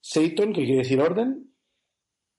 Seiton, 0.01 0.53
que 0.53 0.65
quiere 0.65 0.83
decir 0.83 1.01
orden, 1.01 1.53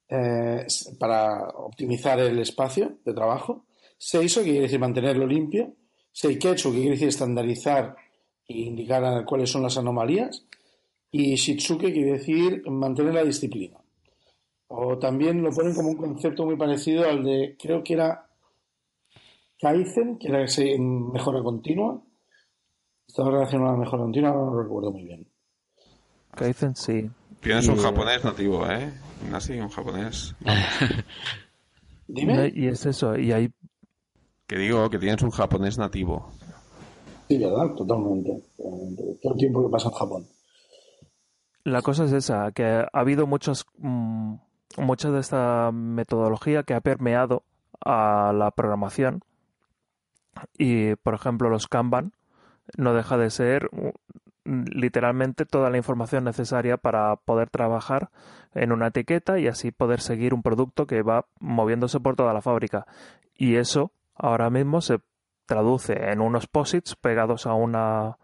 eh, 0.07 0.65
para 0.99 1.49
optimizar 1.49 2.19
el 2.19 2.39
espacio 2.39 2.99
de 3.03 3.13
trabajo. 3.13 3.65
Seiso, 3.97 4.41
que 4.41 4.51
quiere 4.51 4.61
decir 4.61 4.79
mantenerlo 4.79 5.25
limpio. 5.25 5.75
Seiketsu, 6.11 6.71
que 6.71 6.77
quiere 6.77 6.91
decir 6.91 7.07
estandarizar 7.09 7.95
e 8.47 8.59
indicar 8.59 9.25
cuáles 9.25 9.49
son 9.49 9.63
las 9.63 9.77
anomalías. 9.77 10.45
Y 11.11 11.35
Shitsuke, 11.35 11.87
que 11.87 11.93
quiere 11.93 12.11
decir 12.13 12.63
mantener 12.69 13.13
la 13.13 13.23
disciplina. 13.23 13.77
O 14.67 14.97
también 14.99 15.41
lo 15.41 15.49
ponen 15.51 15.73
como 15.73 15.89
un 15.89 15.97
concepto 15.97 16.45
muy 16.45 16.55
parecido 16.55 17.09
al 17.09 17.23
de, 17.23 17.55
creo 17.59 17.83
que 17.83 17.93
era 17.93 18.27
Kaizen, 19.59 20.19
que 20.19 20.27
era 20.27 20.45
mejora 20.79 21.41
continua. 21.41 22.01
Estaba 23.07 23.31
relacionado 23.31 23.69
a 23.69 23.73
la 23.73 23.79
mejora 23.79 24.03
continua, 24.03 24.31
no 24.31 24.51
lo 24.51 24.61
recuerdo 24.61 24.91
muy 24.91 25.03
bien. 25.03 25.27
Kaizen 26.35 26.75
sí. 26.75 27.09
Tienes 27.41 27.67
un 27.67 27.77
japonés 27.77 28.23
nativo, 28.23 28.69
¿eh? 28.69 28.93
Así, 29.33 29.53
un 29.53 29.69
japonés. 29.69 30.35
Dime. 32.07 32.51
Y 32.53 32.67
es 32.67 32.85
eso, 32.85 33.17
y 33.17 33.31
hay... 33.31 33.51
Que 34.49 34.57
digo, 34.57 34.89
que 34.89 34.97
tienes 34.97 35.21
un 35.21 35.29
japonés 35.29 35.77
nativo. 35.77 36.31
Sí, 37.27 37.37
verdad, 37.37 37.75
totalmente. 37.75 38.41
Todo 38.57 39.33
el 39.33 39.37
tiempo 39.37 39.63
que 39.63 39.71
pasa 39.71 39.89
en 39.89 39.93
Japón. 39.93 40.25
La 41.63 41.83
cosa 41.83 42.05
es 42.05 42.13
esa, 42.13 42.51
que 42.51 42.63
ha 42.65 42.89
habido 42.91 43.27
muchos, 43.27 43.67
mm, 43.77 44.33
mucha 44.77 45.11
de 45.11 45.19
esta 45.19 45.69
metodología 45.71 46.63
que 46.63 46.73
ha 46.73 46.81
permeado 46.81 47.43
a 47.85 48.33
la 48.33 48.49
programación. 48.49 49.21
Y, 50.57 50.95
por 50.95 51.13
ejemplo, 51.13 51.51
los 51.51 51.67
Kanban 51.67 52.13
no 52.75 52.95
deja 52.95 53.19
de 53.19 53.29
ser 53.29 53.69
literalmente 54.45 55.45
toda 55.45 55.69
la 55.69 55.77
información 55.77 56.23
necesaria 56.23 56.77
para 56.77 57.17
poder 57.17 57.51
trabajar 57.51 58.09
en 58.55 58.71
una 58.71 58.87
etiqueta 58.87 59.37
y 59.37 59.45
así 59.45 59.69
poder 59.69 60.01
seguir 60.01 60.33
un 60.33 60.41
producto 60.41 60.87
que 60.87 61.03
va 61.03 61.27
moviéndose 61.39 61.99
por 61.99 62.15
toda 62.15 62.33
la 62.33 62.41
fábrica. 62.41 62.87
Y 63.35 63.57
eso 63.57 63.91
ahora 64.19 64.49
mismo 64.49 64.81
se 64.81 64.99
traduce 65.45 65.93
en 65.93 66.21
unos 66.21 66.47
posits 66.47 66.95
pegados 66.95 67.47
a 67.47 67.53
una 67.53 68.17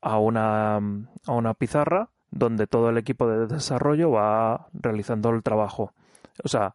a 0.00 0.18
una 0.18 0.76
a 0.76 1.32
una 1.32 1.54
pizarra 1.54 2.10
donde 2.30 2.66
todo 2.66 2.90
el 2.90 2.98
equipo 2.98 3.26
de 3.26 3.46
desarrollo 3.46 4.10
va 4.10 4.68
realizando 4.74 5.30
el 5.30 5.42
trabajo. 5.42 5.92
O 6.44 6.48
sea, 6.48 6.74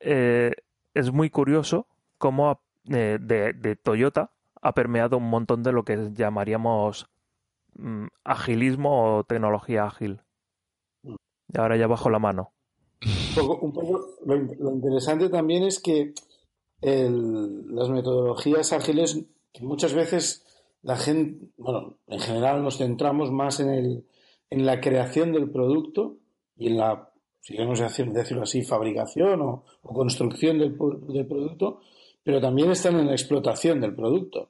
eh, 0.00 0.52
es 0.94 1.12
muy 1.12 1.30
curioso 1.30 1.86
cómo 2.18 2.60
eh, 2.90 3.18
de, 3.20 3.76
Toyota 3.76 4.30
ha 4.60 4.72
permeado 4.72 5.18
un 5.18 5.30
montón 5.30 5.62
de 5.62 5.72
lo 5.72 5.84
que 5.84 6.10
llamaríamos 6.12 7.08
Mm, 7.76 8.06
agilismo 8.22 9.18
o 9.18 9.24
tecnología 9.24 9.84
ágil. 9.84 10.20
Y 11.02 11.58
ahora 11.58 11.76
ya 11.76 11.86
bajo 11.86 12.08
la 12.08 12.18
mano. 12.18 12.52
Un 13.36 13.72
poco, 13.72 14.16
lo, 14.24 14.36
interesante 14.72 15.28
también 15.28 15.64
es 15.64 15.80
que 15.80 16.14
las 16.84 17.88
metodologías 17.88 18.72
ágiles, 18.72 19.20
muchas 19.60 19.94
veces 19.94 20.44
la 20.82 20.96
gente, 20.96 21.46
bueno, 21.56 21.96
en 22.08 22.20
general 22.20 22.62
nos 22.62 22.78
centramos 22.78 23.30
más 23.30 23.60
en, 23.60 23.70
el, 23.70 24.04
en 24.50 24.66
la 24.66 24.80
creación 24.80 25.32
del 25.32 25.50
producto 25.50 26.16
y 26.58 26.68
en 26.68 26.76
la, 26.76 27.08
si 27.40 27.54
queremos 27.54 27.80
decirlo 27.80 28.42
así, 28.42 28.62
fabricación 28.62 29.40
o, 29.40 29.64
construcción 29.82 30.58
del, 30.58 30.76
del, 31.08 31.26
producto, 31.26 31.80
pero 32.22 32.40
también 32.40 32.70
están 32.70 32.98
en 32.98 33.06
la 33.06 33.12
explotación 33.12 33.80
del 33.80 33.94
producto. 33.94 34.48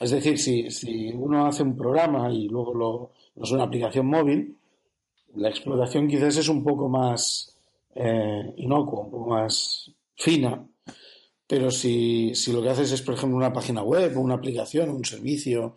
Es 0.00 0.10
decir, 0.10 0.38
si, 0.38 0.70
si 0.70 1.10
uno 1.12 1.46
hace 1.46 1.62
un 1.62 1.76
programa 1.76 2.30
y 2.32 2.48
luego 2.48 2.74
lo, 2.74 3.10
es 3.42 3.50
una 3.50 3.64
aplicación 3.64 4.06
móvil, 4.06 4.56
la 5.34 5.48
explotación 5.48 6.08
quizás 6.08 6.36
es 6.36 6.48
un 6.48 6.62
poco 6.62 6.88
más 6.88 7.56
eh, 7.94 8.54
inocua, 8.56 9.00
un 9.00 9.10
poco 9.10 9.30
más 9.30 9.90
fina. 10.14 10.64
Pero 11.48 11.70
si, 11.70 12.34
si, 12.34 12.52
lo 12.52 12.62
que 12.62 12.68
haces 12.68 12.92
es, 12.92 13.02
por 13.02 13.14
ejemplo, 13.14 13.36
una 13.36 13.52
página 13.52 13.82
web, 13.82 14.16
una 14.18 14.34
aplicación, 14.34 14.90
un 14.90 15.04
servicio, 15.04 15.74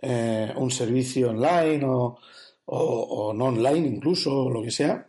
eh, 0.00 0.52
un 0.56 0.70
servicio 0.70 1.30
online 1.30 1.84
o, 1.84 2.18
o, 2.66 3.34
no 3.34 3.46
online 3.46 3.88
incluso, 3.88 4.44
o 4.44 4.50
lo 4.50 4.62
que 4.62 4.70
sea, 4.70 5.06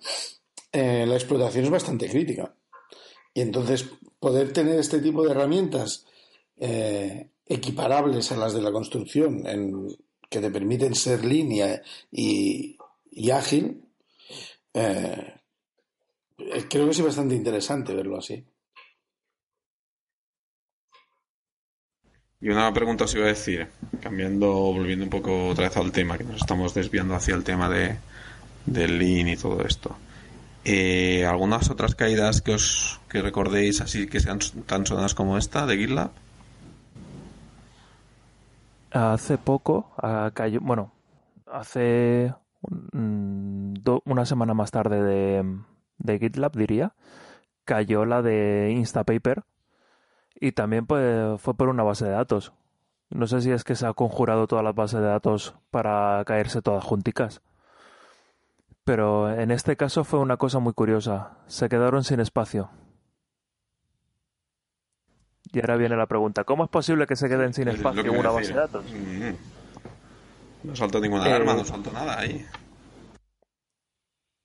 eh, 0.72 1.05
la 1.07 1.16
explotación 1.16 1.66
es 1.66 1.72
bastante 1.72 2.10
crítica. 2.10 2.53
Y 3.34 3.41
entonces 3.41 3.88
poder 4.20 4.51
tener 4.51 4.80
este 4.80 4.99
tipo 4.99 5.24
de 5.24 5.32
herramientas 5.32 6.05
equiparables 7.45 8.34
a 8.34 8.38
las 8.38 8.53
de 8.53 8.62
la 8.62 8.72
construcción, 8.72 9.47
en, 9.47 9.88
que 10.30 10.39
te 10.39 10.51
permiten 10.51 10.93
ser 10.95 11.26
línea 11.26 11.82
y, 12.12 12.78
ágil, 13.32 13.84
eh, 14.74 15.34
creo 16.70 16.86
que 16.86 16.91
es 16.91 17.01
bastante 17.01 17.36
interesante 17.36 17.93
verlo 17.93 18.18
así. 18.18 18.45
Y 22.42 22.50
una 22.50 22.72
pregunta 22.72 23.04
os 23.04 23.16
iba 23.16 23.26
a 23.26 23.30
decir, 23.30 23.68
cambiando, 24.02 24.48
volviendo 24.48 25.04
un 25.04 25.10
poco 25.10 25.50
otra 25.50 25.66
vez 25.68 25.76
al 25.76 25.92
tema, 25.92 26.18
que 26.18 26.24
nos 26.24 26.38
estamos 26.38 26.74
desviando 26.74 27.14
hacia 27.14 27.36
el 27.36 27.44
tema 27.44 27.68
de, 27.68 27.98
del 28.66 28.98
Lean 28.98 29.28
y 29.28 29.36
todo 29.36 29.66
esto. 29.66 29.98
Eh, 30.64 31.26
¿Algunas 31.26 31.70
otras 31.70 31.96
caídas 31.96 32.42
que 32.42 32.54
os 32.54 33.02
que 33.10 33.22
recordéis 33.22 33.82
así 33.82 34.08
que 34.08 34.20
sean 34.20 34.40
tan 34.66 34.86
sonadas 34.86 35.16
como 35.16 35.38
esta 35.38 35.66
de 35.66 35.78
GitLab? 35.78 36.12
hace 38.92 39.38
poco 39.38 39.92
cayó, 40.34 40.62
bueno, 40.62 40.92
hace 41.46 42.34
una 42.92 44.26
semana 44.26 44.54
más 44.54 44.72
tarde 44.72 45.04
de, 45.04 45.60
de 45.98 46.20
GitLab, 46.20 46.56
diría, 46.56 46.94
cayó 47.66 48.06
la 48.06 48.22
de 48.22 48.72
Instapaper 48.76 49.44
y 50.40 50.54
también 50.54 50.86
pues, 50.86 51.40
fue 51.42 51.54
por 51.54 51.70
una 51.70 51.84
base 51.84 52.06
de 52.06 52.12
datos. 52.12 52.54
No 53.10 53.28
sé 53.28 53.42
si 53.42 53.52
es 53.52 53.64
que 53.64 53.76
se 53.76 53.88
ha 53.88 53.94
conjurado 53.94 54.48
todas 54.48 54.64
las 54.64 54.76
bases 54.76 55.02
de 55.02 55.08
datos 55.08 55.56
para 55.72 56.24
caerse 56.26 56.62
todas 56.62 56.84
junticas. 56.84 57.42
Pero 58.84 59.32
en 59.32 59.52
este 59.52 59.76
caso 59.76 60.04
fue 60.04 60.20
una 60.20 60.38
cosa 60.38 60.60
muy 60.60 60.74
curiosa. 60.74 61.38
Se 61.48 61.70
quedaron 61.70 62.04
sin 62.04 62.20
espacio. 62.20 62.70
Y 65.52 65.60
ahora 65.60 65.78
viene 65.78 65.96
la 65.96 66.06
pregunta, 66.06 66.44
¿cómo 66.44 66.64
es 66.64 66.70
posible 66.70 67.08
que 67.08 67.16
se 67.16 67.28
queden 67.28 67.54
sin 67.54 67.68
espacio 67.68 68.02
en 68.02 68.20
una 68.20 68.30
base 68.30 68.54
de 68.54 68.60
datos? 68.60 68.86
Mm-hmm. 68.86 69.36
No 70.64 70.76
saltó 70.76 71.00
ninguna 71.00 71.26
alarma, 71.26 71.56
no 71.56 71.66
saltó 71.66 71.92
nada 71.92 72.20
ahí. 72.20 72.46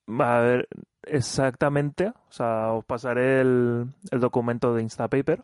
A 0.06 0.38
ver, 0.38 0.68
exactamente. 1.02 2.08
O 2.08 2.32
sea, 2.32 2.72
os 2.72 2.84
pasaré 2.84 3.40
el, 3.40 3.86
el 4.10 4.20
documento 4.20 4.74
de 4.74 4.82
Instapaper. 4.82 5.42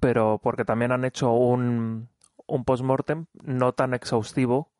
Pero 0.00 0.40
porque 0.42 0.64
también 0.64 0.92
han 0.92 1.04
hecho 1.04 1.32
un, 1.32 2.08
un 2.46 2.64
post-mortem 2.64 3.26
no 3.42 3.72
tan 3.72 3.94
exhaustivo, 3.94 4.70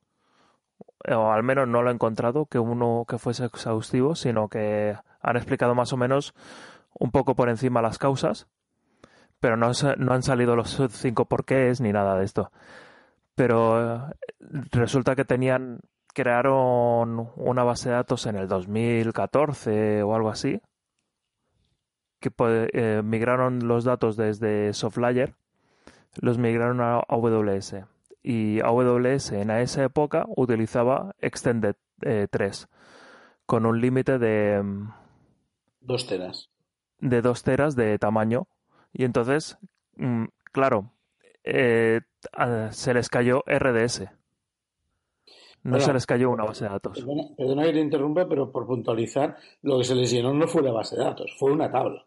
o 1.08 1.30
al 1.30 1.42
menos 1.42 1.66
no 1.68 1.82
lo 1.82 1.90
he 1.90 1.94
encontrado, 1.94 2.46
que 2.46 2.58
uno 2.58 3.04
que 3.08 3.18
fuese 3.18 3.44
exhaustivo, 3.44 4.14
sino 4.14 4.48
que 4.48 4.96
han 5.20 5.36
explicado 5.36 5.74
más 5.74 5.92
o 5.92 5.96
menos 5.96 6.34
un 6.98 7.10
poco 7.10 7.34
por 7.34 7.48
encima 7.48 7.82
las 7.82 7.98
causas 7.98 8.48
pero 9.40 9.56
no, 9.56 9.72
no 9.96 10.12
han 10.12 10.22
salido 10.22 10.54
los 10.54 10.78
cinco 10.90 11.24
porqués 11.24 11.80
ni 11.80 11.92
nada 11.92 12.16
de 12.16 12.24
esto. 12.24 12.52
Pero 13.34 14.10
eh, 14.10 14.14
resulta 14.70 15.16
que 15.16 15.24
tenían, 15.24 15.80
crearon 16.14 17.30
una 17.36 17.64
base 17.64 17.88
de 17.88 17.96
datos 17.96 18.26
en 18.26 18.36
el 18.36 18.46
2014 18.48 20.02
o 20.02 20.14
algo 20.14 20.28
así, 20.28 20.60
que 22.20 22.30
eh, 22.72 23.02
migraron 23.02 23.66
los 23.66 23.84
datos 23.84 24.16
desde 24.16 24.72
Softlayer, 24.74 25.34
los 26.20 26.38
migraron 26.38 26.80
a 26.80 27.00
AWS. 27.08 27.76
Y 28.22 28.60
AWS 28.60 29.32
en 29.32 29.50
esa 29.50 29.84
época 29.84 30.26
utilizaba 30.36 31.14
Extended 31.20 31.76
3, 31.98 32.62
eh, 32.62 32.66
con 33.46 33.66
un 33.66 33.80
límite 33.80 34.18
de... 34.18 34.62
Mm, 34.62 34.92
dos 35.80 36.06
teras. 36.06 36.50
De 36.98 37.22
dos 37.22 37.42
teras 37.42 37.76
de 37.76 37.98
tamaño 37.98 38.46
y 38.92 39.04
entonces, 39.04 39.56
mm, 39.96 40.24
claro, 40.52 40.92
eh, 41.44 42.00
se 42.70 42.94
les 42.94 43.08
cayó 43.08 43.42
RDS. 43.46 44.10
No 45.62 45.78
se 45.78 45.92
les 45.92 46.06
cayó 46.06 46.30
una 46.30 46.44
base 46.44 46.64
de 46.64 46.70
datos. 46.70 47.04
Perdona, 47.36 47.64
que 47.64 47.72
te 47.72 47.80
interrumpa, 47.80 48.26
pero 48.26 48.50
por 48.50 48.66
puntualizar, 48.66 49.36
lo 49.62 49.78
que 49.78 49.84
se 49.84 49.94
les 49.94 50.10
llenó 50.10 50.32
no 50.32 50.48
fue 50.48 50.62
la 50.62 50.72
base 50.72 50.96
de 50.96 51.04
datos, 51.04 51.36
fue 51.38 51.52
una 51.52 51.70
tabla. 51.70 52.06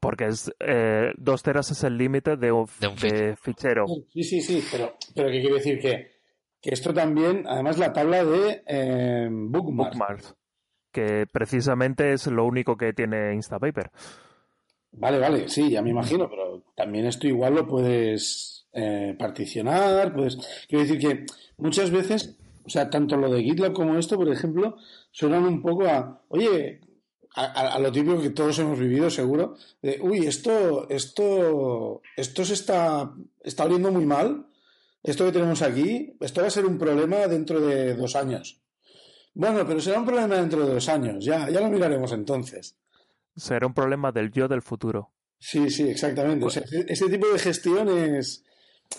Porque 0.00 0.26
es 0.26 0.52
eh, 0.60 1.12
dos 1.16 1.42
teras 1.42 1.70
es 1.70 1.84
el 1.84 1.96
límite 1.96 2.36
de, 2.36 2.52
un 2.52 2.66
fichero. 2.66 3.86
Sí, 4.12 4.22
sí, 4.22 4.40
sí, 4.40 4.62
pero, 4.70 4.94
pero 5.14 5.30
¿qué 5.30 5.40
quiere 5.40 5.56
decir? 5.56 5.80
Que, 5.80 6.10
que 6.60 6.70
esto 6.70 6.92
también, 6.92 7.44
además 7.46 7.78
la 7.78 7.92
tabla 7.92 8.24
de 8.24 8.62
eh, 8.66 9.28
bookmarks. 9.30 10.34
Que 10.92 11.26
precisamente 11.32 12.12
es 12.12 12.26
lo 12.26 12.44
único 12.44 12.76
que 12.76 12.92
tiene 12.92 13.34
Instapaper. 13.34 13.90
Vale, 14.92 15.18
vale, 15.18 15.48
sí, 15.48 15.70
ya 15.70 15.82
me 15.82 15.90
imagino, 15.90 16.28
pero 16.28 16.64
también 16.74 17.06
esto 17.06 17.28
igual 17.28 17.54
lo 17.54 17.66
puedes 17.66 18.66
eh, 18.72 19.14
particionar, 19.18 20.12
puedes... 20.12 20.36
Quiero 20.68 20.84
decir 20.84 20.98
que 20.98 21.26
muchas 21.58 21.90
veces, 21.90 22.36
o 22.64 22.68
sea, 22.68 22.90
tanto 22.90 23.16
lo 23.16 23.30
de 23.30 23.42
GitLab 23.42 23.72
como 23.72 23.96
esto, 23.96 24.16
por 24.16 24.28
ejemplo, 24.28 24.76
suenan 25.12 25.44
un 25.44 25.62
poco 25.62 25.86
a, 25.86 26.22
oye, 26.28 26.80
a, 27.34 27.78
lo 27.78 27.92
típico 27.92 28.20
que 28.20 28.30
todos 28.30 28.58
hemos 28.58 28.78
vivido, 28.78 29.10
seguro, 29.10 29.56
de, 29.82 29.98
uy, 30.00 30.26
esto, 30.26 30.88
esto, 30.88 32.02
esto 32.16 32.44
se 32.44 32.54
está, 32.54 33.12
está 33.42 33.64
oliendo 33.64 33.92
muy 33.92 34.04
mal, 34.04 34.46
esto 35.02 35.24
que 35.24 35.32
tenemos 35.32 35.62
aquí, 35.62 36.16
esto 36.20 36.40
va 36.40 36.48
a 36.48 36.50
ser 36.50 36.66
un 36.66 36.78
problema 36.78 37.26
dentro 37.26 37.60
de 37.60 37.94
dos 37.94 38.16
años. 38.16 38.60
Bueno, 39.32 39.64
pero 39.66 39.80
será 39.80 40.00
un 40.00 40.06
problema 40.06 40.36
dentro 40.36 40.66
de 40.66 40.74
dos 40.74 40.88
años, 40.88 41.24
ya, 41.24 41.48
ya 41.48 41.60
lo 41.60 41.68
miraremos 41.68 42.12
entonces 42.12 42.76
será 43.36 43.66
un 43.66 43.74
problema 43.74 44.12
del 44.12 44.30
yo 44.30 44.48
del 44.48 44.62
futuro. 44.62 45.12
Sí, 45.38 45.70
sí, 45.70 45.88
exactamente. 45.88 46.46
ese 46.88 47.08
tipo 47.08 47.28
de 47.28 47.38
gestiones... 47.38 48.44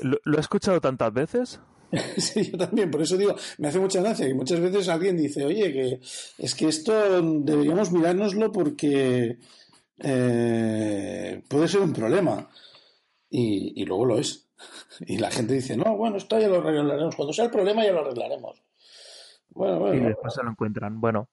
¿Lo, 0.01 0.38
he 0.38 0.39
escuchado 0.39 0.82
tantas 0.82 1.13
veces? 1.13 1.59
sí, 2.18 2.52
yo 2.52 2.58
también, 2.58 2.89
por 2.89 3.02
eso 3.02 3.18
digo, 3.18 3.36
me 3.58 3.68
hace 3.68 3.80
mucha 3.80 4.02
gracia 4.02 4.28
que 4.28 4.34
muchas 4.34 4.60
veces 4.60 4.88
alguien 4.89 5.18
dice, 5.18 5.46
oye, 5.46 5.72
que 5.72 6.00
es 6.38 6.56
que 6.56 6.68
esto 6.68 7.22
deberíamos 7.22 7.92
mirárnoslo 7.92 8.52
porque 8.52 9.38
eh, 10.00 11.44
puede 11.48 11.68
ser 11.68 11.82
un 11.82 11.94
problema. 11.94 12.50
Y, 13.30 13.82
y, 13.82 13.86
luego 13.86 14.06
lo 14.06 14.20
es. 14.20 14.48
Y 15.08 15.18
la 15.18 15.32
gente 15.32 15.54
dice, 15.54 15.76
no, 15.78 15.96
bueno, 15.98 16.18
esto 16.18 16.39
ya 16.39 16.48
lo 16.48 16.60
arreglaremos. 16.60 17.16
Cuando 17.16 17.34
sea 17.34 17.46
el 17.46 17.52
problema 17.52 17.84
ya 17.84 17.94
lo 17.94 18.02
arreglaremos. 18.02 18.62
Bueno. 19.50 19.94
Y 19.94 20.00
después 20.00 20.34
se 20.34 20.44
lo 20.44 20.52
encuentran. 20.52 21.00
Bueno, 21.02 21.30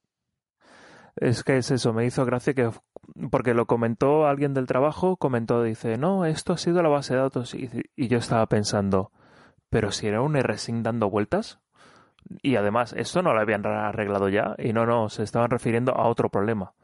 es 1.20 1.42
que 1.42 1.56
es 1.56 1.70
eso, 1.70 1.92
me 1.92 2.06
hizo 2.06 2.24
gracia 2.24 2.54
que, 2.54 2.70
porque 3.30 3.54
lo 3.54 3.66
comentó 3.66 4.26
alguien 4.26 4.54
del 4.54 4.66
trabajo, 4.66 5.16
comentó, 5.16 5.62
dice, 5.62 5.96
no, 5.98 6.24
esto 6.24 6.52
ha 6.52 6.58
sido 6.58 6.82
la 6.82 6.88
base 6.88 7.14
de 7.14 7.20
datos. 7.20 7.54
Y, 7.54 7.68
yo 7.96 8.18
estaba 8.18 8.46
pensando, 8.46 9.10
pero 9.70 9.92
si 9.92 10.06
era 10.06 10.22
un 10.22 10.34
rsync 10.34 10.82
dando 10.82 11.10
vueltas. 11.10 11.60
Y 12.42 12.56
además, 12.56 12.92
esto 12.92 13.22
no 13.22 13.32
lo 13.32 13.40
habían 13.40 13.64
arreglado 13.66 14.28
ya. 14.28 14.54
Y 14.58 14.72
no, 14.72 14.86
no, 14.86 15.08
se 15.08 15.22
estaban 15.22 15.50
refiriendo 15.50 15.94
a 15.94 16.08
otro 16.08 16.28
problema. 16.28 16.74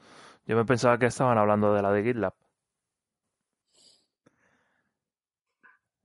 Yo 0.47 0.57
me 0.57 0.65
pensaba 0.65 0.99
que 0.99 1.07
estaban 1.07 1.39
hablando 1.39 1.75
de 1.75 1.83
la 1.83 1.93
de 1.93 2.03
GitLab. 2.03 2.35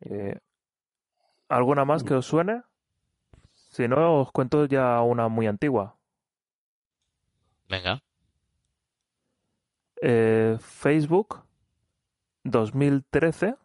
Eh, 0.01 0.39
¿Alguna 1.49 1.85
más 1.85 2.03
que 2.03 2.13
os 2.13 2.25
suene? 2.25 2.61
Si 3.53 3.87
no, 3.87 4.21
os 4.21 4.31
cuento 4.31 4.65
ya 4.65 5.01
una 5.01 5.27
muy 5.27 5.47
antigua. 5.47 5.95
Venga. 7.67 8.01
Eh, 10.01 10.57
Facebook 10.59 11.43
2013 12.43 13.55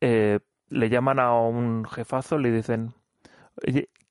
eh, 0.00 0.40
le 0.74 0.88
llaman 0.90 1.20
a 1.20 1.32
un 1.34 1.84
jefazo, 1.84 2.38
le 2.38 2.50
dicen 2.50 2.94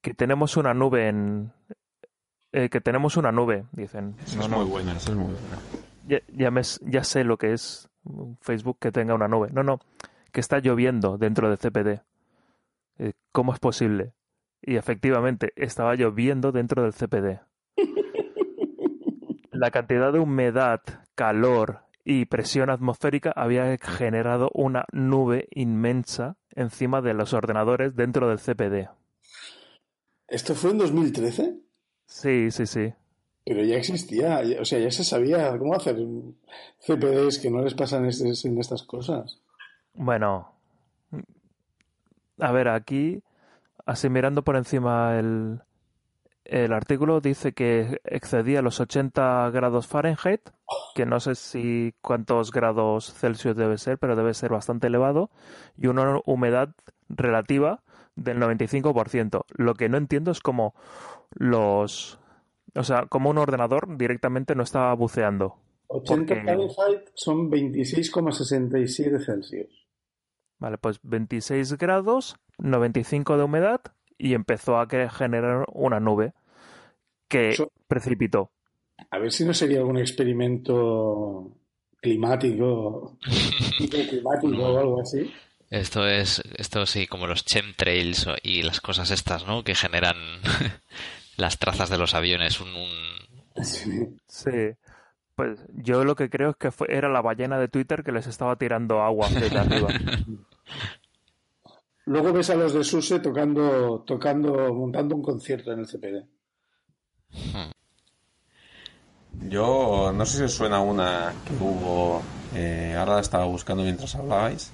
que 0.02 0.14
tenemos 0.14 0.56
una 0.58 0.74
nube 0.74 1.10
en 1.10 1.52
eh, 2.54 2.70
que 2.70 2.82
tenemos 2.82 3.18
una 3.18 3.32
nube, 3.32 3.66
dicen. 3.72 4.16
es 4.24 4.50
muy 4.50 4.66
buena, 4.66 4.94
es 4.94 5.10
muy 5.10 5.34
buena. 5.34 5.58
Ya, 6.08 6.52
ya, 6.86 7.04
sé 7.04 7.24
lo 7.24 7.38
que 7.38 7.54
es 7.54 7.90
Facebook 8.42 8.78
que 8.80 8.92
tenga 8.92 9.14
una 9.14 9.28
nube. 9.28 9.50
No, 9.52 9.64
no, 9.64 9.80
que 10.32 10.40
está 10.40 10.60
lloviendo 10.60 11.18
dentro 11.18 11.50
de 11.50 11.58
CPD. 11.58 12.02
¿Cómo 13.32 13.54
es 13.54 13.60
posible? 13.60 14.14
Y 14.62 14.76
efectivamente, 14.76 15.52
estaba 15.56 15.96
lloviendo 15.96 16.52
dentro 16.52 16.84
del 16.84 16.94
CPD 16.94 17.42
la 19.52 19.72
cantidad 19.72 20.14
de 20.14 20.20
humedad, 20.20 20.82
calor 21.16 21.82
y 22.06 22.26
presión 22.26 22.70
atmosférica 22.70 23.32
había 23.36 23.78
generado 23.78 24.50
una 24.54 24.86
nube 24.92 25.48
inmensa 25.52 26.38
encima 26.56 27.02
de 27.02 27.14
los 27.14 27.34
ordenadores 27.34 27.96
dentro 27.96 28.30
del 28.30 28.40
CPD. 28.40 28.90
¿Esto 30.28 30.56
fue 30.56 30.72
en 30.72 30.78
2013? 30.80 31.56
Sí, 32.06 32.52
sí, 32.52 32.66
sí. 32.66 32.94
Pero 33.46 33.64
ya 33.64 33.76
existía, 33.76 34.42
o 34.60 34.66
sea, 34.66 34.80
ya 34.80 34.90
se 34.90 35.04
sabía 35.04 35.58
cómo 35.58 35.76
hacer 35.76 35.98
CPDs 36.80 37.40
que 37.40 37.52
no 37.52 37.62
les 37.62 37.74
pasan 37.74 38.06
en 38.06 38.60
estas 38.60 38.84
cosas. 38.84 39.42
Bueno, 39.94 40.54
a 42.40 42.52
ver, 42.52 42.70
aquí, 42.70 43.22
así 43.86 44.10
mirando 44.10 44.44
por 44.44 44.56
encima 44.56 45.20
el, 45.20 45.60
el 46.46 46.74
artículo 46.74 47.22
dice 47.22 47.54
que 47.54 48.02
excedía 48.04 48.62
los 48.62 48.80
80 48.80 49.50
grados 49.52 49.88
Fahrenheit, 49.88 50.42
que 50.96 51.06
no 51.06 51.20
sé 51.20 51.36
si 51.36 51.94
cuántos 52.02 52.52
grados 52.52 53.14
Celsius 53.14 53.56
debe 53.56 53.78
ser, 53.78 53.98
pero 53.98 54.16
debe 54.16 54.34
ser 54.34 54.52
bastante 54.52 54.88
elevado, 54.88 55.32
y 55.78 55.88
una 55.88 56.20
humedad 56.26 56.76
relativa 57.10 57.84
del 58.16 58.40
95%. 58.40 59.46
Lo 59.56 59.74
que 59.76 59.90
no 59.90 59.98
entiendo 59.98 60.32
es 60.32 60.40
cómo 60.40 60.76
los... 61.32 62.20
O 62.76 62.84
sea, 62.84 63.06
como 63.06 63.30
un 63.30 63.38
ordenador 63.38 63.98
directamente 63.98 64.56
no 64.56 64.64
estaba 64.64 64.94
buceando. 64.96 65.60
80 65.88 66.36
Fahrenheit 66.36 67.10
son 67.14 67.52
26,67 67.52 69.24
Celsius. 69.24 69.88
Vale, 70.58 70.78
pues 70.78 71.00
26 71.04 71.78
grados, 71.78 72.38
95 72.58 73.38
de 73.38 73.44
humedad 73.44 73.82
y 74.24 74.36
empezó 74.36 74.80
a 74.80 74.88
generar 74.88 75.66
una 75.74 76.00
nube 76.00 76.32
que 77.28 77.56
precipitó. 77.90 78.52
A 79.12 79.20
ver 79.20 79.34
si 79.34 79.44
no 79.44 79.54
sería 79.54 79.80
algún 79.80 79.98
experimento 79.98 81.52
climático, 82.00 83.18
climático 83.78 84.64
o 84.64 84.80
algo 84.80 85.02
así. 85.02 85.30
Esto 85.70 86.08
es, 86.08 86.42
esto 86.56 86.86
sí, 86.86 87.06
como 87.06 87.28
los 87.28 87.44
chemtrails 87.44 88.28
y 88.44 88.62
las 88.62 88.80
cosas 88.80 89.12
estas, 89.12 89.46
¿no? 89.46 89.66
Que 89.66 89.76
generan, 89.76 90.16
las 91.38 91.60
trazas 91.60 91.90
de 91.90 91.98
los 91.98 92.14
aviones. 92.14 92.62
Un, 92.62 92.70
Sí. 94.28 94.72
Pues 95.36 95.60
yo 95.74 96.06
lo 96.06 96.16
que 96.16 96.30
creo 96.30 96.52
es 96.52 96.56
que 96.56 96.72
fue, 96.72 96.88
era 96.90 97.10
la 97.10 97.22
ballena 97.22 97.60
de 97.60 97.68
Twitter 97.68 98.04
que 98.04 98.14
les 98.14 98.28
estaba 98.28 98.56
tirando 98.56 99.02
agua 99.02 99.28
desde 99.30 99.58
arriba. 99.58 99.90
Luego 102.06 102.34
ves 102.34 102.50
a 102.50 102.56
los 102.56 102.74
de 102.74 102.84
Suse 102.84 103.20
tocando, 103.20 104.04
tocando, 104.06 104.74
montando 104.74 105.16
un 105.16 105.22
concierto 105.22 105.72
en 105.72 105.80
el 105.80 105.88
CPD. 105.88 106.28
Yo 109.50 110.12
no 110.14 110.26
sé 110.26 110.38
si 110.38 110.44
os 110.44 110.54
suena 110.54 110.80
una 110.80 111.34
que 111.46 111.54
hubo, 111.64 112.22
eh, 112.56 112.96
ahora 112.98 113.16
la 113.16 113.22
estaba 113.22 113.46
buscando 113.46 113.84
mientras 113.84 114.16
hablabais, 114.16 114.72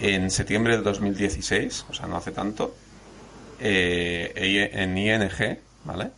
en 0.00 0.30
septiembre 0.30 0.74
del 0.74 0.84
2016, 0.84 1.86
o 1.90 1.94
sea, 1.94 2.06
no 2.06 2.16
hace 2.16 2.32
tanto, 2.32 2.74
eh, 3.58 4.70
en 4.72 4.96
ING, 4.96 5.58
¿vale? 5.84 6.10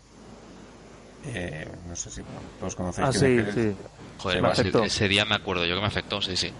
Eh, 1.27 1.69
no 1.89 1.97
sé 1.97 2.11
si 2.11 2.23
todos 2.59 2.75
conocéis. 2.75 3.09
Ah, 3.09 3.13
sí, 3.13 3.39
sí. 3.55 3.75
Joder, 4.19 4.45
ese, 4.45 4.85
ese, 4.85 5.09
día 5.09 5.25
me 5.25 5.35
acuerdo 5.35 5.65
yo 5.65 5.75
que 5.75 5.81
me 5.81 5.87
afectó, 5.87 6.21
sí, 6.21 6.37
sí. 6.37 6.53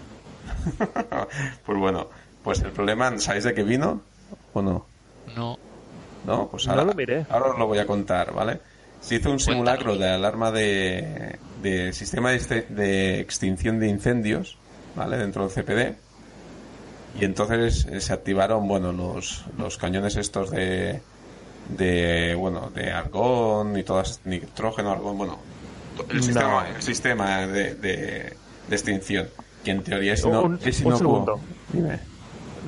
pues 1.65 1.77
bueno, 1.77 2.09
pues 2.43 2.61
el 2.61 2.71
problema, 2.71 3.17
¿sabéis 3.19 3.43
de 3.43 3.53
qué 3.53 3.63
vino 3.63 4.01
o 4.53 4.61
no? 4.61 4.85
No. 5.35 5.57
No, 6.25 6.47
pues 6.49 6.67
ahora, 6.67 6.83
lo 6.83 6.93
miré. 6.93 7.25
ahora 7.29 7.51
os 7.51 7.59
lo 7.59 7.67
voy 7.67 7.79
a 7.79 7.87
contar, 7.87 8.33
¿vale? 8.33 8.59
Se 8.99 9.15
hizo 9.15 9.31
un 9.31 9.39
simulacro 9.39 9.97
de 9.97 10.09
alarma 10.09 10.51
de, 10.51 11.39
de 11.63 11.93
sistema 11.93 12.31
de, 12.31 12.65
de, 12.69 13.19
extinción 13.19 13.79
de 13.79 13.87
incendios, 13.87 14.57
¿vale? 14.95 15.17
Dentro 15.17 15.47
del 15.47 15.51
CPD. 15.51 15.97
Y 17.19 17.25
entonces 17.25 17.87
se 17.99 18.13
activaron, 18.13 18.67
bueno, 18.67 18.91
los, 18.91 19.45
los 19.57 19.77
cañones 19.77 20.15
estos 20.15 20.51
de, 20.51 21.01
de, 21.69 22.35
bueno, 22.35 22.69
de 22.73 22.91
argón 22.91 23.77
y 23.77 23.83
todas, 23.83 24.21
nitrógeno, 24.23 24.91
argón, 24.91 25.17
bueno, 25.17 25.39
el 26.09 26.23
sistema, 26.23 26.69
el 26.69 26.81
sistema 26.81 27.47
de, 27.47 27.75
de, 27.75 28.37
extinción. 28.69 29.27
Que 29.63 29.71
en 29.71 29.83
teoría 29.83 30.13
es 30.13 30.23
un, 30.23 30.59
segundo. 30.59 31.39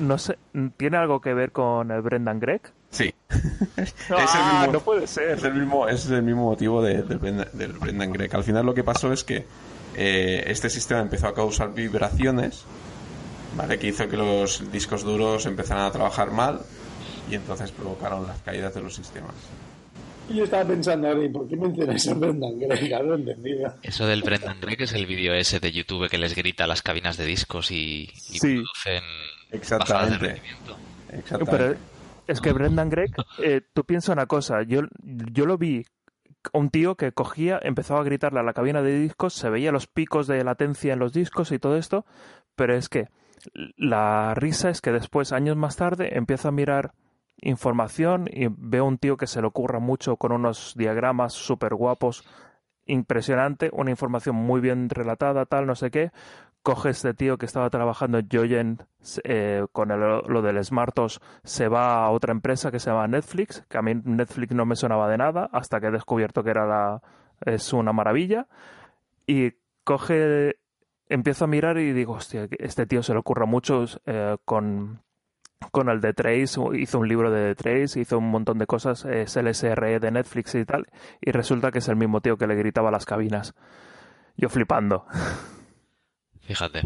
No 0.00 0.18
sé, 0.18 0.38
¿tiene 0.76 0.96
algo 0.96 1.20
que 1.20 1.34
ver 1.34 1.52
con 1.52 1.90
el 1.90 2.02
Brendan 2.02 2.40
Gregg? 2.40 2.72
Sí. 2.90 3.12
Ah, 4.10 4.68
no 4.72 4.80
puede 4.80 5.06
ser. 5.06 5.30
Es 5.30 5.44
el 5.44 5.54
mismo, 5.54 5.88
es 5.88 6.08
el 6.08 6.22
mismo 6.22 6.44
motivo 6.44 6.82
de, 6.82 7.02
del 7.02 7.72
Brendan 7.72 8.12
Gregg. 8.12 8.34
Al 8.34 8.44
final 8.44 8.64
lo 8.64 8.74
que 8.74 8.84
pasó 8.84 9.12
es 9.12 9.24
que 9.24 9.44
eh, 9.96 10.44
este 10.46 10.70
sistema 10.70 11.00
empezó 11.00 11.28
a 11.28 11.34
causar 11.34 11.74
vibraciones, 11.74 12.64
¿vale? 13.56 13.78
Que 13.78 13.88
hizo 13.88 14.08
que 14.08 14.16
los 14.16 14.70
discos 14.70 15.02
duros 15.02 15.46
empezaran 15.46 15.84
a 15.84 15.90
trabajar 15.90 16.30
mal 16.30 16.60
y 17.30 17.34
entonces 17.34 17.72
provocaron 17.72 18.26
las 18.26 18.40
caídas 18.42 18.74
de 18.74 18.82
los 18.82 18.94
sistemas. 18.94 19.34
Yo 20.28 20.44
estaba 20.44 20.64
pensando, 20.64 21.08
ahora, 21.08 21.20
¿por 21.30 21.46
qué 21.48 21.56
mencionas 21.56 22.08
a 22.08 22.14
Brendan 22.14 22.58
Gregg? 22.58 23.04
No 23.04 23.14
entendido. 23.14 23.74
Eso 23.82 24.06
del 24.06 24.22
Brendan 24.22 24.60
Gregg 24.60 24.82
es 24.82 24.92
el 24.92 25.06
vídeo 25.06 25.34
ese 25.34 25.60
de 25.60 25.72
YouTube 25.72 26.08
que 26.08 26.18
les 26.18 26.34
grita 26.34 26.64
a 26.64 26.66
las 26.66 26.82
cabinas 26.82 27.16
de 27.16 27.26
discos 27.26 27.70
y, 27.70 28.10
y 28.30 28.38
sí. 28.38 28.54
producen 28.54 29.02
Exactamente. 29.54 30.42
Exactamente. 31.10 31.50
Pero 31.50 31.76
es 32.26 32.40
que 32.40 32.52
Brendan 32.52 32.90
Gregg, 32.90 33.14
eh, 33.42 33.60
tú 33.72 33.84
piensas 33.84 34.14
una 34.14 34.26
cosa, 34.26 34.62
yo, 34.62 34.82
yo 35.02 35.46
lo 35.46 35.58
vi 35.58 35.84
un 36.52 36.70
tío 36.70 36.96
que 36.96 37.12
cogía, 37.12 37.58
empezaba 37.62 38.00
a 38.00 38.04
gritarle 38.04 38.40
a 38.40 38.42
la 38.42 38.52
cabina 38.52 38.82
de 38.82 38.98
discos, 38.98 39.34
se 39.34 39.48
veía 39.48 39.72
los 39.72 39.86
picos 39.86 40.26
de 40.26 40.44
latencia 40.44 40.92
en 40.92 40.98
los 40.98 41.12
discos 41.12 41.52
y 41.52 41.58
todo 41.58 41.76
esto, 41.76 42.04
pero 42.54 42.74
es 42.74 42.88
que 42.88 43.08
la 43.76 44.34
risa 44.34 44.70
es 44.70 44.80
que 44.80 44.92
después, 44.92 45.32
años 45.32 45.56
más 45.56 45.76
tarde, 45.76 46.16
empieza 46.16 46.48
a 46.48 46.52
mirar 46.52 46.92
información 47.40 48.28
y 48.30 48.46
veo 48.48 48.84
un 48.84 48.98
tío 48.98 49.16
que 49.16 49.26
se 49.26 49.40
le 49.40 49.46
ocurra 49.46 49.78
mucho 49.78 50.16
con 50.16 50.32
unos 50.32 50.74
diagramas 50.76 51.32
súper 51.34 51.74
guapos, 51.74 52.24
impresionante, 52.86 53.70
una 53.72 53.90
información 53.90 54.36
muy 54.36 54.60
bien 54.60 54.88
relatada, 54.88 55.46
tal, 55.46 55.66
no 55.66 55.74
sé 55.74 55.90
qué. 55.90 56.10
Coge 56.64 56.88
este 56.88 57.12
tío 57.12 57.36
que 57.36 57.44
estaba 57.44 57.68
trabajando 57.68 58.16
en 58.16 58.26
Joyen 58.32 58.78
eh, 59.22 59.66
con 59.70 59.90
lo 59.90 60.40
del 60.40 60.64
Smartos, 60.64 61.20
se 61.42 61.68
va 61.68 62.04
a 62.04 62.10
otra 62.10 62.32
empresa 62.32 62.70
que 62.70 62.80
se 62.80 62.88
llama 62.88 63.06
Netflix, 63.06 63.62
que 63.68 63.76
a 63.76 63.82
mí 63.82 63.94
Netflix 64.02 64.54
no 64.54 64.64
me 64.64 64.74
sonaba 64.74 65.10
de 65.10 65.18
nada, 65.18 65.50
hasta 65.52 65.78
que 65.78 65.88
he 65.88 65.90
descubierto 65.90 66.42
que 66.42 66.48
era 66.48 66.66
la, 66.66 67.02
es 67.44 67.70
una 67.74 67.92
maravilla. 67.92 68.46
Y 69.26 69.52
coge, 69.84 70.56
empiezo 71.10 71.44
a 71.44 71.48
mirar 71.48 71.76
y 71.76 71.92
digo, 71.92 72.14
hostia, 72.14 72.48
este 72.58 72.86
tío 72.86 73.02
se 73.02 73.12
le 73.12 73.18
ocurra 73.18 73.44
mucho 73.44 73.84
eh, 74.06 74.38
con 74.46 75.04
con 75.70 75.88
el 75.88 76.00
de 76.00 76.12
Trace, 76.12 76.60
hizo 76.74 76.98
un 76.98 77.08
libro 77.08 77.30
de 77.30 77.54
Trace, 77.54 78.00
hizo 78.00 78.18
un 78.18 78.30
montón 78.30 78.58
de 78.58 78.66
cosas, 78.66 79.04
es 79.04 79.36
el 79.36 79.52
SRE 79.54 80.00
de 80.00 80.10
Netflix 80.10 80.54
y 80.54 80.64
tal, 80.64 80.86
y 81.20 81.30
resulta 81.30 81.70
que 81.70 81.78
es 81.78 81.88
el 81.88 81.96
mismo 81.96 82.20
tío 82.20 82.36
que 82.36 82.46
le 82.46 82.54
gritaba 82.54 82.88
a 82.88 82.92
las 82.92 83.06
cabinas. 83.06 83.54
Yo 84.36 84.48
flipando. 84.48 85.06
Fíjate. 86.46 86.82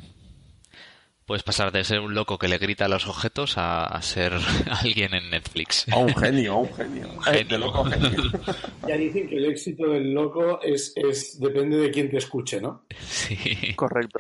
Puedes 1.27 1.43
pasar 1.43 1.73
de 1.73 1.85
ser 1.85 2.01
un 2.01 2.15
loco 2.15 2.39
que 2.39 2.49
le 2.49 2.57
grita 2.57 2.87
a 2.87 2.89
los 2.89 3.07
objetos 3.07 3.59
a, 3.59 4.01
ser 4.01 4.33
alguien 4.83 5.13
en 5.13 5.29
Netflix. 5.29 5.87
A 5.91 5.99
un 5.99 6.15
genio, 6.15 6.55
a 6.55 6.57
un 6.57 6.73
genio. 6.73 7.21
genio. 7.25 7.59
loco 7.59 7.85
genio. 7.85 8.11
Ya 8.89 8.97
dicen 8.97 9.29
que 9.29 9.37
el 9.37 9.45
éxito 9.45 9.91
del 9.91 10.15
loco 10.15 10.61
es, 10.63 10.95
es 10.97 11.39
depende 11.39 11.77
de 11.77 11.91
quién 11.91 12.09
te 12.09 12.17
escuche, 12.17 12.63
¿no? 12.63 12.87
Sí. 12.99 13.75
Correcto. 13.77 14.19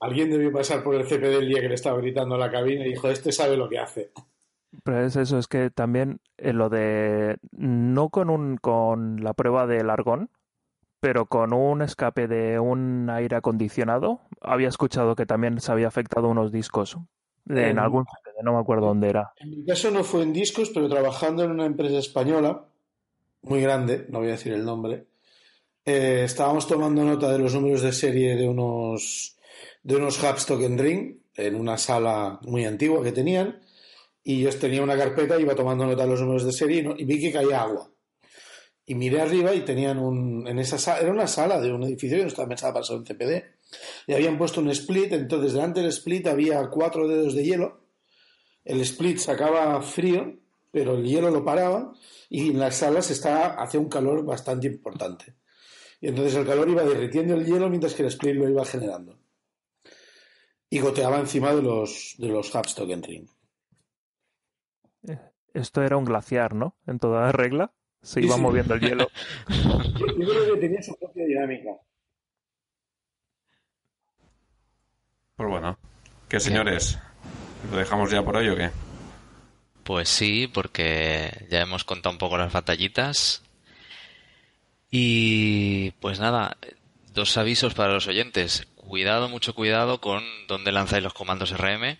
Alguien 0.00 0.30
debió 0.30 0.50
pasar 0.50 0.82
por 0.82 0.94
el 0.94 1.06
CP 1.06 1.28
del 1.28 1.48
día 1.48 1.60
que 1.60 1.68
le 1.68 1.74
estaba 1.74 1.98
gritando 1.98 2.36
a 2.36 2.38
la 2.38 2.50
cabina 2.50 2.86
y 2.86 2.90
dijo, 2.90 3.08
este 3.10 3.30
sabe 3.30 3.58
lo 3.58 3.68
que 3.68 3.78
hace. 3.78 4.12
Pero 4.82 5.04
es 5.04 5.16
eso, 5.16 5.38
es 5.38 5.46
que 5.46 5.70
también 5.70 6.20
en 6.38 6.50
eh, 6.50 6.52
lo 6.54 6.68
de 6.68 7.36
no 7.52 8.08
con 8.08 8.30
un 8.30 8.56
con 8.56 9.22
la 9.22 9.34
prueba 9.34 9.66
del 9.66 9.90
argón, 9.90 10.30
pero 11.04 11.26
con 11.26 11.52
un 11.52 11.82
escape 11.82 12.26
de 12.26 12.58
un 12.58 13.10
aire 13.10 13.36
acondicionado, 13.36 14.22
había 14.40 14.68
escuchado 14.68 15.14
que 15.14 15.26
también 15.26 15.60
se 15.60 15.70
había 15.70 15.86
afectado 15.86 16.28
unos 16.28 16.50
discos 16.50 16.96
de, 17.44 17.68
en 17.68 17.78
algún 17.78 18.06
no 18.42 18.54
me 18.54 18.58
acuerdo 18.58 18.86
dónde 18.86 19.10
era. 19.10 19.34
En 19.36 19.50
mi 19.50 19.66
caso 19.66 19.90
no 19.90 20.02
fue 20.02 20.22
en 20.22 20.32
discos, 20.32 20.70
pero 20.70 20.88
trabajando 20.88 21.44
en 21.44 21.50
una 21.50 21.66
empresa 21.66 21.98
española 21.98 22.64
muy 23.42 23.60
grande, 23.60 24.06
no 24.08 24.20
voy 24.20 24.28
a 24.28 24.30
decir 24.30 24.54
el 24.54 24.64
nombre, 24.64 25.04
eh, 25.84 26.22
estábamos 26.24 26.66
tomando 26.66 27.04
nota 27.04 27.30
de 27.30 27.38
los 27.38 27.52
números 27.52 27.82
de 27.82 27.92
serie 27.92 28.34
de 28.34 28.48
unos 28.48 29.36
de 29.82 29.96
unos 29.96 30.22
hubs 30.22 30.46
Token 30.46 30.78
Ring 30.78 31.18
en 31.34 31.54
una 31.54 31.76
sala 31.76 32.40
muy 32.46 32.64
antigua 32.64 33.02
que 33.02 33.12
tenían 33.12 33.60
y 34.22 34.40
yo 34.40 34.58
tenía 34.58 34.82
una 34.82 34.96
carpeta, 34.96 35.38
iba 35.38 35.54
tomando 35.54 35.84
nota 35.84 36.04
de 36.04 36.08
los 36.08 36.22
números 36.22 36.46
de 36.46 36.52
serie 36.52 36.94
y, 36.96 37.04
vi 37.04 37.20
que 37.20 37.30
caía 37.30 37.60
agua. 37.60 37.90
Y 38.86 38.94
miré 38.94 39.22
arriba 39.22 39.54
y 39.54 39.62
tenían 39.62 39.98
un. 39.98 40.46
En 40.46 40.58
esa 40.58 40.78
sala, 40.78 41.00
era 41.00 41.10
una 41.10 41.26
sala 41.26 41.60
de 41.60 41.72
un 41.72 41.82
edificio 41.84 42.18
que 42.18 42.22
no 42.22 42.28
estaba 42.28 42.48
pensada 42.48 42.72
para 42.72 42.84
ser 42.84 42.96
un 42.96 43.04
CPD. 43.04 43.44
Y 44.06 44.12
habían 44.12 44.36
puesto 44.36 44.60
un 44.60 44.70
split, 44.70 45.12
entonces 45.12 45.54
delante 45.54 45.80
del 45.80 45.88
split 45.88 46.26
había 46.26 46.68
cuatro 46.68 47.08
dedos 47.08 47.34
de 47.34 47.44
hielo. 47.44 47.80
El 48.64 48.80
split 48.82 49.18
sacaba 49.18 49.80
frío, 49.82 50.38
pero 50.70 50.96
el 50.96 51.04
hielo 51.04 51.30
lo 51.30 51.44
paraba 51.44 51.92
y 52.28 52.50
en 52.50 52.58
las 52.58 52.76
salas 52.76 53.10
está, 53.10 53.54
hacía 53.54 53.80
un 53.80 53.88
calor 53.88 54.24
bastante 54.24 54.66
importante. 54.66 55.34
Y 56.00 56.08
entonces 56.08 56.34
el 56.34 56.46
calor 56.46 56.68
iba 56.68 56.84
derritiendo 56.84 57.34
el 57.34 57.46
hielo 57.46 57.68
mientras 57.68 57.94
que 57.94 58.02
el 58.02 58.08
split 58.08 58.36
lo 58.36 58.48
iba 58.48 58.64
generando 58.64 59.18
y 60.74 60.80
goteaba 60.80 61.20
encima 61.20 61.54
de 61.54 61.62
los, 61.62 62.16
de 62.18 62.26
los 62.26 62.52
hubs 62.52 62.74
token 62.74 63.00
ring. 63.00 63.28
Esto 65.52 65.82
era 65.84 65.96
un 65.96 66.04
glaciar, 66.04 66.52
¿no? 66.52 66.76
En 66.84 66.98
toda 66.98 67.30
regla. 67.30 67.72
Se 68.04 68.20
iba 68.20 68.36
moviendo 68.36 68.74
el 68.74 68.80
hielo. 68.80 69.10
Yo 69.48 70.28
creo 70.28 70.54
que 70.54 70.60
tenía 70.60 70.82
su 70.82 70.94
propia 70.98 71.24
dinámica. 71.24 71.70
Pues 75.36 75.48
bueno. 75.48 75.78
¿Qué 76.28 76.38
señores? 76.38 76.98
¿Lo 77.70 77.78
dejamos 77.78 78.10
ya 78.10 78.22
por 78.22 78.36
hoy 78.36 78.48
o 78.50 78.56
qué? 78.56 78.70
Pues 79.84 80.10
sí, 80.10 80.50
porque 80.52 81.46
ya 81.50 81.62
hemos 81.62 81.84
contado 81.84 82.12
un 82.12 82.18
poco 82.18 82.36
las 82.36 82.52
batallitas. 82.52 83.42
Y 84.90 85.92
pues 85.92 86.20
nada, 86.20 86.58
dos 87.14 87.36
avisos 87.38 87.72
para 87.72 87.94
los 87.94 88.06
oyentes 88.06 88.66
cuidado, 88.76 89.30
mucho 89.30 89.54
cuidado 89.54 90.00
con 90.00 90.22
dónde 90.46 90.72
lanzáis 90.72 91.02
los 91.02 91.14
comandos 91.14 91.56
RM. 91.56 91.98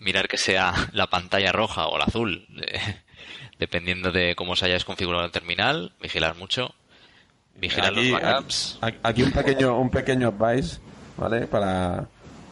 Mirar 0.00 0.26
que 0.28 0.36
sea 0.36 0.74
la 0.92 1.06
pantalla 1.06 1.52
roja 1.52 1.86
o 1.86 1.96
la 1.96 2.04
azul, 2.04 2.46
dependiendo 3.58 4.12
de 4.12 4.34
cómo 4.34 4.56
se 4.56 4.66
hayáis 4.66 4.84
configurado 4.84 5.24
el 5.24 5.30
terminal. 5.30 5.92
Vigilar 6.00 6.36
mucho. 6.36 6.74
Vigilar 7.56 7.92
los 7.92 8.10
backups. 8.10 8.78
Aquí 9.02 9.22
un 9.22 9.32
pequeño, 9.32 9.78
un 9.78 9.90
pequeño 9.90 10.28
advice, 10.28 10.80
¿vale? 11.16 11.46
Para, 11.46 12.06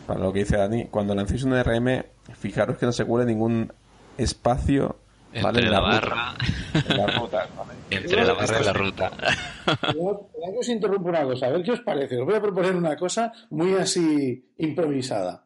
para 0.07 0.21
lo 0.21 0.33
que 0.33 0.41
dice 0.41 0.57
Dani. 0.57 0.87
Cuando 0.87 1.15
lancéis 1.15 1.43
un 1.43 1.61
RM, 1.61 2.05
fijaros 2.39 2.79
que 2.79 2.87
no 2.87 2.93
se 2.93 3.05
cuele 3.05 3.27
ningún 3.27 3.73
espacio 4.17 4.99
entre 5.33 5.69
la, 5.69 5.81
barra. 5.81 6.35
la 6.89 7.07
ruta, 7.07 7.49
Entre 7.91 8.25
la 8.25 8.35
barra 8.35 8.61
y 8.61 8.65
la 8.65 8.73
ruta. 8.73 9.11
que 9.93 10.59
os 10.59 10.69
interrumpo 10.69 11.09
una 11.09 11.25
cosa, 11.25 11.47
a 11.47 11.51
ver 11.51 11.63
qué 11.63 11.73
os 11.73 11.81
parece. 11.81 12.19
Os 12.19 12.27
voy 12.27 12.35
a 12.35 12.41
proponer 12.41 12.77
una 12.77 12.97
cosa 12.97 13.33
muy 13.51 13.75
así 13.75 14.45
improvisada. 14.59 15.45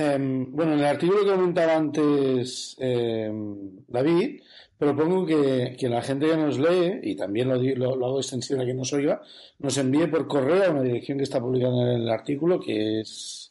Em, 0.00 0.52
bueno, 0.52 0.74
en 0.74 0.78
el 0.78 0.84
artículo 0.84 1.24
que 1.24 1.32
comentaba 1.32 1.74
antes 1.74 2.76
em, 2.78 3.80
David, 3.88 4.42
propongo 4.78 5.26
que, 5.26 5.74
que, 5.76 5.88
la 5.88 6.02
gente 6.02 6.28
que 6.28 6.36
nos 6.36 6.56
lee, 6.56 7.00
y 7.02 7.16
también 7.16 7.48
lo, 7.48 7.56
lo, 7.96 8.06
hago 8.06 8.20
extensión 8.20 8.60
a 8.60 8.64
quien 8.64 8.76
nos 8.76 8.92
oiga, 8.92 9.20
nos 9.58 9.76
envíe 9.76 10.06
por 10.06 10.28
correo 10.28 10.62
a 10.62 10.70
una 10.70 10.82
dirección 10.82 11.18
que 11.18 11.24
está 11.24 11.40
publicada 11.40 11.82
en 11.82 12.02
el 12.02 12.08
artículo, 12.10 12.60
que 12.60 13.00
es, 13.00 13.50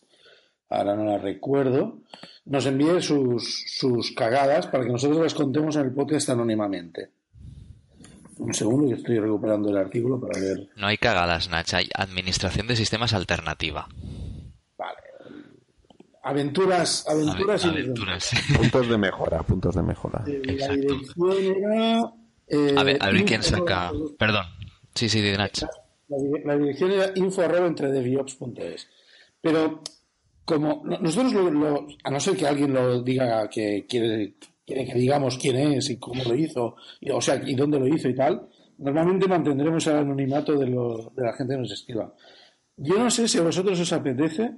ahora 0.69 0.95
no 0.95 1.03
la 1.03 1.17
recuerdo, 1.17 1.99
nos 2.45 2.65
envíe 2.65 3.01
sus, 3.01 3.65
sus 3.67 4.13
cagadas 4.13 4.67
para 4.67 4.85
que 4.85 4.91
nosotros 4.91 5.19
las 5.19 5.33
contemos 5.33 5.75
en 5.75 5.81
el 5.81 5.91
podcast 5.91 6.29
anónimamente. 6.29 7.09
Un 8.37 8.53
segundo 8.53 8.87
que 8.87 8.93
estoy 8.93 9.19
recuperando 9.19 9.69
el 9.69 9.75
artículo 9.75 10.17
para 10.17 10.39
ver. 10.39 10.69
No 10.77 10.87
hay 10.87 10.97
cagadas, 10.97 11.49
Nach, 11.49 11.73
hay 11.73 11.89
administración 11.93 12.67
de 12.67 12.77
sistemas 12.77 13.11
alternativa. 13.11 13.89
Aventuras, 16.28 17.05
aventuras, 17.07 17.63
y 17.63 17.69
aventuras. 17.69 18.32
puntos 18.57 18.89
de 18.89 18.97
mejora, 18.97 19.43
puntos 19.43 19.75
de 19.75 19.82
mejora. 19.82 20.23
Eh, 20.28 20.57
la 20.59 20.75
dirección 20.75 21.32
era. 21.32 22.13
Eh, 22.47 22.75
a 22.78 22.84
ver, 22.84 22.97
a 22.99 23.11
ver 23.11 23.23
quién 23.23 23.41
saca. 23.41 23.91
Perdón. 24.19 24.45
Sí, 24.93 25.07
sí, 25.07 25.21
Nach. 25.38 25.61
La, 26.09 26.17
la, 26.43 26.57
dirección 26.57 26.91
era 26.91 27.11
info 27.15 27.43
entre 27.43 27.91
deviops.es. 27.93 28.89
Pero 29.39 29.82
como 30.43 30.84
nosotros, 30.84 31.34
lo, 31.34 31.49
lo, 31.49 31.88
a 32.03 32.11
no 32.11 32.19
ser 32.19 32.36
que 32.36 32.45
alguien 32.45 32.73
lo 32.73 33.01
diga 33.01 33.49
que 33.49 33.86
quiere 33.88 34.36
quiere 34.65 34.86
que 34.86 34.95
digamos 34.95 35.38
quién 35.38 35.55
es 35.55 35.89
y 35.89 35.97
cómo 35.97 36.21
lo 36.25 36.36
hizo, 36.36 36.75
y, 36.99 37.09
o 37.09 37.21
sea, 37.21 37.41
y 37.43 37.55
dónde 37.55 37.80
lo 37.80 37.88
hizo 37.88 38.09
y 38.09 38.15
tal, 38.15 38.49
normalmente 38.80 39.25
mantendremos 39.25 39.88
el 39.88 39.95
anonimato 39.95 40.57
de, 40.57 40.67
lo, 40.67 41.13
de 41.15 41.23
la 41.23 41.32
gente 41.34 41.53
que 41.53 41.61
nos 41.61 41.71
escriba. 41.71 42.13
Yo 42.75 42.99
no 42.99 43.09
sé 43.09 43.30
si 43.30 43.38
a 43.38 43.43
vosotros 43.43 43.80
os 43.80 43.93
apetece 43.93 44.51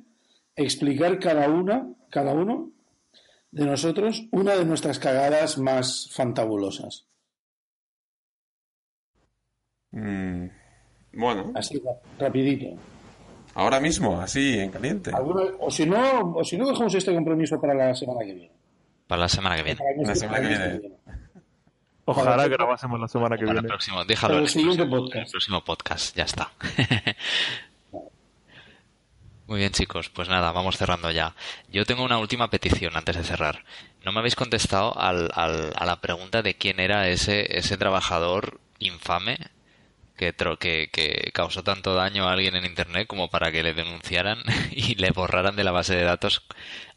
explicar 0.63 1.19
cada 1.19 1.47
una, 1.49 1.87
cada 2.09 2.33
uno 2.33 2.71
de 3.51 3.65
nosotros, 3.65 4.23
una 4.31 4.55
de 4.55 4.65
nuestras 4.65 4.99
cagadas 4.99 5.57
más 5.57 6.09
fantabulosas. 6.13 7.05
Mm, 9.91 10.47
bueno. 11.13 11.51
Así, 11.55 11.81
rapidito. 12.19 12.79
Ahora 13.55 13.79
mismo, 13.79 14.21
así, 14.21 14.59
en 14.59 14.71
caliente. 14.71 15.11
O 15.59 15.71
si 15.71 15.85
no, 15.85 16.33
o 16.35 16.43
si 16.43 16.57
no 16.57 16.67
dejamos 16.67 16.93
este 16.93 17.13
compromiso 17.13 17.59
para 17.59 17.73
la 17.73 17.95
semana 17.95 18.19
que 18.25 18.33
viene. 18.33 18.51
Para 19.07 19.21
la 19.21 19.29
semana 19.29 19.55
que 19.55 19.63
viene. 19.63 19.79
La 20.05 20.15
semana 20.15 20.41
que 20.41 20.47
viene. 20.47 20.91
Ojalá 22.05 22.47
grabásemos 22.47 22.99
la 22.99 23.07
semana 23.07 23.35
que 23.37 23.45
Para 23.45 23.53
viene. 23.61 23.65
el 23.67 23.69
próximo, 23.69 24.05
déjalo. 24.05 24.33
Para 24.33 24.37
el 24.39 24.43
el 24.45 24.49
siguiente 24.49 24.77
próximo- 24.85 25.01
podcast. 25.03 25.25
el 25.27 25.31
próximo 25.31 25.63
podcast, 25.63 26.15
ya 26.15 26.23
está. 26.23 26.51
Muy 29.49 29.59
bien, 29.59 29.71
chicos, 29.71 30.09
pues 30.09 30.29
nada, 30.29 30.51
vamos 30.51 30.77
cerrando 30.77 31.09
ya. 31.09 31.35
Yo 31.69 31.83
tengo 31.85 32.03
una 32.03 32.19
última 32.19 32.49
petición 32.51 32.95
antes 32.95 33.15
de 33.17 33.23
cerrar. 33.23 33.65
No 34.05 34.11
me 34.11 34.19
habéis 34.19 34.35
contestado 34.35 34.97
al, 34.97 35.31
al- 35.33 35.73
a 35.75 35.85
la 35.85 35.99
pregunta 36.01 36.41
de 36.43 36.53
quién 36.55 36.79
era 36.79 37.09
ese, 37.09 37.57
ese 37.57 37.75
trabajador 37.75 38.59
infame 38.77 39.39
que, 40.15 40.35
tro- 40.37 40.59
que, 40.59 40.89
que 40.91 41.31
causó 41.33 41.63
tanto 41.63 41.95
daño 41.95 42.27
a 42.27 42.33
alguien 42.33 42.55
en 42.55 42.65
Internet 42.65 43.07
como 43.07 43.29
para 43.29 43.51
que 43.51 43.63
le 43.63 43.73
denunciaran 43.73 44.37
y 44.71 44.93
le 44.95 45.09
borraran 45.11 45.55
de 45.55 45.63
la 45.63 45.71
base 45.71 45.95
de 45.95 46.03
datos 46.03 46.43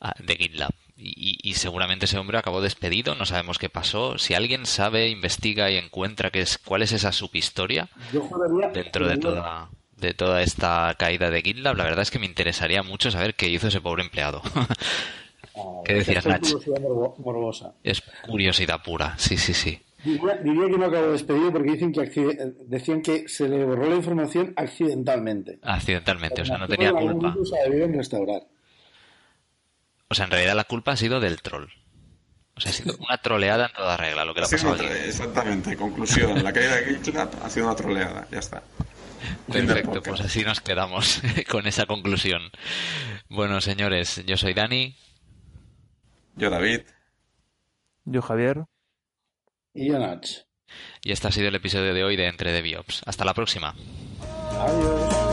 ah, 0.03 0.13
de 0.19 0.37
GitLab. 0.37 0.73
Y, 0.99 1.39
y 1.43 1.55
seguramente 1.55 2.05
ese 2.05 2.19
hombre 2.19 2.37
acabó 2.39 2.61
despedido, 2.61 3.15
no 3.15 3.25
sabemos 3.25 3.59
qué 3.59 3.71
pasó. 3.71 4.19
Si 4.19 4.35
alguien 4.35 4.67
sabe, 4.67 5.09
investiga 5.09 5.71
y 5.71 5.79
encuentra 5.79 6.31
qué 6.31 6.43
es, 6.43 6.59
cuál 6.59 6.83
es 6.83 6.93
esa 6.93 7.13
subhistoria, 7.13 7.89
dentro 8.75 9.09
de 9.09 9.17
toda 9.17 9.71
de 10.03 10.13
toda 10.13 10.43
esta 10.43 10.95
caída 10.99 11.31
de 11.31 11.41
GitLab, 11.41 11.77
la 11.79 11.85
verdad 11.85 12.03
es 12.03 12.11
que 12.11 12.19
me 12.19 12.27
interesaría 12.27 12.83
mucho 12.83 13.11
saber 13.11 13.35
qué 13.35 13.49
hizo 13.49 13.69
ese 13.69 13.81
pobre 13.81 14.03
empleado. 14.03 14.43
¿Qué 15.85 15.95
decías, 15.95 16.25
es 16.27 16.39
curiosidad 16.41 16.81
morbo- 16.81 17.15
morbosa. 17.19 17.73
es 17.83 18.03
curiosidad 18.27 18.83
pura, 18.83 19.15
sí, 19.19 19.37
sí, 19.37 19.53
sí. 19.55 19.81
Diría, 20.05 20.35
diría 20.37 20.67
que 20.67 20.79
no 20.79 20.87
acabo 20.87 21.13
despedido 21.13 21.53
porque 21.53 21.73
dicen 21.73 21.93
que 21.93 22.01
accide- 22.01 22.55
decían 22.67 23.03
que 23.03 23.29
se 23.29 23.49
le 23.49 23.65
borró 23.65 23.89
la 23.89 23.97
información 23.97 24.53
accidentalmente. 24.57 25.59
Accidentalmente, 25.63 26.43
o 26.43 26.45
sea, 26.45 26.59
no 26.59 26.67
tenía 26.69 26.93
culpa. 26.93 27.35
O 30.09 30.15
sea, 30.15 30.25
en 30.27 30.31
realidad 30.31 30.55
la 30.57 30.65
culpa 30.65 30.93
ha 30.93 30.97
sido 30.97 31.21
del 31.21 31.41
troll. 31.41 31.69
O 32.55 32.61
sea, 32.61 32.71
ha 32.71 32.75
sido 32.75 32.97
una 32.99 33.17
troleada 33.19 33.67
en 33.67 33.73
toda 33.73 33.97
regla 33.97 34.25
lo 34.25 34.35
que 34.35 34.41
le 34.41 34.47
ha 34.47 34.51
pasado 34.51 34.77
exactamente, 35.07 35.77
conclusión. 35.77 36.43
La 36.45 36.53
caída 36.53 36.77
de 36.77 36.97
GitLab 36.97 37.31
ha 37.43 37.49
sido 37.49 37.67
una 37.67 37.77
troleada, 37.77 38.27
ya 38.31 38.39
está. 38.41 38.63
Perfecto, 39.51 40.03
pues 40.03 40.21
así 40.21 40.43
nos 40.43 40.61
quedamos 40.61 41.23
con 41.51 41.67
esa 41.67 41.87
conclusión. 41.87 42.43
Bueno, 43.29 43.61
señores, 43.61 44.23
yo 44.27 44.37
soy 44.37 44.55
Dani. 44.55 44.97
Yo, 46.37 46.51
David. 46.51 46.83
Yo, 48.05 48.23
Javier. 48.23 48.65
Y 49.75 49.89
yo, 49.89 49.99
Nach. 49.99 50.27
Y 51.03 51.13
este 51.13 51.29
ha 51.29 51.33
sido 51.33 51.49
el 51.49 51.55
episodio 51.55 51.93
de 51.95 52.05
hoy 52.05 52.17
de 52.17 52.27
Entre 52.27 52.53
DevOps. 52.53 53.03
Hasta 53.07 53.25
la 53.25 53.35
próxima. 53.35 53.75
Adiós. 54.59 55.33